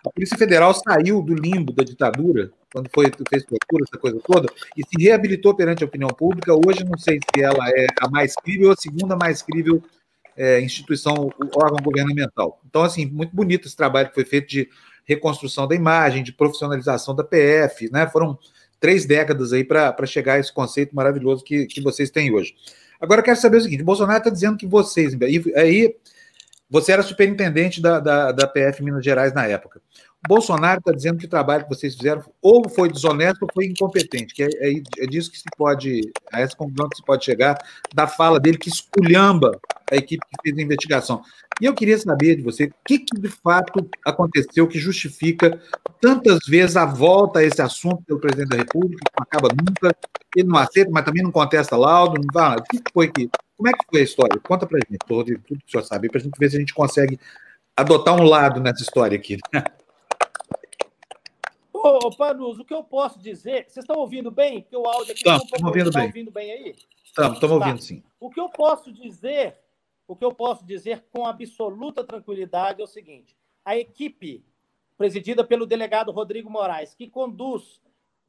A 0.06 0.10
Polícia 0.10 0.38
Federal 0.38 0.72
saiu 0.72 1.20
do 1.20 1.34
limbo 1.34 1.72
da 1.72 1.82
ditadura 1.82 2.52
quando 2.72 2.88
foi, 2.94 3.06
fez 3.28 3.44
procura, 3.44 3.84
essa 3.88 4.00
coisa 4.00 4.20
toda, 4.24 4.48
e 4.76 4.82
se 4.86 5.04
reabilitou 5.04 5.52
perante 5.52 5.82
a 5.82 5.86
opinião 5.86 6.10
pública. 6.10 6.54
Hoje, 6.54 6.84
não 6.84 6.96
sei 6.96 7.18
se 7.18 7.42
ela 7.42 7.68
é 7.70 7.88
a 8.00 8.08
mais 8.08 8.36
crível 8.36 8.68
ou 8.68 8.72
a 8.72 8.76
segunda 8.76 9.16
mais 9.16 9.42
crível 9.42 9.82
é, 10.36 10.60
instituição, 10.60 11.28
órgão 11.56 11.82
governamental. 11.82 12.60
Então, 12.64 12.82
assim, 12.82 13.04
muito 13.06 13.34
bonito 13.34 13.66
esse 13.66 13.76
trabalho 13.76 14.10
que 14.10 14.14
foi 14.14 14.24
feito 14.24 14.48
de 14.48 14.68
reconstrução 15.04 15.66
da 15.66 15.74
imagem, 15.74 16.22
de 16.22 16.32
profissionalização 16.32 17.16
da 17.16 17.24
PF, 17.24 17.90
né? 17.90 18.08
Foram 18.08 18.38
três 18.80 19.04
décadas 19.04 19.52
aí 19.52 19.62
para 19.62 20.06
chegar 20.06 20.34
a 20.34 20.38
esse 20.38 20.52
conceito 20.52 20.96
maravilhoso 20.96 21.44
que, 21.44 21.66
que 21.66 21.80
vocês 21.80 22.10
têm 22.10 22.32
hoje. 22.32 22.54
Agora, 23.00 23.20
eu 23.20 23.24
quero 23.24 23.38
saber 23.38 23.58
o 23.58 23.60
seguinte: 23.60 23.82
Bolsonaro 23.84 24.18
está 24.18 24.30
dizendo 24.30 24.56
que 24.56 24.66
vocês, 24.66 25.16
aí, 25.56 25.94
você 26.68 26.92
era 26.92 27.02
superintendente 27.02 27.80
da, 27.80 28.00
da, 28.00 28.32
da 28.32 28.46
PF 28.46 28.82
Minas 28.82 29.04
Gerais 29.04 29.32
na 29.32 29.46
época. 29.46 29.80
Bolsonaro 30.28 30.80
está 30.80 30.92
dizendo 30.92 31.18
que 31.18 31.24
o 31.24 31.30
trabalho 31.30 31.64
que 31.64 31.74
vocês 31.74 31.96
fizeram 31.96 32.22
ou 32.42 32.68
foi 32.68 32.90
desonesto 32.90 33.42
ou 33.42 33.48
foi 33.52 33.66
incompetente, 33.66 34.34
que 34.34 34.42
é, 34.42 34.48
é, 34.60 34.82
é 34.98 35.06
disso 35.06 35.30
que 35.30 35.38
se 35.38 35.44
pode, 35.56 36.12
a 36.30 36.40
essa 36.40 36.54
conclusão 36.54 36.88
que 36.90 36.96
se 36.96 37.04
pode 37.04 37.24
chegar 37.24 37.56
da 37.94 38.06
fala 38.06 38.38
dele 38.38 38.58
que 38.58 38.68
esculhamba 38.68 39.58
a 39.90 39.96
equipe 39.96 40.22
que 40.22 40.42
fez 40.42 40.58
a 40.58 40.62
investigação. 40.62 41.22
E 41.60 41.66
eu 41.66 41.74
queria 41.74 41.98
saber 41.98 42.36
de 42.36 42.42
você 42.42 42.64
o 42.64 42.74
que, 42.84 43.00
que 43.00 43.20
de 43.20 43.28
fato 43.28 43.88
aconteceu 44.04 44.66
que 44.66 44.78
justifica 44.78 45.60
tantas 46.00 46.38
vezes 46.46 46.76
a 46.76 46.86
volta 46.86 47.40
a 47.40 47.44
esse 47.44 47.60
assunto 47.60 48.02
pelo 48.04 48.18
presidente 48.18 48.48
da 48.48 48.56
República, 48.56 49.04
que 49.04 49.12
não 49.18 49.22
acaba 49.22 49.48
nunca, 49.48 49.96
ele 50.34 50.48
não 50.48 50.58
aceita, 50.58 50.90
mas 50.90 51.04
também 51.04 51.22
não 51.22 51.30
contesta 51.30 51.76
laudo, 51.76 52.20
não 52.20 52.28
vai, 52.32 52.56
o 52.56 52.62
que 52.62 52.80
foi 52.92 53.08
que, 53.08 53.28
como 53.56 53.68
é 53.68 53.72
que 53.72 53.84
foi 53.90 54.00
a 54.00 54.04
história? 54.04 54.40
Conta 54.40 54.66
para 54.66 54.78
gente, 54.78 54.98
tudo 55.06 55.24
que 55.24 55.54
o 55.54 55.70
senhor 55.70 55.84
sabe, 55.84 56.08
para 56.08 56.18
a 56.18 56.22
gente 56.22 56.38
ver 56.38 56.50
se 56.50 56.56
a 56.56 56.60
gente 56.60 56.72
consegue 56.72 57.20
adotar 57.76 58.14
um 58.14 58.24
lado 58.24 58.60
nessa 58.60 58.82
história 58.82 59.18
aqui. 59.18 59.38
Ô, 61.82 62.10
Panuso, 62.14 62.60
o 62.60 62.64
que 62.64 62.74
eu 62.74 62.84
posso 62.84 63.18
dizer. 63.18 63.64
Vocês 63.66 63.84
estão 63.84 63.96
ouvindo 63.96 64.30
bem? 64.30 64.60
Porque 64.60 64.76
o 64.76 64.86
áudio 64.86 65.12
aqui 65.12 65.22
estamos 65.26 65.62
um 65.62 65.66
ouvindo 65.66 65.90
tá 65.90 65.98
bem. 66.00 66.08
ouvindo 66.08 66.30
bem 66.30 66.52
aí? 66.52 66.74
Estamos, 67.02 67.34
estamos 67.34 67.58
tá. 67.58 67.66
ouvindo 67.66 67.82
sim. 67.82 68.02
O 68.20 68.28
que 68.28 68.38
eu 68.38 68.50
posso 68.50 68.92
dizer, 68.92 69.56
o 70.10 70.16
que 70.16 70.24
eu 70.24 70.34
posso 70.34 70.66
dizer 70.66 71.04
com 71.12 71.24
absoluta 71.24 72.02
tranquilidade 72.02 72.80
é 72.80 72.84
o 72.84 72.88
seguinte: 72.88 73.36
a 73.64 73.76
equipe 73.76 74.44
presidida 74.98 75.44
pelo 75.44 75.64
delegado 75.64 76.10
Rodrigo 76.10 76.50
Moraes, 76.50 76.96
que 76.96 77.08
conduz, 77.08 77.80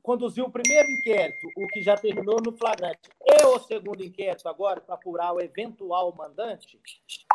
conduziu 0.04 0.46
o 0.46 0.52
primeiro 0.52 0.88
inquérito, 0.92 1.48
o 1.58 1.68
que 1.70 1.82
já 1.82 1.98
terminou 1.98 2.38
no 2.40 2.56
flagrante, 2.56 3.10
e 3.26 3.46
o 3.48 3.58
segundo 3.58 4.04
inquérito 4.04 4.48
agora 4.48 4.80
para 4.80 4.94
apurar 4.94 5.34
o 5.34 5.42
eventual 5.42 6.14
mandante, 6.16 6.80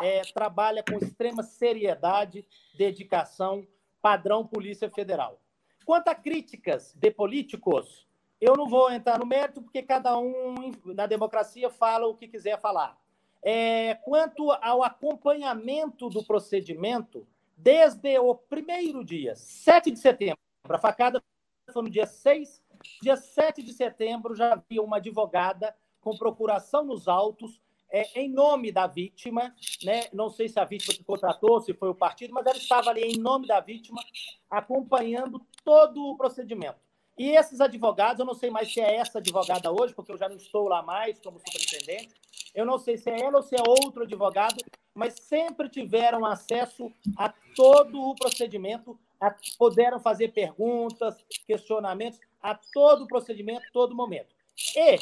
é, 0.01 0.21
trabalha 0.33 0.81
com 0.81 0.97
extrema 0.97 1.43
seriedade, 1.43 2.47
dedicação, 2.73 3.67
padrão 4.01 4.47
Polícia 4.47 4.89
Federal. 4.89 5.41
Quanto 5.85 6.07
a 6.07 6.15
críticas 6.15 6.93
de 6.93 7.11
políticos, 7.11 8.07
eu 8.39 8.55
não 8.55 8.69
vou 8.69 8.89
entrar 8.89 9.19
no 9.19 9.25
mérito, 9.25 9.61
porque 9.61 9.83
cada 9.83 10.17
um 10.17 10.71
na 10.85 11.05
democracia 11.05 11.69
fala 11.69 12.07
o 12.07 12.15
que 12.15 12.29
quiser 12.29 12.57
falar. 12.61 12.97
É, 13.43 13.95
quanto 13.95 14.51
ao 14.51 14.83
acompanhamento 14.83 16.09
do 16.09 16.23
procedimento, 16.23 17.27
desde 17.55 18.17
o 18.19 18.35
primeiro 18.35 19.03
dia, 19.03 19.35
7 19.35 19.91
de 19.91 19.99
setembro, 19.99 20.39
a 20.67 20.77
facada 20.77 21.23
foi 21.71 21.83
no 21.83 21.89
dia 21.89 22.05
6, 22.05 22.61
dia 23.01 23.15
7 23.15 23.63
de 23.63 23.73
setembro 23.73 24.35
já 24.35 24.53
havia 24.53 24.81
uma 24.81 24.97
advogada 24.97 25.75
com 26.01 26.17
procuração 26.17 26.85
nos 26.85 27.07
autos 27.07 27.61
é, 27.89 28.19
em 28.19 28.29
nome 28.29 28.71
da 28.71 28.85
vítima, 28.85 29.55
né? 29.83 30.07
não 30.13 30.29
sei 30.29 30.49
se 30.49 30.59
a 30.59 30.65
vítima 30.65 30.93
que 30.93 31.03
contratou, 31.03 31.61
se 31.61 31.73
foi 31.73 31.89
o 31.89 31.95
partido, 31.95 32.33
mas 32.33 32.45
ela 32.45 32.57
estava 32.57 32.89
ali 32.89 33.01
em 33.01 33.17
nome 33.17 33.47
da 33.47 33.59
vítima, 33.59 34.01
acompanhando 34.49 35.41
todo 35.63 36.05
o 36.05 36.17
procedimento. 36.17 36.86
E 37.17 37.31
esses 37.31 37.59
advogados, 37.59 38.19
eu 38.19 38.25
não 38.25 38.33
sei 38.33 38.49
mais 38.49 38.71
se 38.71 38.79
é 38.79 38.95
essa 38.97 39.17
advogada 39.17 39.71
hoje, 39.71 39.93
porque 39.93 40.11
eu 40.11 40.17
já 40.17 40.29
não 40.29 40.37
estou 40.37 40.67
lá 40.67 40.83
mais 40.83 41.19
como 41.19 41.39
superintendente, 41.39 42.13
eu 42.53 42.65
não 42.65 42.77
sei 42.77 42.97
se 42.97 43.09
é 43.09 43.21
ela 43.21 43.37
ou 43.37 43.43
se 43.43 43.55
é 43.55 43.63
outro 43.67 44.03
advogado, 44.03 44.63
mas 44.93 45.15
sempre 45.21 45.69
tiveram 45.69 46.25
acesso 46.25 46.91
a 47.17 47.33
todo 47.55 48.01
o 48.01 48.15
procedimento, 48.15 48.99
a, 49.19 49.35
puderam 49.57 49.99
fazer 49.99 50.29
perguntas, 50.29 51.15
questionamentos, 51.45 52.19
a 52.41 52.53
todo 52.73 53.05
o 53.05 53.07
procedimento, 53.07 53.65
todo 53.73 53.95
momento. 53.95 54.35
E 54.75 54.99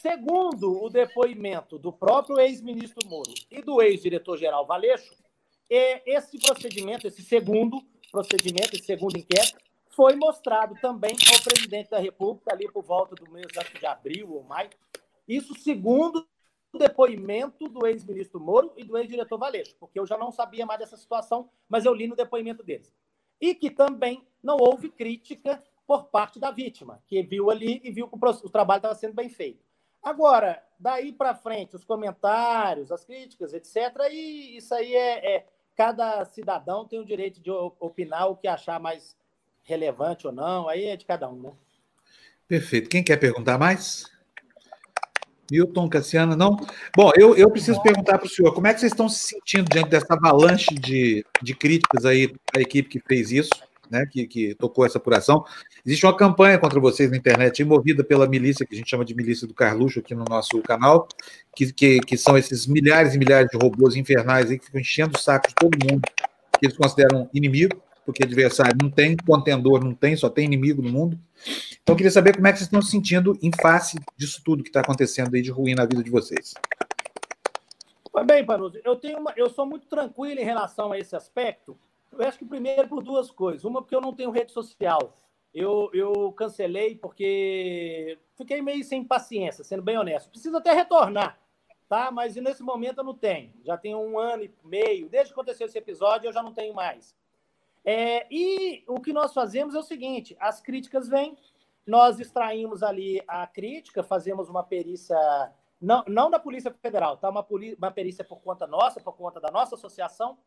Segundo 0.00 0.82
o 0.82 0.88
depoimento 0.88 1.78
do 1.78 1.92
próprio 1.92 2.40
ex-ministro 2.40 3.06
Moro 3.06 3.32
e 3.50 3.60
do 3.60 3.82
ex-diretor-geral 3.82 4.64
Valeixo, 4.64 5.14
esse 5.68 6.38
procedimento, 6.38 7.06
esse 7.06 7.22
segundo 7.22 7.82
procedimento, 8.10 8.74
esse 8.74 8.86
segundo 8.86 9.18
inquérito, 9.18 9.58
foi 10.00 10.16
mostrado 10.16 10.74
também 10.80 11.14
ao 11.30 11.42
presidente 11.42 11.90
da 11.90 11.98
República 11.98 12.54
ali 12.54 12.66
por 12.72 12.82
volta 12.82 13.14
do 13.14 13.30
mês 13.30 13.46
de 13.78 13.84
abril 13.84 14.32
ou 14.32 14.42
maio. 14.42 14.70
Isso 15.28 15.54
segundo 15.54 16.26
o 16.72 16.78
depoimento 16.78 17.68
do 17.68 17.86
ex-ministro 17.86 18.40
Moro 18.40 18.72
e 18.78 18.82
do 18.82 18.96
ex-diretor 18.96 19.36
Valeixo, 19.36 19.76
porque 19.78 20.00
eu 20.00 20.06
já 20.06 20.16
não 20.16 20.32
sabia 20.32 20.64
mais 20.64 20.80
dessa 20.80 20.96
situação, 20.96 21.50
mas 21.68 21.84
eu 21.84 21.92
li 21.92 22.06
no 22.06 22.16
depoimento 22.16 22.62
deles. 22.62 22.90
E 23.38 23.54
que 23.54 23.70
também 23.70 24.26
não 24.42 24.56
houve 24.56 24.88
crítica 24.88 25.62
por 25.86 26.04
parte 26.04 26.40
da 26.40 26.50
vítima, 26.50 27.02
que 27.06 27.22
viu 27.22 27.50
ali 27.50 27.82
e 27.84 27.90
viu 27.90 28.08
que 28.08 28.16
o 28.16 28.48
trabalho 28.48 28.78
estava 28.78 28.94
sendo 28.94 29.12
bem 29.12 29.28
feito. 29.28 29.62
Agora, 30.02 30.64
daí 30.78 31.12
para 31.12 31.34
frente, 31.34 31.76
os 31.76 31.84
comentários, 31.84 32.90
as 32.90 33.04
críticas, 33.04 33.52
etc., 33.52 34.08
e 34.10 34.56
isso 34.56 34.74
aí 34.74 34.94
é, 34.94 35.36
é, 35.36 35.46
Cada 35.80 36.22
cidadão 36.26 36.86
tem 36.86 36.98
o 36.98 37.04
direito 37.06 37.40
de 37.40 37.50
opinar 37.50 38.28
o 38.28 38.36
que 38.36 38.46
achar 38.46 38.78
mais 38.78 39.16
relevante 39.70 40.26
ou 40.26 40.32
não, 40.32 40.68
aí 40.68 40.84
é 40.86 40.96
de 40.96 41.04
cada 41.04 41.28
um, 41.28 41.40
né? 41.40 41.52
Perfeito. 42.46 42.90
Quem 42.90 43.02
quer 43.02 43.16
perguntar 43.16 43.56
mais? 43.58 44.04
Milton, 45.50 45.88
Cassiana, 45.88 46.36
não? 46.36 46.56
Bom, 46.96 47.10
eu, 47.16 47.36
eu 47.36 47.50
preciso 47.50 47.80
perguntar 47.82 48.18
para 48.18 48.26
o 48.26 48.30
senhor, 48.30 48.52
como 48.52 48.66
é 48.66 48.74
que 48.74 48.80
vocês 48.80 48.92
estão 48.92 49.08
se 49.08 49.28
sentindo 49.28 49.68
diante 49.68 49.88
dessa 49.88 50.14
avalanche 50.14 50.74
de, 50.74 51.24
de 51.42 51.54
críticas 51.54 52.04
aí 52.04 52.32
à 52.56 52.60
equipe 52.60 52.88
que 52.88 53.00
fez 53.00 53.32
isso? 53.32 53.50
né, 53.90 54.06
que, 54.06 54.26
que 54.26 54.54
tocou 54.54 54.86
essa 54.86 54.98
apuração. 54.98 55.44
Existe 55.84 56.06
uma 56.06 56.16
campanha 56.16 56.58
contra 56.58 56.78
vocês 56.78 57.10
na 57.10 57.16
internet, 57.16 57.64
movida 57.64 58.04
pela 58.04 58.28
milícia, 58.28 58.64
que 58.64 58.74
a 58.74 58.78
gente 58.78 58.88
chama 58.88 59.04
de 59.04 59.14
milícia 59.14 59.48
do 59.48 59.52
Carluxo 59.52 59.98
aqui 59.98 60.14
no 60.14 60.24
nosso 60.28 60.62
canal, 60.62 61.08
que, 61.56 61.72
que, 61.72 61.98
que 61.98 62.16
são 62.16 62.38
esses 62.38 62.66
milhares 62.68 63.14
e 63.14 63.18
milhares 63.18 63.50
de 63.50 63.58
robôs 63.60 63.96
infernais 63.96 64.48
aí 64.48 64.58
que 64.58 64.66
ficam 64.66 64.80
enchendo 64.80 65.18
o 65.18 65.20
saco 65.20 65.48
de 65.48 65.54
todo 65.56 65.76
mundo, 65.84 66.02
que 66.58 66.66
eles 66.66 66.76
consideram 66.76 67.28
inimigo, 67.34 67.82
porque 68.04 68.24
adversário 68.24 68.76
não 68.80 68.90
tem, 68.90 69.16
contendor 69.16 69.82
não 69.84 69.94
tem, 69.94 70.16
só 70.16 70.28
tem 70.28 70.44
inimigo 70.44 70.82
no 70.82 70.90
mundo. 70.90 71.18
Então, 71.82 71.94
eu 71.94 71.96
queria 71.96 72.10
saber 72.10 72.34
como 72.34 72.46
é 72.46 72.52
que 72.52 72.58
vocês 72.58 72.66
estão 72.66 72.82
se 72.82 72.90
sentindo 72.90 73.38
em 73.42 73.50
face 73.60 73.98
disso 74.16 74.42
tudo 74.44 74.62
que 74.62 74.68
está 74.68 74.80
acontecendo 74.80 75.34
aí 75.34 75.42
de 75.42 75.50
ruim 75.50 75.74
na 75.74 75.84
vida 75.84 76.02
de 76.02 76.10
vocês. 76.10 76.54
Bem, 78.26 78.44
Panuso, 78.44 78.78
eu, 78.84 78.96
tenho 78.96 79.18
uma, 79.18 79.32
eu 79.36 79.48
sou 79.48 79.64
muito 79.64 79.86
tranquilo 79.86 80.40
em 80.40 80.44
relação 80.44 80.92
a 80.92 80.98
esse 80.98 81.14
aspecto, 81.14 81.78
eu 82.12 82.26
acho 82.26 82.38
que 82.38 82.44
primeiro 82.44 82.88
por 82.88 83.02
duas 83.02 83.30
coisas. 83.30 83.64
Uma, 83.64 83.80
porque 83.80 83.94
eu 83.94 84.00
não 84.00 84.14
tenho 84.14 84.30
rede 84.30 84.52
social. 84.52 85.16
Eu, 85.54 85.90
eu 85.92 86.32
cancelei 86.32 86.94
porque 86.94 88.18
fiquei 88.36 88.62
meio 88.62 88.84
sem 88.84 89.04
paciência, 89.04 89.64
sendo 89.64 89.82
bem 89.82 89.98
honesto. 89.98 90.30
Preciso 90.30 90.56
até 90.56 90.72
retornar, 90.72 91.38
tá? 91.88 92.10
Mas 92.10 92.36
nesse 92.36 92.62
momento 92.62 92.98
eu 92.98 93.04
não 93.04 93.14
tenho. 93.14 93.52
Já 93.64 93.76
tenho 93.76 93.98
um 93.98 94.18
ano 94.18 94.44
e 94.44 94.52
meio. 94.64 95.08
Desde 95.08 95.32
que 95.32 95.40
aconteceu 95.40 95.66
esse 95.66 95.78
episódio, 95.78 96.28
eu 96.28 96.32
já 96.32 96.42
não 96.42 96.52
tenho 96.52 96.74
mais. 96.74 97.14
É, 97.84 98.26
e 98.30 98.84
o 98.86 99.00
que 99.00 99.12
nós 99.12 99.32
fazemos 99.32 99.74
é 99.74 99.78
o 99.78 99.82
seguinte: 99.82 100.36
as 100.38 100.60
críticas 100.60 101.08
vêm, 101.08 101.36
nós 101.86 102.20
extraímos 102.20 102.82
ali 102.82 103.22
a 103.26 103.46
crítica, 103.46 104.02
fazemos 104.02 104.48
uma 104.48 104.62
perícia, 104.62 105.16
não, 105.80 106.04
não 106.06 106.30
da 106.30 106.38
Polícia 106.38 106.74
Federal, 106.82 107.16
tá? 107.16 107.28
Uma, 107.30 107.46
uma 107.78 107.90
perícia 107.90 108.24
por 108.24 108.40
conta 108.40 108.66
nossa, 108.66 109.00
por 109.00 109.16
conta 109.16 109.40
da 109.40 109.50
nossa 109.50 109.74
associação 109.74 110.38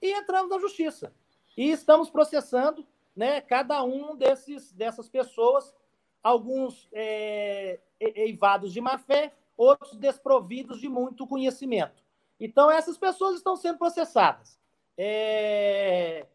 e 0.00 0.12
entramos 0.12 0.50
na 0.50 0.58
justiça. 0.58 1.12
E 1.56 1.70
estamos 1.70 2.10
processando 2.10 2.86
né, 3.14 3.40
cada 3.40 3.82
um 3.82 4.14
desses, 4.14 4.72
dessas 4.72 5.08
pessoas, 5.08 5.74
alguns 6.22 6.88
é, 6.92 7.80
eivados 7.98 8.72
de 8.72 8.80
má 8.80 8.98
fé, 8.98 9.32
outros 9.56 9.96
desprovidos 9.96 10.80
de 10.80 10.88
muito 10.88 11.26
conhecimento. 11.26 12.04
Então, 12.38 12.70
essas 12.70 12.98
pessoas 12.98 13.36
estão 13.36 13.56
sendo 13.56 13.78
processadas. 13.78 14.60
É... 14.98 16.26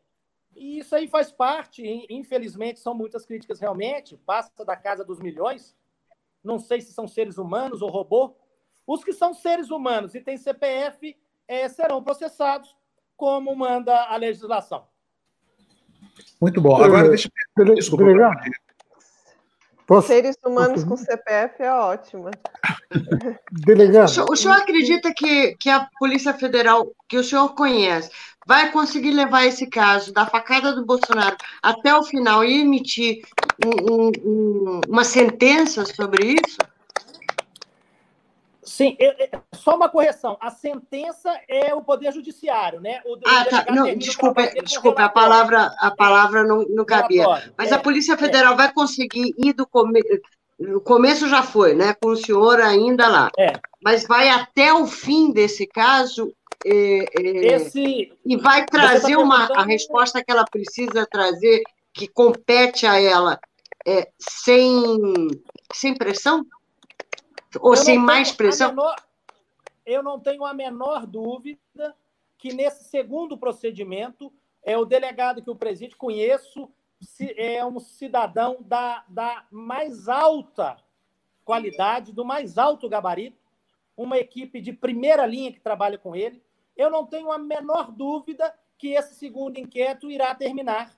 E 0.56 0.80
isso 0.80 0.96
aí 0.96 1.08
faz 1.08 1.32
parte, 1.32 1.84
infelizmente, 2.10 2.80
são 2.80 2.94
muitas 2.94 3.26
críticas 3.26 3.60
realmente, 3.60 4.18
passa 4.18 4.66
da 4.66 4.76
casa 4.76 5.04
dos 5.04 5.20
milhões. 5.20 5.76
Não 6.44 6.60
sei 6.60 6.82
se 6.82 6.94
são 6.94 7.08
seres 7.08 7.38
humanos 7.38 7.82
ou 7.82 7.90
robô. 7.90 8.36
Os 8.86 9.04
que 9.04 9.14
são 9.14 9.34
seres 9.34 9.70
humanos 9.70 10.16
e 10.16 10.22
têm 10.22 10.38
CPF 10.38 11.16
é, 11.48 11.68
serão 11.70 12.04
processados 12.04 12.76
como 13.16 13.56
manda 13.56 13.96
a 14.06 14.16
legislação. 14.16 14.88
Muito 16.40 16.60
bom. 16.60 16.82
Agora, 16.82 17.10
deixa 17.10 17.30
eu. 17.58 17.76
Desculpa. 17.76 18.04
Posso? 19.86 20.08
Seres 20.08 20.38
humanos 20.46 20.84
com 20.84 20.96
CPF 20.96 21.62
é 21.62 21.72
ótimo. 21.72 22.32
Delegado. 23.52 24.06
O 24.06 24.08
senhor, 24.08 24.32
o 24.32 24.36
senhor, 24.36 24.54
acredita 24.56 25.14
que, 25.14 25.56
que 25.58 25.70
a 25.70 25.88
Polícia 26.00 26.34
Federal, 26.34 26.92
que 27.10 27.18
o 27.18 27.24
senhor 27.24 27.54
conhece, 27.56 28.10
vai 28.46 28.72
conseguir 28.72 29.12
levar 29.12 29.46
esse 29.46 29.68
caso 29.68 30.14
da 30.14 30.26
facada 30.26 30.74
do 30.74 30.86
Bolsonaro 30.86 31.38
até 31.62 31.96
o 31.96 32.04
final 32.04 32.44
e 32.44 32.62
emitir 32.62 33.24
um, 33.64 34.12
um, 34.24 34.82
uma 34.88 35.04
sentença 35.04 35.86
sobre 35.86 36.36
isso? 36.36 36.58
Sim, 38.64 38.98
só 39.54 39.76
uma 39.76 39.90
correção. 39.90 40.38
A 40.40 40.50
sentença 40.50 41.30
é 41.48 41.76
o 41.76 41.84
Poder 41.84 42.12
Judiciário, 42.14 42.80
né? 42.80 43.02
O, 43.06 43.18
ah, 43.26 43.46
tá. 43.46 43.66
Não, 43.70 43.96
desculpa, 43.96 44.48
desculpa 44.64 45.04
a 45.04 45.10
palavra, 45.10 45.76
a 45.78 45.92
palavra 45.92 46.44
não, 46.44 46.66
não 46.70 46.86
cabia. 46.86 47.26
Mas 47.58 47.72
é, 47.72 47.76
a 47.76 47.80
Polícia 47.80 48.18
Federal 48.18 48.54
é. 48.54 48.58
vai 48.58 48.74
conseguir 48.74 49.36
ir 49.38 49.54
do 49.54 49.68
começo. 49.68 50.08
O 50.58 50.80
começo 50.80 51.28
já 51.28 51.44
foi, 51.44 51.74
né? 51.74 51.94
Com 51.94 52.10
o 52.10 52.16
senhor 52.16 52.62
ainda 52.62 53.08
lá. 53.08 53.30
É. 53.38 53.54
Mas 53.84 54.08
vai 54.08 54.30
até 54.30 54.74
o 54.74 54.88
fim 54.88 55.32
desse 55.32 55.68
caso 55.68 56.32
é, 56.66 57.06
é, 57.20 57.56
Esse... 57.56 58.14
e 58.26 58.38
vai 58.38 58.66
tá 58.66 58.80
trazer 58.80 59.16
tá 59.16 59.20
uma, 59.20 59.46
a 59.54 59.64
resposta 59.64 60.24
que 60.24 60.32
ela 60.32 60.46
precisa 60.46 61.06
trazer, 61.06 61.62
que 61.94 62.08
compete 62.08 62.86
a 62.86 63.00
ela, 63.00 63.40
é, 63.86 64.10
sem, 64.20 65.28
sem 65.74 65.96
pressão? 65.96 66.46
Ou 67.60 67.76
sem 67.76 67.98
mais 67.98 68.32
pressão? 68.32 68.70
Menor, 68.70 68.96
eu 69.86 70.02
não 70.02 70.20
tenho 70.20 70.46
a 70.46 70.54
menor 70.54 71.06
dúvida 71.06 71.96
que 72.38 72.54
nesse 72.54 72.86
segundo 72.86 73.38
procedimento, 73.38 74.34
é 74.64 74.78
o 74.78 74.86
delegado 74.86 75.44
que 75.44 75.50
o 75.50 75.56
preside, 75.56 75.96
conheço, 75.96 76.70
é 77.36 77.64
um 77.66 77.80
cidadão 77.80 78.58
da, 78.62 79.04
da 79.08 79.46
mais 79.52 80.08
alta 80.08 80.78
qualidade, 81.44 82.14
do 82.14 82.24
mais 82.24 82.58
alto 82.58 82.88
gabarito, 82.88 83.38
uma 83.96 84.18
equipe 84.18 84.62
de 84.62 84.74
primeira 84.74 85.26
linha 85.26 85.52
que 85.52 85.60
trabalha 85.60 85.98
com 85.98 86.16
ele. 86.16 86.42
Eu 86.82 86.90
não 86.90 87.06
tenho 87.06 87.32
a 87.32 87.38
menor 87.38 87.92
dúvida 87.92 88.52
que 88.76 88.94
esse 88.94 89.14
segundo 89.14 89.60
inquérito 89.60 90.10
irá 90.10 90.34
terminar. 90.34 90.92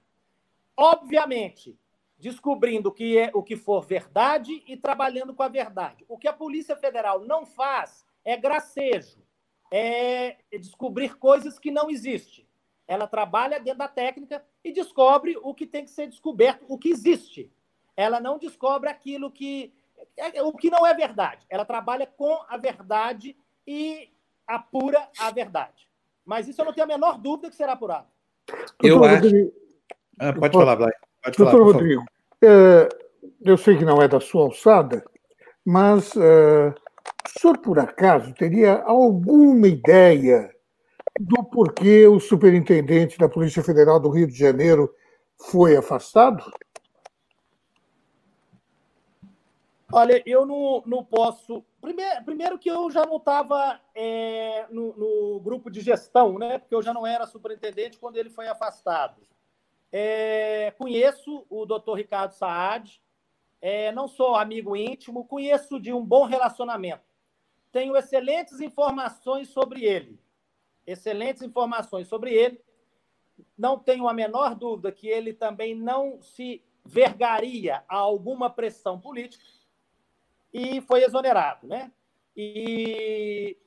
Obviamente, 0.77 1.77
descobrindo 2.17 2.87
o 2.87 2.91
que, 2.93 3.17
é, 3.17 3.29
o 3.33 3.43
que 3.43 3.57
for 3.57 3.85
verdade 3.85 4.63
e 4.65 4.77
trabalhando 4.77 5.35
com 5.35 5.43
a 5.43 5.49
verdade. 5.49 6.05
O 6.07 6.17
que 6.17 6.25
a 6.25 6.31
Polícia 6.31 6.77
Federal 6.77 7.25
não 7.25 7.45
faz 7.45 8.05
é 8.23 8.37
gracejo, 8.37 9.21
é 9.69 10.37
descobrir 10.53 11.17
coisas 11.17 11.59
que 11.59 11.69
não 11.69 11.89
existem. 11.89 12.47
Ela 12.87 13.05
trabalha 13.05 13.59
dentro 13.59 13.79
da 13.79 13.89
técnica 13.89 14.41
e 14.63 14.71
descobre 14.71 15.35
o 15.43 15.53
que 15.53 15.67
tem 15.67 15.83
que 15.83 15.91
ser 15.91 16.07
descoberto, 16.07 16.63
o 16.69 16.77
que 16.77 16.87
existe. 16.87 17.51
Ela 17.97 18.21
não 18.21 18.37
descobre 18.37 18.89
aquilo 18.89 19.29
que 19.29 19.73
é, 20.15 20.41
o 20.41 20.53
que 20.53 20.69
não 20.69 20.87
é 20.87 20.93
verdade. 20.93 21.45
Ela 21.49 21.65
trabalha 21.65 22.07
com 22.07 22.41
a 22.47 22.55
verdade 22.55 23.35
e 23.67 24.12
apura 24.47 25.07
a 25.19 25.31
verdade. 25.31 25.87
Mas 26.25 26.47
isso 26.47 26.61
eu 26.61 26.65
não 26.65 26.73
tenho 26.73 26.85
a 26.85 26.87
menor 26.87 27.17
dúvida 27.17 27.49
que 27.49 27.55
será 27.55 27.73
apurado. 27.73 28.07
Eu 28.81 29.03
acho. 29.03 29.53
Ah, 30.19 30.33
pode 30.33 30.53
falar, 30.53 30.75
Blay. 30.75 30.91
Pode 31.23 31.37
Doutor 31.37 31.51
falar, 31.51 31.63
Rodrigo, 31.63 32.03
é, 32.41 32.89
eu 33.41 33.57
sei 33.57 33.77
que 33.77 33.85
não 33.85 34.01
é 34.01 34.07
da 34.07 34.19
sua 34.19 34.43
alçada, 34.43 35.03
mas 35.65 36.15
é, 36.15 36.69
o 36.69 37.39
senhor, 37.39 37.57
por 37.59 37.79
acaso, 37.79 38.33
teria 38.33 38.81
alguma 38.83 39.67
ideia 39.67 40.53
do 41.19 41.43
porquê 41.43 42.07
o 42.07 42.19
superintendente 42.19 43.17
da 43.17 43.29
Polícia 43.29 43.63
Federal 43.63 43.99
do 43.99 44.09
Rio 44.09 44.27
de 44.27 44.37
Janeiro 44.37 44.93
foi 45.49 45.75
afastado? 45.75 46.43
Olha, 49.95 50.23
eu 50.25 50.43
não, 50.43 50.81
não 50.87 51.05
posso. 51.05 51.63
Primeiro, 51.79 52.25
primeiro 52.25 52.57
que 52.57 52.67
eu 52.67 52.89
já 52.89 53.05
não 53.05 53.17
estava 53.17 53.79
é, 53.93 54.65
no, 54.71 54.91
no, 54.97 55.39
grupo 55.39 55.69
de 55.69 55.81
gestão, 55.81 56.39
né? 56.39 56.57
Porque 56.57 56.73
eu 56.73 56.81
já 56.81 56.91
não 56.91 57.05
era 57.05 57.27
superintendente 57.27 57.99
quando 57.99 58.17
ele 58.17 58.31
foi 58.31 58.47
afastado. 58.47 59.21
É, 59.91 60.73
conheço 60.79 61.45
o 61.47 61.63
doutor 61.63 61.93
Ricardo 61.93 62.31
Saad, 62.31 62.99
é, 63.61 63.91
não 63.91 64.07
sou 64.07 64.33
amigo 64.33 64.75
íntimo, 64.75 65.25
conheço 65.25 65.79
de 65.79 65.93
um 65.93 66.03
bom 66.03 66.25
relacionamento. 66.25 67.03
Tenho 67.71 67.95
excelentes 67.95 68.59
informações 68.61 69.49
sobre 69.49 69.85
ele. 69.85 70.19
Excelentes 70.87 71.43
informações 71.43 72.07
sobre 72.07 72.33
ele. 72.33 72.59
Não 73.55 73.77
tenho 73.77 74.07
a 74.07 74.13
menor 74.13 74.55
dúvida 74.55 74.91
que 74.91 75.07
ele 75.07 75.33
também 75.33 75.75
não 75.75 76.19
se 76.19 76.63
vergaria 76.83 77.83
a 77.87 77.97
alguma 77.97 78.49
pressão 78.49 78.99
política 78.99 79.43
e 80.53 80.81
foi 80.81 81.03
exonerado, 81.03 81.67
né? 81.67 81.91
E 82.35 83.57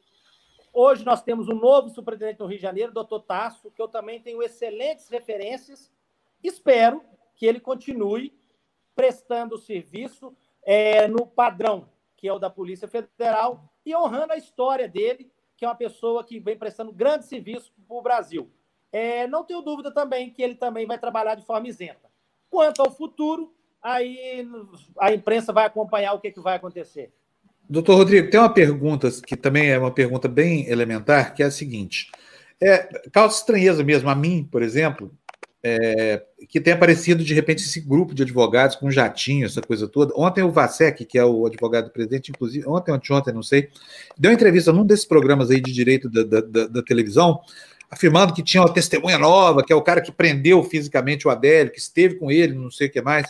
hoje 0.72 1.04
nós 1.04 1.22
temos 1.22 1.48
um 1.48 1.54
novo 1.54 1.88
superintendente 1.88 2.38
do 2.38 2.46
Rio 2.46 2.56
de 2.56 2.62
Janeiro, 2.62 2.92
doutor 2.92 3.20
Tasso, 3.20 3.70
que 3.70 3.82
eu 3.82 3.88
também 3.88 4.20
tenho 4.20 4.42
excelentes 4.42 5.08
referências 5.08 5.90
Espero 6.46 7.02
que 7.34 7.44
ele 7.44 7.58
continue 7.58 8.32
prestando 8.94 9.58
serviço 9.58 10.34
é, 10.62 11.08
no 11.08 11.26
padrão, 11.26 11.88
que 12.16 12.28
é 12.28 12.32
o 12.32 12.38
da 12.38 12.48
Polícia 12.48 12.86
Federal, 12.86 13.68
e 13.84 13.94
honrando 13.94 14.32
a 14.32 14.36
história 14.36 14.88
dele, 14.88 15.30
que 15.56 15.64
é 15.64 15.68
uma 15.68 15.74
pessoa 15.74 16.22
que 16.22 16.38
vem 16.38 16.56
prestando 16.56 16.92
grande 16.92 17.24
serviço 17.24 17.72
para 17.86 17.96
o 17.96 18.02
Brasil. 18.02 18.48
É, 18.92 19.26
não 19.26 19.44
tenho 19.44 19.60
dúvida 19.60 19.90
também 19.90 20.30
que 20.30 20.40
ele 20.40 20.54
também 20.54 20.86
vai 20.86 20.98
trabalhar 20.98 21.34
de 21.34 21.44
forma 21.44 21.66
isenta. 21.66 22.10
Quanto 22.48 22.80
ao 22.80 22.92
futuro, 22.92 23.54
aí 23.86 24.46
a 24.98 25.12
imprensa 25.12 25.52
vai 25.52 25.64
acompanhar 25.64 26.12
o 26.12 26.20
que, 26.20 26.32
que 26.32 26.40
vai 26.40 26.56
acontecer. 26.56 27.12
Doutor 27.68 27.96
Rodrigo, 27.96 28.30
tem 28.30 28.40
uma 28.40 28.52
pergunta 28.52 29.08
que 29.24 29.36
também 29.36 29.70
é 29.70 29.78
uma 29.78 29.90
pergunta 29.90 30.28
bem 30.28 30.68
elementar, 30.68 31.34
que 31.34 31.42
é 31.42 31.46
a 31.46 31.50
seguinte. 31.50 32.10
É, 32.60 32.78
causa 33.12 33.36
estranheza 33.36 33.84
mesmo 33.84 34.08
a 34.08 34.14
mim, 34.14 34.46
por 34.50 34.62
exemplo, 34.62 35.12
é, 35.62 36.22
que 36.48 36.60
tem 36.60 36.72
aparecido 36.72 37.24
de 37.24 37.34
repente 37.34 37.64
esse 37.64 37.80
grupo 37.80 38.14
de 38.14 38.22
advogados 38.22 38.76
com 38.76 38.90
jatinho, 38.90 39.46
essa 39.46 39.60
coisa 39.60 39.88
toda. 39.88 40.12
Ontem 40.16 40.42
o 40.42 40.50
Vasek, 40.50 41.04
que 41.04 41.18
é 41.18 41.24
o 41.24 41.46
advogado 41.46 41.86
do 41.86 41.92
presidente, 41.92 42.30
inclusive, 42.30 42.66
ontem, 42.68 42.92
ontem, 42.92 43.12
ontem, 43.12 43.34
não 43.34 43.42
sei, 43.42 43.68
deu 44.16 44.30
uma 44.30 44.36
entrevista 44.36 44.72
num 44.72 44.86
desses 44.86 45.04
programas 45.04 45.50
aí 45.50 45.60
de 45.60 45.72
direito 45.72 46.08
da, 46.08 46.22
da, 46.22 46.40
da, 46.40 46.66
da 46.68 46.82
televisão, 46.82 47.40
afirmando 47.90 48.32
que 48.32 48.42
tinha 48.42 48.62
uma 48.62 48.72
testemunha 48.72 49.18
nova, 49.18 49.64
que 49.64 49.72
é 49.72 49.76
o 49.76 49.82
cara 49.82 50.00
que 50.00 50.12
prendeu 50.12 50.62
fisicamente 50.62 51.26
o 51.26 51.30
Adélio, 51.30 51.72
que 51.72 51.80
esteve 51.80 52.14
com 52.14 52.30
ele, 52.30 52.54
não 52.54 52.70
sei 52.70 52.86
o 52.86 52.90
que 52.90 53.02
mais, 53.02 53.26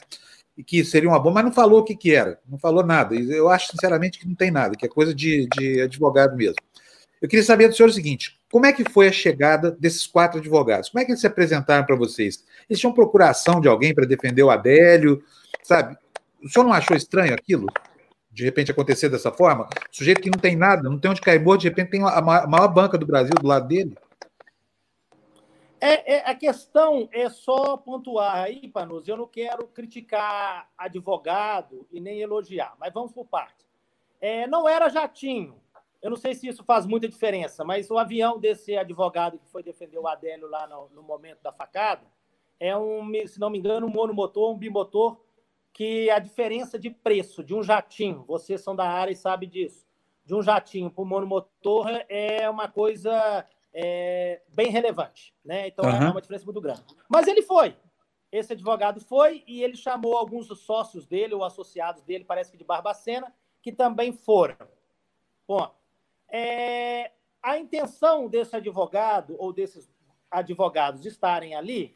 e 0.56 0.64
que 0.64 0.84
seria 0.84 1.08
uma 1.08 1.18
bomba, 1.18 1.34
mas 1.34 1.44
não 1.44 1.52
falou 1.52 1.80
o 1.80 1.84
que, 1.84 1.94
que 1.94 2.14
era, 2.14 2.38
não 2.48 2.58
falou 2.58 2.84
nada. 2.84 3.14
Eu 3.14 3.48
acho, 3.48 3.68
sinceramente, 3.70 4.18
que 4.18 4.26
não 4.26 4.34
tem 4.34 4.50
nada, 4.50 4.74
que 4.74 4.86
é 4.86 4.88
coisa 4.88 5.14
de, 5.14 5.46
de 5.56 5.82
advogado 5.82 6.36
mesmo. 6.36 6.56
Eu 7.20 7.28
queria 7.28 7.44
saber 7.44 7.68
do 7.68 7.74
senhor 7.74 7.88
o 7.88 7.92
seguinte: 7.92 8.38
como 8.50 8.66
é 8.66 8.72
que 8.72 8.88
foi 8.90 9.08
a 9.08 9.12
chegada 9.12 9.70
desses 9.70 10.06
quatro 10.06 10.38
advogados? 10.38 10.88
Como 10.88 11.00
é 11.00 11.04
que 11.04 11.12
eles 11.12 11.20
se 11.20 11.26
apresentaram 11.26 11.84
para 11.84 11.96
vocês? 11.96 12.44
Eles 12.68 12.80
tinham 12.80 12.92
procuração 12.92 13.60
de 13.60 13.68
alguém 13.68 13.94
para 13.94 14.06
defender 14.06 14.42
o 14.42 14.50
Adélio, 14.50 15.22
sabe? 15.62 15.96
O 16.42 16.48
senhor 16.48 16.64
não 16.64 16.72
achou 16.72 16.96
estranho 16.96 17.34
aquilo? 17.34 17.66
De 18.30 18.44
repente 18.44 18.70
acontecer 18.70 19.08
dessa 19.08 19.32
forma? 19.32 19.66
Sujeito 19.90 20.20
que 20.20 20.30
não 20.30 20.38
tem 20.38 20.54
nada, 20.54 20.82
não 20.88 20.98
tem 20.98 21.10
onde 21.10 21.20
cair 21.20 21.42
morto, 21.42 21.62
de 21.62 21.68
repente 21.68 21.90
tem 21.90 22.02
a 22.02 22.20
maior 22.20 22.68
banca 22.68 22.98
do 22.98 23.06
Brasil 23.06 23.34
do 23.40 23.46
lado 23.46 23.66
dele. 23.66 23.96
É, 25.80 26.14
é, 26.14 26.30
a 26.30 26.34
questão 26.34 27.08
é 27.12 27.28
só 27.28 27.76
pontuar 27.76 28.36
aí, 28.36 28.68
Panus. 28.68 29.06
Eu 29.06 29.16
não 29.16 29.26
quero 29.26 29.66
criticar 29.68 30.70
advogado 30.76 31.86
e 31.90 32.00
nem 32.00 32.20
elogiar, 32.20 32.74
mas 32.78 32.92
vamos 32.92 33.12
por 33.12 33.26
parte. 33.26 33.66
É, 34.20 34.46
não 34.46 34.66
era 34.66 34.88
jatinho, 34.88 35.60
eu 36.06 36.10
não 36.10 36.16
sei 36.16 36.34
se 36.34 36.46
isso 36.46 36.62
faz 36.64 36.86
muita 36.86 37.08
diferença, 37.08 37.64
mas 37.64 37.90
o 37.90 37.98
avião 37.98 38.38
desse 38.38 38.76
advogado 38.76 39.38
que 39.38 39.48
foi 39.48 39.62
defender 39.62 39.98
o 39.98 40.06
Adélio 40.06 40.48
lá 40.48 40.66
no, 40.66 40.88
no 40.90 41.02
momento 41.02 41.42
da 41.42 41.52
facada 41.52 42.06
é 42.60 42.76
um, 42.76 43.12
se 43.26 43.38
não 43.38 43.50
me 43.50 43.58
engano, 43.58 43.86
um 43.86 43.90
monomotor, 43.90 44.52
um 44.52 44.58
bimotor, 44.58 45.20
que 45.72 46.08
a 46.10 46.18
diferença 46.18 46.78
de 46.78 46.90
preço 46.90 47.44
de 47.44 47.54
um 47.54 47.62
jatinho, 47.62 48.24
vocês 48.26 48.62
são 48.62 48.74
da 48.74 48.88
área 48.88 49.12
e 49.12 49.16
sabem 49.16 49.48
disso, 49.48 49.86
de 50.24 50.34
um 50.34 50.40
jatinho 50.40 50.90
para 50.90 51.02
um 51.02 51.06
monomotor 51.06 51.86
é 52.08 52.48
uma 52.48 52.68
coisa 52.68 53.46
é, 53.78 54.40
bem 54.54 54.70
relevante, 54.70 55.34
né? 55.44 55.68
Então 55.68 55.84
uhum. 55.84 55.90
é 55.90 56.10
uma 56.10 56.20
diferença 56.22 56.46
muito 56.46 56.62
grande. 56.62 56.82
Mas 57.10 57.28
ele 57.28 57.42
foi, 57.42 57.76
esse 58.32 58.54
advogado 58.54 59.02
foi 59.02 59.44
e 59.46 59.62
ele 59.62 59.76
chamou 59.76 60.16
alguns 60.16 60.48
dos 60.48 60.60
sócios 60.60 61.06
dele 61.06 61.34
ou 61.34 61.44
associados 61.44 62.02
dele, 62.02 62.24
parece 62.24 62.50
que 62.50 62.56
de 62.56 62.64
Barbacena, 62.64 63.30
que 63.60 63.70
também 63.70 64.14
foram. 64.14 64.56
Bom, 65.46 65.70
é, 66.30 67.12
a 67.42 67.58
intenção 67.58 68.28
desse 68.28 68.56
advogado 68.56 69.36
ou 69.38 69.52
desses 69.52 69.94
advogados 70.30 71.04
estarem 71.04 71.54
ali 71.54 71.94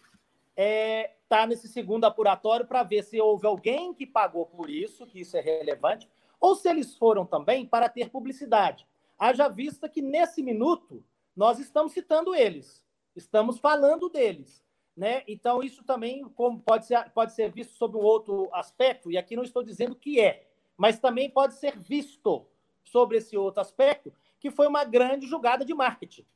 está 0.50 0.62
é, 0.62 1.16
tá 1.30 1.46
nesse 1.46 1.66
segundo 1.66 2.04
apuratório 2.04 2.66
para 2.66 2.82
ver 2.82 3.04
se 3.04 3.18
houve 3.18 3.46
alguém 3.46 3.94
que 3.94 4.06
pagou 4.06 4.44
por 4.44 4.68
isso, 4.68 5.06
que 5.06 5.20
isso 5.20 5.34
é 5.34 5.40
relevante, 5.40 6.06
ou 6.38 6.54
se 6.54 6.68
eles 6.68 6.94
foram 6.94 7.24
também 7.24 7.64
para 7.64 7.88
ter 7.88 8.10
publicidade. 8.10 8.86
Haja 9.18 9.48
vista 9.48 9.88
que 9.88 10.02
nesse 10.02 10.42
minuto 10.42 11.02
nós 11.36 11.58
estamos 11.58 11.92
citando 11.92 12.34
eles, 12.34 12.84
estamos 13.14 13.58
falando 13.58 14.08
deles. 14.08 14.64
Né? 14.96 15.22
Então, 15.26 15.62
isso 15.62 15.82
também 15.84 16.28
pode 16.66 16.86
ser, 16.86 17.10
pode 17.10 17.32
ser 17.32 17.50
visto 17.50 17.74
sob 17.74 17.96
um 17.96 18.02
outro 18.02 18.48
aspecto, 18.52 19.10
e 19.10 19.16
aqui 19.16 19.36
não 19.36 19.42
estou 19.42 19.62
dizendo 19.62 19.94
que 19.94 20.20
é, 20.20 20.48
mas 20.76 20.98
também 20.98 21.30
pode 21.30 21.54
ser 21.54 21.78
visto 21.78 22.46
sobre 22.84 23.18
esse 23.18 23.36
outro 23.36 23.60
aspecto, 23.60 24.12
que 24.38 24.50
foi 24.50 24.66
uma 24.66 24.84
grande 24.84 25.26
jogada 25.26 25.64
de 25.64 25.74
marketing. 25.74 26.26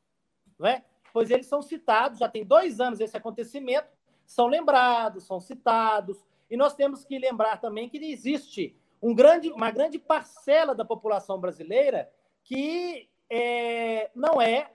Não 0.59 0.69
é? 0.69 0.85
pois 1.15 1.31
eles 1.31 1.47
são 1.47 1.63
citados, 1.63 2.19
já 2.19 2.29
tem 2.29 2.45
dois 2.45 2.81
anos 2.81 2.99
esse 2.99 3.17
acontecimento, 3.17 3.87
são 4.27 4.49
lembrados, 4.49 5.25
são 5.25 5.41
citados, 5.41 6.19
e 6.51 6.57
nós 6.57 6.75
temos 6.75 7.05
que 7.05 7.17
lembrar 7.21 7.59
também 7.59 7.89
que 7.89 7.99
existe 7.99 8.77
um 9.01 9.15
grande, 9.15 9.49
uma 9.53 9.71
grande 9.71 9.97
parcela 9.97 10.75
da 10.75 10.85
população 10.85 11.39
brasileira 11.39 12.11
que 12.43 13.09
é, 13.31 14.11
não 14.13 14.43
é, 14.43 14.73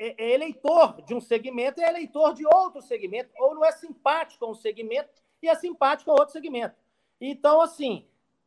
é, 0.00 0.14
é, 0.16 0.30
eleitor 0.32 1.02
de 1.02 1.14
um 1.14 1.20
segmento, 1.20 1.78
é 1.78 1.88
eleitor 1.88 2.32
de 2.32 2.46
outro 2.46 2.80
segmento, 2.80 3.30
ou 3.36 3.54
não 3.54 3.62
é 3.62 3.70
simpático 3.70 4.46
a 4.46 4.48
um 4.48 4.54
segmento 4.54 5.10
e 5.42 5.48
é 5.48 5.54
simpático 5.54 6.10
a 6.10 6.14
outro 6.14 6.32
segmento. 6.32 6.74
Então, 7.20 7.60
assim, 7.60 8.06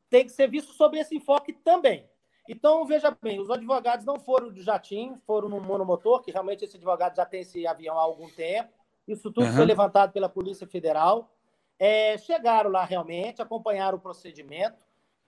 tem 0.09 0.25
que 0.25 0.31
ser 0.31 0.49
visto 0.49 0.73
sob 0.73 0.97
esse 0.97 1.15
enfoque 1.15 1.53
também. 1.53 2.09
Então, 2.49 2.83
veja 2.85 3.15
bem, 3.21 3.39
os 3.39 3.51
advogados 3.51 4.03
não 4.03 4.19
foram 4.19 4.51
de 4.51 4.63
jatinho, 4.63 5.21
foram 5.27 5.47
no 5.47 5.61
monomotor, 5.61 6.23
que 6.23 6.31
realmente 6.31 6.65
esse 6.65 6.75
advogado 6.75 7.15
já 7.15 7.25
tem 7.25 7.41
esse 7.41 7.67
avião 7.67 7.99
há 7.99 8.01
algum 8.01 8.27
tempo. 8.29 8.73
Isso 9.07 9.31
tudo 9.31 9.45
uhum. 9.45 9.53
foi 9.53 9.65
levantado 9.65 10.11
pela 10.11 10.27
Polícia 10.27 10.65
Federal. 10.65 11.31
É, 11.77 12.17
chegaram 12.17 12.71
lá 12.71 12.83
realmente, 12.83 13.41
acompanharam 13.43 13.97
o 13.99 14.01
procedimento. 14.01 14.75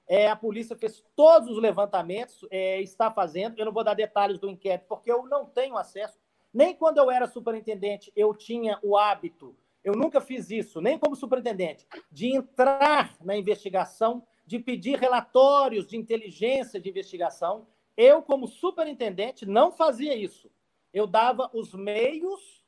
É, 0.07 0.27
a 0.29 0.35
polícia 0.35 0.75
fez 0.75 1.03
todos 1.15 1.49
os 1.49 1.61
levantamentos, 1.61 2.45
é, 2.51 2.81
está 2.81 3.11
fazendo. 3.11 3.57
Eu 3.57 3.65
não 3.65 3.71
vou 3.71 3.83
dar 3.83 3.93
detalhes 3.93 4.37
do 4.37 4.49
inquérito, 4.49 4.85
porque 4.87 5.11
eu 5.11 5.25
não 5.25 5.45
tenho 5.45 5.77
acesso. 5.77 6.17
Nem 6.53 6.75
quando 6.75 6.99
eu 6.99 7.11
era 7.11 7.27
superintendente, 7.27 8.11
eu 8.15 8.33
tinha 8.33 8.79
o 8.81 8.97
hábito, 8.97 9.55
eu 9.83 9.93
nunca 9.93 10.19
fiz 10.19 10.49
isso, 10.49 10.81
nem 10.81 10.97
como 10.97 11.15
superintendente, 11.15 11.85
de 12.11 12.35
entrar 12.35 13.15
na 13.21 13.37
investigação, 13.37 14.25
de 14.43 14.57
pedir 14.57 14.97
relatórios 14.97 15.85
de 15.85 15.95
inteligência 15.95 16.79
de 16.79 16.89
investigação. 16.89 17.67
Eu, 17.95 18.21
como 18.23 18.47
superintendente, 18.47 19.45
não 19.45 19.71
fazia 19.71 20.15
isso. 20.15 20.49
Eu 20.91 21.05
dava 21.05 21.51
os 21.53 21.73
meios 21.73 22.63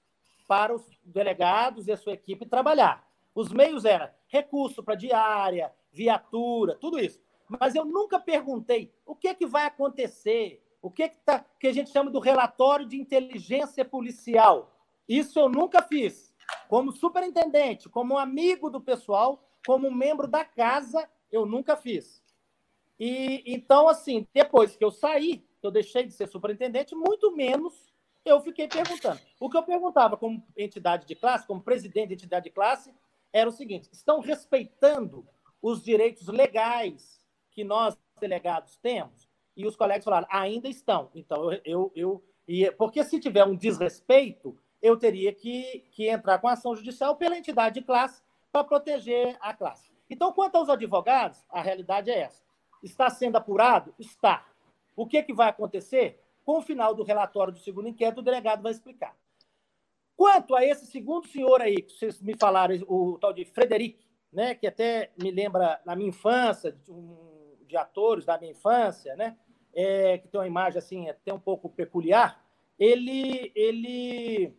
para 0.48 0.76
os 0.76 0.84
delegados 1.04 1.88
e 1.88 1.92
a 1.92 1.98
sua 1.98 2.14
equipe 2.14 2.46
trabalhar. 2.46 3.08
Os 3.34 3.52
meios 3.52 3.84
eram 3.84 4.10
recurso 4.28 4.84
para 4.84 4.94
diária, 4.96 5.74
viatura, 5.92 6.76
tudo 6.76 7.00
isso. 7.00 7.20
Mas 7.48 7.76
eu 7.76 7.86
nunca 7.86 8.20
perguntei 8.20 8.94
o 9.06 9.16
que, 9.16 9.28
é 9.28 9.34
que 9.34 9.46
vai 9.46 9.66
acontecer, 9.66 10.64
o 10.82 10.92
que, 10.92 11.04
é 11.04 11.10
que, 11.10 11.18
tá, 11.20 11.44
que 11.60 11.68
a 11.68 11.74
gente 11.74 11.92
chama 11.92 12.12
do 12.12 12.20
relatório 12.20 12.86
de 12.86 13.00
inteligência 13.00 13.86
policial. 13.86 14.76
Isso 15.08 15.40
eu 15.40 15.48
nunca 15.48 15.82
fiz. 15.82 16.36
Como 16.68 16.92
superintendente, 16.92 17.90
como 17.90 18.18
amigo 18.18 18.70
do 18.70 18.82
pessoal, 18.82 19.44
como 19.66 19.92
membro 19.92 20.28
da 20.28 20.44
casa, 20.44 21.10
eu 21.32 21.46
nunca 21.46 21.76
fiz. 21.76 22.24
E 23.00 23.44
então, 23.46 23.88
assim, 23.88 24.28
depois 24.34 24.76
que 24.76 24.84
eu 24.84 24.92
saí, 24.92 25.46
eu 25.62 25.72
deixei 25.72 26.04
de 26.04 26.14
ser 26.14 26.28
superintendente, 26.28 26.96
muito 26.96 27.36
menos 27.36 27.88
eu 28.26 28.42
fiquei 28.42 28.68
perguntando. 28.68 29.20
O 29.40 29.50
que 29.50 29.58
eu 29.58 29.64
perguntava 29.64 30.18
como 30.18 30.44
entidade 30.56 31.06
de 31.06 31.16
classe, 31.16 31.48
como 31.48 31.62
presidente 31.62 32.10
de 32.10 32.14
entidade 32.16 32.46
de 32.46 32.52
classe, 32.52 32.94
era 33.32 33.50
o 33.50 33.54
seguinte: 33.54 33.90
estão 33.92 34.20
respeitando 34.20 35.26
os 35.62 35.84
direitos 35.84 36.28
legais 36.28 37.17
que 37.58 37.64
nós, 37.64 37.98
delegados, 38.22 38.78
temos? 38.78 39.28
E 39.56 39.66
os 39.66 39.76
colegas 39.76 40.06
falaram, 40.06 40.28
ainda 40.30 40.70
estão. 40.70 41.10
Então, 41.16 41.52
eu, 41.52 41.62
eu, 41.66 41.92
eu 41.96 42.24
ia, 42.48 42.72
porque 42.72 43.04
se 43.04 43.20
tiver 43.20 43.44
um 43.46 43.56
desrespeito, 43.56 44.56
eu 44.80 44.96
teria 44.96 45.34
que, 45.34 45.84
que 45.90 46.08
entrar 46.08 46.38
com 46.38 46.48
ação 46.48 46.76
judicial 46.76 47.16
pela 47.16 47.36
entidade 47.36 47.80
de 47.80 47.84
classe 47.84 48.22
para 48.52 48.64
proteger 48.64 49.36
a 49.42 49.56
classe. 49.56 49.92
Então, 50.08 50.32
quanto 50.32 50.56
aos 50.56 50.70
advogados, 50.70 51.44
a 51.50 51.60
realidade 51.60 52.12
é 52.12 52.20
essa. 52.20 52.44
Está 52.84 53.10
sendo 53.10 53.38
apurado? 53.38 53.92
Está. 53.98 54.46
O 54.96 55.08
que, 55.08 55.24
que 55.24 55.34
vai 55.34 55.50
acontecer? 55.50 56.22
Com 56.46 56.60
o 56.60 56.62
final 56.62 56.94
do 56.94 57.02
relatório 57.02 57.52
do 57.52 57.60
segundo 57.60 57.88
inquérito, 57.88 58.20
o 58.20 58.24
delegado 58.24 58.62
vai 58.62 58.72
explicar. 58.72 59.18
Quanto 60.16 60.56
a 60.56 60.64
esse 60.64 60.86
segundo 60.86 61.28
senhor 61.28 61.60
aí, 61.60 61.82
que 61.82 61.92
vocês 61.92 62.22
me 62.22 62.38
falaram, 62.38 62.76
o 62.88 63.18
tal 63.20 63.34
de 63.34 63.46
Frederic, 63.46 64.06
né, 64.32 64.54
que 64.54 64.68
até 64.68 65.12
me 65.20 65.32
lembra 65.32 65.82
na 65.84 65.96
minha 65.96 66.10
infância, 66.10 66.78
um, 66.88 67.37
de 67.68 67.78
atores 67.78 68.26
da 68.26 68.38
minha 68.38 68.52
infância, 68.52 69.16
né, 69.16 69.38
é, 69.74 70.18
que 70.18 70.28
tem 70.28 70.40
uma 70.40 70.48
imagem 70.48 70.80
assim 70.80 71.10
até 71.10 71.34
um 71.34 71.40
pouco 71.40 71.70
peculiar, 71.70 72.44
ele, 72.80 73.52
ele 73.56 74.54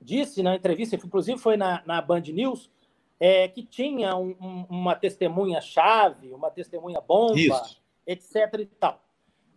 disse 0.00 0.42
na 0.42 0.54
entrevista, 0.54 0.96
inclusive 0.96 1.38
foi 1.38 1.56
na, 1.56 1.82
na 1.86 2.00
Band 2.00 2.20
News, 2.20 2.70
é, 3.18 3.48
que 3.48 3.62
tinha 3.62 4.14
um, 4.16 4.36
um, 4.40 4.66
uma 4.68 4.94
testemunha-chave, 4.94 6.32
uma 6.32 6.50
testemunha-bomba, 6.50 7.62
etc. 8.06 8.60
e 8.60 8.66
tal. 8.66 9.02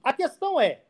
A 0.01 0.13
questão 0.13 0.59
é, 0.59 0.83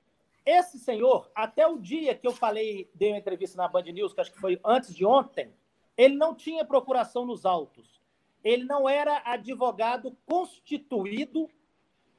esse 0.45 0.80
senhor, 0.80 1.30
até 1.36 1.67
o 1.67 1.78
dia 1.78 2.15
que 2.15 2.26
eu 2.26 2.32
falei, 2.32 2.89
dei 2.93 3.12
uma 3.12 3.17
entrevista 3.17 3.58
na 3.58 3.67
Band 3.67 3.84
News, 3.84 4.13
que 4.13 4.22
acho 4.22 4.32
que 4.32 4.39
foi 4.39 4.60
antes 4.63 4.95
de 4.95 5.06
ontem, 5.06 5.54
ele 5.98 6.15
não 6.15 6.34
tinha 6.34 6.63
procuração 6.63 7.26
nos 7.26 7.45
autos. 7.45 7.99
Ele 8.43 8.63
não 8.63 8.88
era 8.88 9.21
advogado 9.25 10.15
constituído 10.25 11.49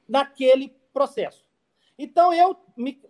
naquele 0.09 0.69
processo. 0.93 1.45
Então, 1.99 2.33
eu, 2.33 2.57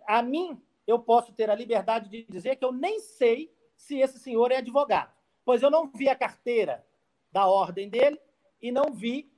a 0.07 0.21
mim, 0.21 0.61
eu 0.85 0.99
posso 0.99 1.33
ter 1.33 1.49
a 1.49 1.55
liberdade 1.55 2.09
de 2.09 2.23
dizer 2.23 2.57
que 2.57 2.65
eu 2.65 2.71
nem 2.71 2.99
sei 2.99 3.53
se 3.75 3.97
esse 3.99 4.19
senhor 4.19 4.51
é 4.51 4.57
advogado, 4.57 5.11
pois 5.43 5.63
eu 5.63 5.71
não 5.71 5.87
vi 5.87 6.07
a 6.07 6.15
carteira 6.15 6.85
da 7.31 7.47
ordem 7.47 7.89
dele 7.89 8.19
e 8.61 8.71
não 8.71 8.91
vi 8.93 9.31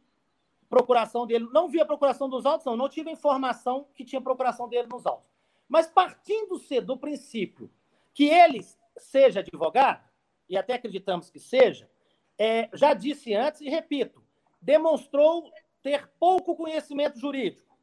procuração 0.74 1.28
dele. 1.28 1.48
Não 1.52 1.70
vi 1.70 1.80
a 1.80 1.86
procuração 1.86 2.28
dos 2.28 2.48
autos, 2.48 2.66
não. 2.66 2.76
Não 2.76 2.90
tive 2.90 3.12
informação 3.12 3.88
que 3.94 4.04
tinha 4.04 4.20
procuração 4.20 4.68
dele 4.68 4.88
nos 4.92 5.06
autos. 5.06 5.30
Mas 5.70 5.88
partindo-se 5.88 6.82
do 6.82 6.98
princípio 6.98 7.70
que 8.14 8.26
ele 8.26 8.62
seja 8.98 9.40
advogado, 9.40 10.04
e 10.50 10.58
até 10.58 10.74
acreditamos 10.74 11.30
que 11.30 11.40
seja, 11.40 11.90
é, 12.38 12.70
já 12.74 12.94
disse 12.94 13.34
antes 13.34 13.62
e 13.62 13.70
repito, 13.70 14.24
demonstrou 14.62 15.52
ter 15.82 16.10
pouco 16.20 16.56
conhecimento 16.56 17.20
jurídico, 17.20 17.78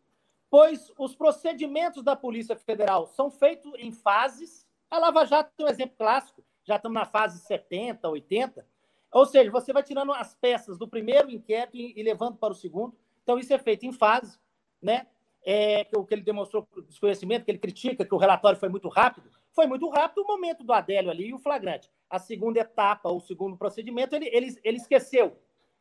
pois 0.48 0.90
os 0.98 1.14
procedimentos 1.14 2.02
da 2.02 2.16
Polícia 2.16 2.56
Federal 2.56 3.06
são 3.06 3.30
feitos 3.30 3.72
em 3.78 3.92
fases. 3.92 4.66
A 4.90 4.98
Lava 4.98 5.24
Jato 5.24 5.52
tem 5.56 5.66
um 5.66 5.68
exemplo 5.68 5.96
clássico, 5.96 6.42
já 6.64 6.76
estamos 6.76 6.94
na 6.94 7.04
fase 7.04 7.38
70, 7.40 8.08
80. 8.08 8.66
Ou 9.12 9.26
seja, 9.26 9.50
você 9.50 9.72
vai 9.72 9.82
tirando 9.82 10.12
as 10.12 10.34
peças 10.34 10.78
do 10.78 10.88
primeiro 10.88 11.30
inquérito 11.30 11.76
e, 11.76 11.92
e 11.96 12.02
levando 12.02 12.36
para 12.36 12.52
o 12.52 12.56
segundo. 12.56 12.96
Então, 13.22 13.38
isso 13.38 13.52
é 13.52 13.58
feito 13.58 13.84
em 13.84 13.92
fase, 13.92 14.38
né? 14.80 15.06
É, 15.44 15.84
que, 15.84 16.04
que 16.04 16.14
ele 16.14 16.22
demonstrou 16.22 16.66
desconhecimento, 16.86 17.44
que 17.44 17.50
ele 17.50 17.58
critica 17.58 18.04
que 18.04 18.14
o 18.14 18.18
relatório 18.18 18.58
foi 18.58 18.68
muito 18.68 18.88
rápido, 18.88 19.30
foi 19.54 19.66
muito 19.66 19.88
rápido 19.88 20.22
o 20.22 20.26
momento 20.26 20.62
do 20.62 20.72
Adélio 20.72 21.10
ali 21.10 21.28
e 21.28 21.34
o 21.34 21.38
flagrante. 21.38 21.90
A 22.08 22.18
segunda 22.18 22.60
etapa, 22.60 23.10
o 23.10 23.20
segundo 23.20 23.56
procedimento, 23.56 24.14
ele, 24.14 24.28
ele, 24.32 24.58
ele 24.62 24.76
esqueceu. 24.76 25.36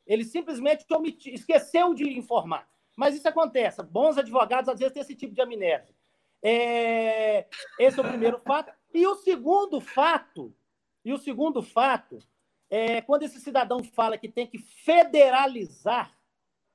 Ele 0.05 0.23
simplesmente 0.23 0.85
omiti, 0.91 1.33
esqueceu 1.33 1.93
de 1.93 2.17
informar. 2.17 2.67
Mas 2.97 3.15
isso 3.15 3.27
acontece. 3.27 3.81
Bons 3.83 4.17
advogados, 4.17 4.69
às 4.69 4.79
vezes, 4.79 4.93
têm 4.93 5.01
esse 5.01 5.15
tipo 5.15 5.33
de 5.33 5.41
amnésia. 5.41 5.95
É, 6.41 7.45
esse 7.79 7.99
é 7.99 8.01
o 8.01 8.07
primeiro 8.07 8.39
fato. 8.39 8.71
E 8.93 9.05
o 9.05 9.15
segundo 9.15 9.79
fato, 9.79 10.53
e 11.05 11.13
o 11.13 11.17
segundo 11.17 11.61
fato, 11.61 12.19
é 12.69 13.01
quando 13.01 13.23
esse 13.23 13.39
cidadão 13.39 13.83
fala 13.83 14.17
que 14.17 14.29
tem 14.29 14.47
que 14.47 14.57
federalizar 14.57 16.18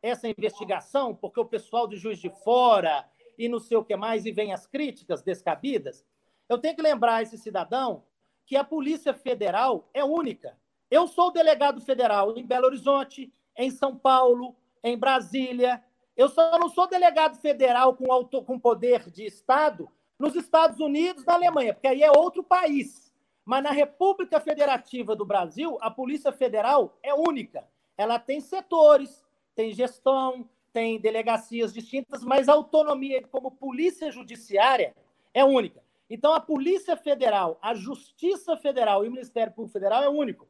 essa 0.09 0.29
investigação, 0.29 1.15
porque 1.15 1.41
o 1.41 1.45
pessoal 1.45 1.87
de 1.87 1.97
Juiz 1.97 2.19
de 2.19 2.31
Fora 2.31 3.05
e 3.39 3.49
não 3.49 3.59
sei 3.59 3.77
o 3.77 3.85
que 3.85 3.97
mais, 3.97 4.25
e 4.27 4.33
vem 4.33 4.53
as 4.53 4.67
críticas 4.67 5.23
descabidas, 5.23 6.05
eu 6.49 6.59
tenho 6.59 6.75
que 6.75 6.83
lembrar 6.83 7.23
esse 7.23 7.39
cidadão 7.39 8.05
que 8.47 8.57
a 8.57 8.65
Polícia 8.65 9.15
Federal 9.15 9.89
é 9.95 10.05
única. 10.05 10.57
Eu 10.91 11.09
sou 11.09 11.33
delegado 11.33 11.81
federal 11.81 12.37
em 12.37 12.47
Belo 12.47 12.67
Horizonte, 12.67 13.33
em 13.57 13.71
São 13.71 13.97
Paulo, 13.97 14.55
em 14.83 14.97
Brasília. 14.97 15.83
Eu 16.17 16.29
só 16.29 16.59
não 16.59 16.69
sou 16.69 16.87
delegado 16.87 17.39
federal 17.41 17.97
com, 17.97 18.13
auto, 18.13 18.43
com 18.43 18.59
poder 18.59 19.11
de 19.11 19.25
Estado 19.25 19.89
nos 20.19 20.37
Estados 20.37 20.79
Unidos, 20.79 21.25
na 21.25 21.35
Alemanha, 21.35 21.73
porque 21.73 21.89
aí 21.89 22.03
é 22.03 22.11
outro 22.11 22.43
país. 22.43 23.13
Mas 23.45 23.63
na 23.63 23.71
República 23.71 24.39
Federativa 24.41 25.17
do 25.17 25.25
Brasil, 25.25 25.79
a 25.81 25.91
Polícia 25.91 26.33
Federal 26.33 26.97
é 27.03 27.13
única. 27.15 27.67
Ela 27.97 28.19
tem 28.19 28.41
setores, 28.41 29.24
tem 29.55 29.73
gestão, 29.73 30.49
tem 30.73 31.01
delegacias 31.01 31.73
distintas, 31.73 32.25
mas 32.25 32.49
a 32.49 32.53
autonomia 32.53 33.23
como 33.29 33.51
polícia 33.51 34.11
judiciária 34.11 34.95
é 35.33 35.45
única. 35.45 35.83
Então, 36.11 36.35
a 36.35 36.41
Polícia 36.41 36.97
Federal, 36.97 37.59
a 37.63 37.75
Justiça 37.75 38.57
Federal 38.57 39.05
e 39.05 39.09
o 39.09 39.13
Ministério 39.13 39.53
Público 39.53 39.73
Federal 39.73 40.03
é 40.03 40.09
único. 40.09 40.49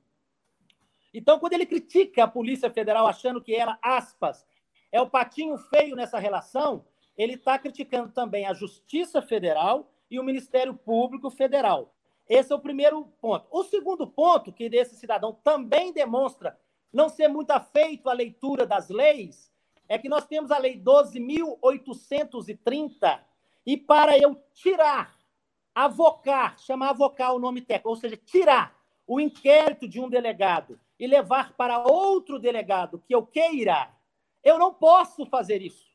Então, 1.12 1.38
quando 1.38 1.52
ele 1.52 1.66
critica 1.66 2.24
a 2.24 2.28
Polícia 2.28 2.70
Federal 2.70 3.06
achando 3.06 3.40
que 3.40 3.54
ela, 3.54 3.78
aspas, 3.80 4.44
é 4.90 5.00
o 5.00 5.08
patinho 5.08 5.56
feio 5.56 5.94
nessa 5.94 6.18
relação, 6.18 6.84
ele 7.16 7.34
está 7.34 7.58
criticando 7.58 8.10
também 8.10 8.46
a 8.46 8.52
Justiça 8.52 9.22
Federal 9.22 9.92
e 10.10 10.18
o 10.18 10.24
Ministério 10.24 10.74
Público 10.74 11.30
Federal. 11.30 11.94
Esse 12.28 12.52
é 12.52 12.56
o 12.56 12.60
primeiro 12.60 13.04
ponto. 13.20 13.46
O 13.50 13.62
segundo 13.62 14.06
ponto, 14.06 14.52
que 14.52 14.68
desse 14.68 14.96
cidadão 14.96 15.38
também 15.44 15.92
demonstra 15.92 16.58
não 16.94 17.08
ser 17.08 17.26
muito 17.28 17.50
afeito 17.50 18.08
à 18.08 18.12
leitura 18.12 18.64
das 18.64 18.88
leis, 18.88 19.52
é 19.88 19.98
que 19.98 20.08
nós 20.08 20.24
temos 20.26 20.52
a 20.52 20.58
Lei 20.58 20.80
12.830, 20.80 23.20
e 23.66 23.76
para 23.76 24.16
eu 24.16 24.40
tirar 24.54 25.18
avocar, 25.74 26.56
chamar 26.58 26.90
avocar 26.90 27.34
o 27.34 27.40
nome 27.40 27.60
técnico, 27.60 27.88
ou 27.88 27.96
seja, 27.96 28.16
tirar 28.16 28.80
o 29.06 29.20
inquérito 29.20 29.86
de 29.88 30.00
um 30.00 30.08
delegado 30.08 30.80
e 30.98 31.06
levar 31.06 31.52
para 31.54 31.80
outro 31.80 32.38
delegado 32.38 33.02
que 33.06 33.14
eu 33.14 33.26
queira, 33.26 33.90
eu 34.42 34.58
não 34.58 34.72
posso 34.72 35.26
fazer 35.26 35.60
isso. 35.60 35.92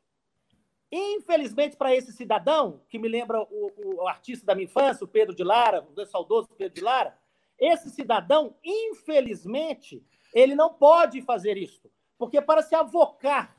Infelizmente, 0.91 1.75
para 1.77 1.95
esse 1.95 2.11
cidadão, 2.11 2.81
que 2.89 2.99
me 2.99 3.07
lembra 3.07 3.41
o, 3.41 4.01
o, 4.01 4.07
artista 4.07 4.45
da 4.45 4.53
minha 4.55 4.65
infância, 4.65 5.05
o 5.05 5.07
Pedro 5.07 5.35
de 5.35 5.43
Lara, 5.43 5.87
o 5.95 6.05
saudoso 6.05 6.49
Pedro 6.57 6.75
de 6.75 6.81
Lara, 6.81 7.17
esse 7.57 7.89
cidadão, 7.89 8.55
infelizmente, 8.63 10.03
ele 10.33 10.55
não 10.55 10.73
pode 10.73 11.21
fazer 11.21 11.57
isso. 11.57 11.89
Porque 12.17 12.41
para 12.41 12.61
se 12.61 12.75
avocar 12.75 13.57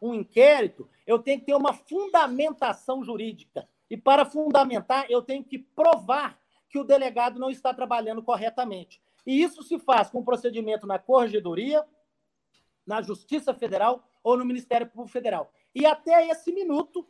um 0.00 0.14
inquérito, 0.14 0.88
eu 1.06 1.18
tenho 1.18 1.40
que 1.40 1.46
ter 1.46 1.54
uma 1.54 1.72
fundamentação 1.72 3.04
jurídica. 3.04 3.68
E 3.88 3.96
para 3.96 4.24
fundamentar, 4.24 5.06
eu 5.10 5.20
tenho 5.22 5.44
que 5.44 5.58
provar 5.58 6.38
que 6.68 6.78
o 6.78 6.84
delegado 6.84 7.38
não 7.38 7.50
está 7.50 7.74
trabalhando 7.74 8.22
corretamente. 8.22 9.02
E 9.26 9.42
isso 9.42 9.62
se 9.62 9.78
faz 9.78 10.08
com 10.08 10.24
procedimento 10.24 10.86
na 10.86 10.98
Corregedoria, 10.98 11.84
na 12.86 13.02
Justiça 13.02 13.52
Federal 13.52 14.08
ou 14.22 14.36
no 14.36 14.44
Ministério 14.44 14.86
Público 14.86 15.12
Federal. 15.12 15.52
E 15.74 15.84
até 15.84 16.28
esse 16.28 16.52
minuto, 16.52 17.06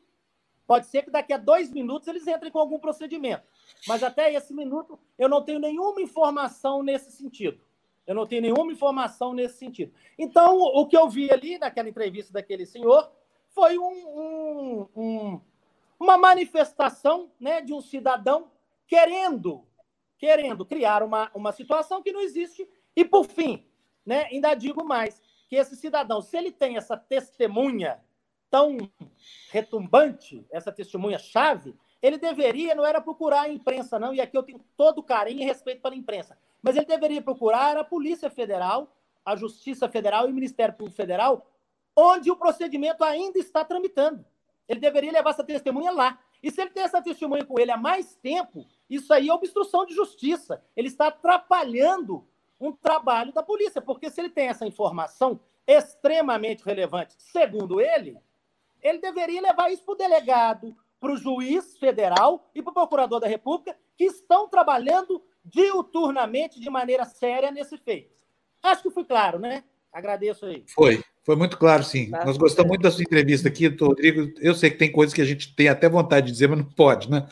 pode 0.66 0.86
ser 0.86 1.02
que 1.02 1.10
daqui 1.10 1.32
a 1.32 1.36
dois 1.36 1.70
minutos 1.70 2.08
eles 2.08 2.26
entrem 2.26 2.50
com 2.50 2.58
algum 2.58 2.78
procedimento. 2.78 3.46
Mas 3.86 4.02
até 4.02 4.32
esse 4.32 4.54
minuto, 4.54 4.98
eu 5.18 5.28
não 5.28 5.42
tenho 5.42 5.58
nenhuma 5.58 6.00
informação 6.00 6.82
nesse 6.82 7.12
sentido. 7.12 7.60
Eu 8.06 8.14
não 8.14 8.26
tenho 8.26 8.42
nenhuma 8.42 8.72
informação 8.72 9.32
nesse 9.32 9.58
sentido. 9.58 9.92
Então, 10.18 10.58
o 10.58 10.86
que 10.86 10.96
eu 10.96 11.08
vi 11.08 11.30
ali 11.30 11.58
naquela 11.58 11.88
entrevista 11.88 12.32
daquele 12.32 12.66
senhor 12.66 13.10
foi 13.48 13.78
um, 13.78 14.08
um, 14.08 14.88
um, 14.96 15.40
uma 15.98 16.16
manifestação 16.16 17.30
né, 17.38 17.60
de 17.60 17.72
um 17.72 17.80
cidadão 17.80 18.50
querendo, 18.86 19.64
querendo 20.18 20.64
criar 20.64 21.02
uma, 21.02 21.30
uma 21.34 21.52
situação 21.52 22.02
que 22.02 22.12
não 22.12 22.20
existe. 22.20 22.68
E, 22.96 23.04
por 23.04 23.26
fim, 23.26 23.64
né, 24.04 24.26
ainda 24.30 24.54
digo 24.54 24.84
mais, 24.84 25.22
que 25.48 25.56
esse 25.56 25.76
cidadão, 25.76 26.22
se 26.22 26.36
ele 26.36 26.50
tem 26.50 26.76
essa 26.76 26.96
testemunha 26.96 28.00
tão 28.50 28.76
retumbante, 29.50 30.44
essa 30.50 30.72
testemunha-chave, 30.72 31.76
ele 32.02 32.18
deveria, 32.18 32.74
não 32.74 32.84
era 32.84 33.00
procurar 33.00 33.42
a 33.42 33.48
imprensa, 33.48 33.98
não, 33.98 34.14
e 34.14 34.20
aqui 34.20 34.36
eu 34.36 34.42
tenho 34.42 34.58
todo 34.76 35.02
carinho 35.02 35.42
e 35.42 35.44
respeito 35.44 35.80
para 35.82 35.94
a 35.94 35.98
imprensa, 35.98 36.36
mas 36.62 36.76
ele 36.76 36.86
deveria 36.86 37.22
procurar 37.22 37.76
a 37.76 37.84
Polícia 37.84 38.30
Federal, 38.30 38.96
a 39.24 39.36
Justiça 39.36 39.88
Federal 39.88 40.28
e 40.28 40.30
o 40.30 40.34
Ministério 40.34 40.74
Público 40.74 40.96
Federal, 40.96 41.46
onde 41.96 42.30
o 42.30 42.36
procedimento 42.36 43.04
ainda 43.04 43.38
está 43.38 43.64
tramitando. 43.64 44.24
Ele 44.68 44.80
deveria 44.80 45.12
levar 45.12 45.30
essa 45.30 45.44
testemunha 45.44 45.90
lá. 45.90 46.18
E 46.42 46.50
se 46.50 46.60
ele 46.60 46.70
tem 46.70 46.82
essa 46.82 47.02
testemunha 47.02 47.44
com 47.44 47.58
ele 47.58 47.70
há 47.70 47.76
mais 47.76 48.14
tempo, 48.16 48.66
isso 48.88 49.12
aí 49.12 49.28
é 49.28 49.34
obstrução 49.34 49.84
de 49.84 49.94
justiça. 49.94 50.62
Ele 50.76 50.88
está 50.88 51.08
atrapalhando 51.08 52.26
um 52.60 52.72
trabalho 52.72 53.32
da 53.32 53.42
polícia, 53.42 53.80
porque 53.80 54.10
se 54.10 54.20
ele 54.20 54.30
tem 54.30 54.48
essa 54.48 54.66
informação 54.66 55.40
extremamente 55.66 56.64
relevante, 56.64 57.14
segundo 57.18 57.80
ele, 57.80 58.18
ele 58.82 58.98
deveria 58.98 59.40
levar 59.40 59.70
isso 59.70 59.84
para 59.84 59.92
o 59.92 59.96
delegado, 59.96 60.76
para 60.98 61.12
o 61.12 61.16
juiz 61.16 61.78
federal 61.78 62.50
e 62.54 62.62
para 62.62 62.70
o 62.70 62.74
procurador 62.74 63.20
da 63.20 63.26
República, 63.26 63.76
que 63.96 64.04
estão 64.04 64.48
trabalhando 64.48 65.22
diuturnamente, 65.52 66.60
de 66.60 66.70
maneira 66.70 67.04
séria, 67.04 67.50
nesse 67.50 67.76
feito. 67.76 68.14
Acho 68.62 68.82
que 68.82 68.90
fui 68.90 69.04
claro, 69.04 69.38
né? 69.38 69.64
Agradeço 69.92 70.46
aí. 70.46 70.62
Foi, 70.68 71.02
foi 71.24 71.36
muito 71.36 71.58
claro, 71.58 71.82
sim. 71.82 72.10
Tá, 72.10 72.24
Nós 72.24 72.36
gostamos 72.36 72.68
muito 72.68 72.82
da 72.82 72.90
sua 72.90 73.02
entrevista 73.02 73.48
aqui, 73.48 73.66
Rodrigo. 73.68 74.32
Eu 74.40 74.54
sei 74.54 74.70
que 74.70 74.78
tem 74.78 74.90
coisas 74.90 75.12
que 75.12 75.20
a 75.20 75.24
gente 75.24 75.54
tem 75.54 75.68
até 75.68 75.88
vontade 75.88 76.26
de 76.26 76.32
dizer, 76.32 76.48
mas 76.48 76.58
não 76.58 76.64
pode, 76.64 77.10
né? 77.10 77.26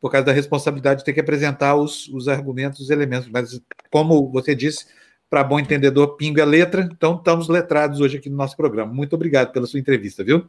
Por 0.00 0.10
causa 0.10 0.26
da 0.26 0.32
responsabilidade 0.32 1.00
de 1.00 1.04
ter 1.04 1.12
que 1.12 1.20
apresentar 1.20 1.74
os, 1.74 2.08
os 2.08 2.28
argumentos, 2.28 2.80
os 2.80 2.90
elementos. 2.90 3.28
Mas, 3.28 3.60
como 3.90 4.30
você 4.30 4.54
disse, 4.54 4.86
para 5.28 5.44
bom 5.44 5.58
entendedor, 5.58 6.16
pinga 6.16 6.42
a 6.42 6.46
letra. 6.46 6.88
Então, 6.90 7.16
estamos 7.16 7.48
letrados 7.48 8.00
hoje 8.00 8.16
aqui 8.16 8.30
no 8.30 8.36
nosso 8.36 8.56
programa. 8.56 8.92
Muito 8.92 9.14
obrigado 9.14 9.52
pela 9.52 9.66
sua 9.66 9.80
entrevista, 9.80 10.24
viu? 10.24 10.48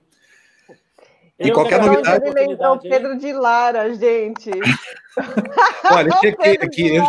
E 1.40 1.52
qualquer 1.52 1.82
novidade. 1.82 2.26
Ele 2.28 2.48
lembrou 2.48 2.80
Pedro 2.80 3.18
de 3.18 3.32
Lara, 3.32 3.94
gente. 3.94 4.52
Olha, 5.92 6.10
eu 6.12 6.18
cheguei 6.20 6.58
aqui. 6.62 6.96
Eu, 6.96 7.04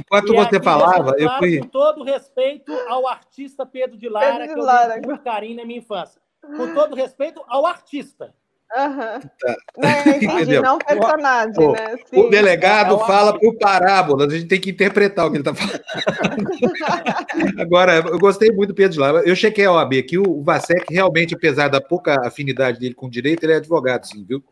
enquanto 0.00 0.32
e 0.32 0.36
você 0.36 0.56
aqui, 0.56 0.64
falava, 0.64 1.14
eu 1.16 1.30
fui. 1.38 1.60
Com 1.60 1.68
todo 1.68 2.02
respeito 2.02 2.72
ao 2.88 3.06
artista 3.06 3.64
Pedro 3.64 3.96
de 3.96 4.08
Lara, 4.08 4.26
Pedro 4.26 4.48
de 4.48 4.54
que 4.54 4.60
eu 4.60 4.64
Lara. 4.64 5.00
muito 5.00 5.22
carinho 5.22 5.56
na 5.56 5.64
minha 5.64 5.78
infância. 5.78 6.20
Com 6.40 6.74
todo 6.74 6.96
respeito 6.96 7.42
ao 7.46 7.64
artista. 7.64 8.34
Uhum. 8.76 9.20
Tá. 9.40 9.56
Não, 9.76 9.90
entendi, 10.14 10.60
não 10.60 10.78
personagem, 10.78 11.66
o, 11.66 11.72
né? 11.72 11.96
Sim. 12.06 12.20
O 12.20 12.30
delegado 12.30 12.94
é 12.94 13.06
fala 13.06 13.38
por 13.38 13.56
parábolas, 13.58 14.32
a 14.32 14.36
gente 14.36 14.48
tem 14.48 14.60
que 14.60 14.70
interpretar 14.70 15.26
o 15.26 15.30
que 15.30 15.38
ele 15.38 15.48
está 15.48 15.54
falando. 15.54 15.82
Agora, 17.60 17.96
eu 17.96 18.18
gostei 18.18 18.50
muito 18.50 18.68
do 18.68 18.74
Pedro 18.74 18.92
de 18.92 19.00
Lava. 19.00 19.22
Eu 19.24 19.34
chequei 19.34 19.64
a 19.64 19.72
OAB 19.72 19.94
aqui, 19.94 20.18
o 20.18 20.42
Vasek 20.42 20.84
realmente, 20.92 21.34
apesar 21.34 21.68
da 21.68 21.80
pouca 21.80 22.26
afinidade 22.26 22.78
dele 22.78 22.94
com 22.94 23.06
o 23.06 23.10
direito, 23.10 23.42
ele 23.42 23.54
é 23.54 23.56
advogado, 23.56 24.06
sim, 24.06 24.24
viu? 24.24 24.42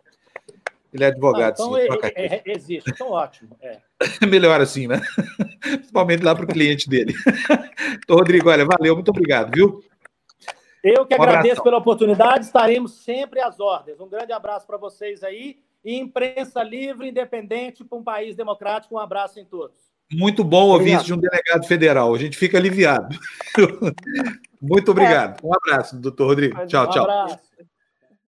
Ele 0.92 1.04
é 1.04 1.08
advogado, 1.08 1.54
então, 1.54 1.74
sim. 1.74 1.82
Então, 1.84 1.98
é, 2.02 2.12
é, 2.16 2.42
existe, 2.46 2.90
então 2.90 3.10
ótimo. 3.10 3.50
É. 3.62 3.78
Melhor 4.26 4.60
assim, 4.60 4.86
né? 4.86 5.00
Principalmente 5.60 6.24
lá 6.24 6.34
para 6.34 6.44
o 6.44 6.48
cliente 6.48 6.88
dele. 6.88 7.14
Então, 8.02 8.16
Rodrigo, 8.16 8.48
olha, 8.48 8.64
valeu, 8.64 8.94
muito 8.94 9.10
obrigado, 9.10 9.54
viu? 9.54 9.82
Eu 10.82 11.06
que 11.06 11.14
um 11.14 11.22
agradeço 11.22 11.60
abração. 11.60 11.64
pela 11.64 11.78
oportunidade, 11.78 12.44
estaremos 12.44 13.02
sempre 13.02 13.40
às 13.40 13.58
ordens. 13.58 14.00
Um 14.00 14.08
grande 14.08 14.32
abraço 14.32 14.66
para 14.66 14.76
vocês 14.76 15.22
aí 15.22 15.58
e 15.84 15.96
imprensa 15.96 16.62
livre, 16.62 17.08
independente 17.08 17.84
para 17.84 17.98
um 17.98 18.02
país 18.02 18.36
democrático. 18.36 18.94
Um 18.94 18.98
abraço 18.98 19.40
em 19.40 19.44
todos. 19.44 19.88
Muito 20.10 20.42
bom 20.42 20.68
ouvir 20.68 20.94
isso 20.94 21.04
de 21.04 21.14
um 21.14 21.18
delegado 21.18 21.66
federal. 21.66 22.14
A 22.14 22.18
gente 22.18 22.36
fica 22.36 22.56
aliviado. 22.56 23.14
Muito 24.60 24.90
obrigado. 24.90 25.44
Um 25.44 25.54
abraço, 25.54 25.96
doutor 25.96 26.28
Rodrigo. 26.28 26.66
Tchau, 26.66 26.88
tchau. 26.88 27.06
Um 27.06 27.10
abraço. 27.10 27.48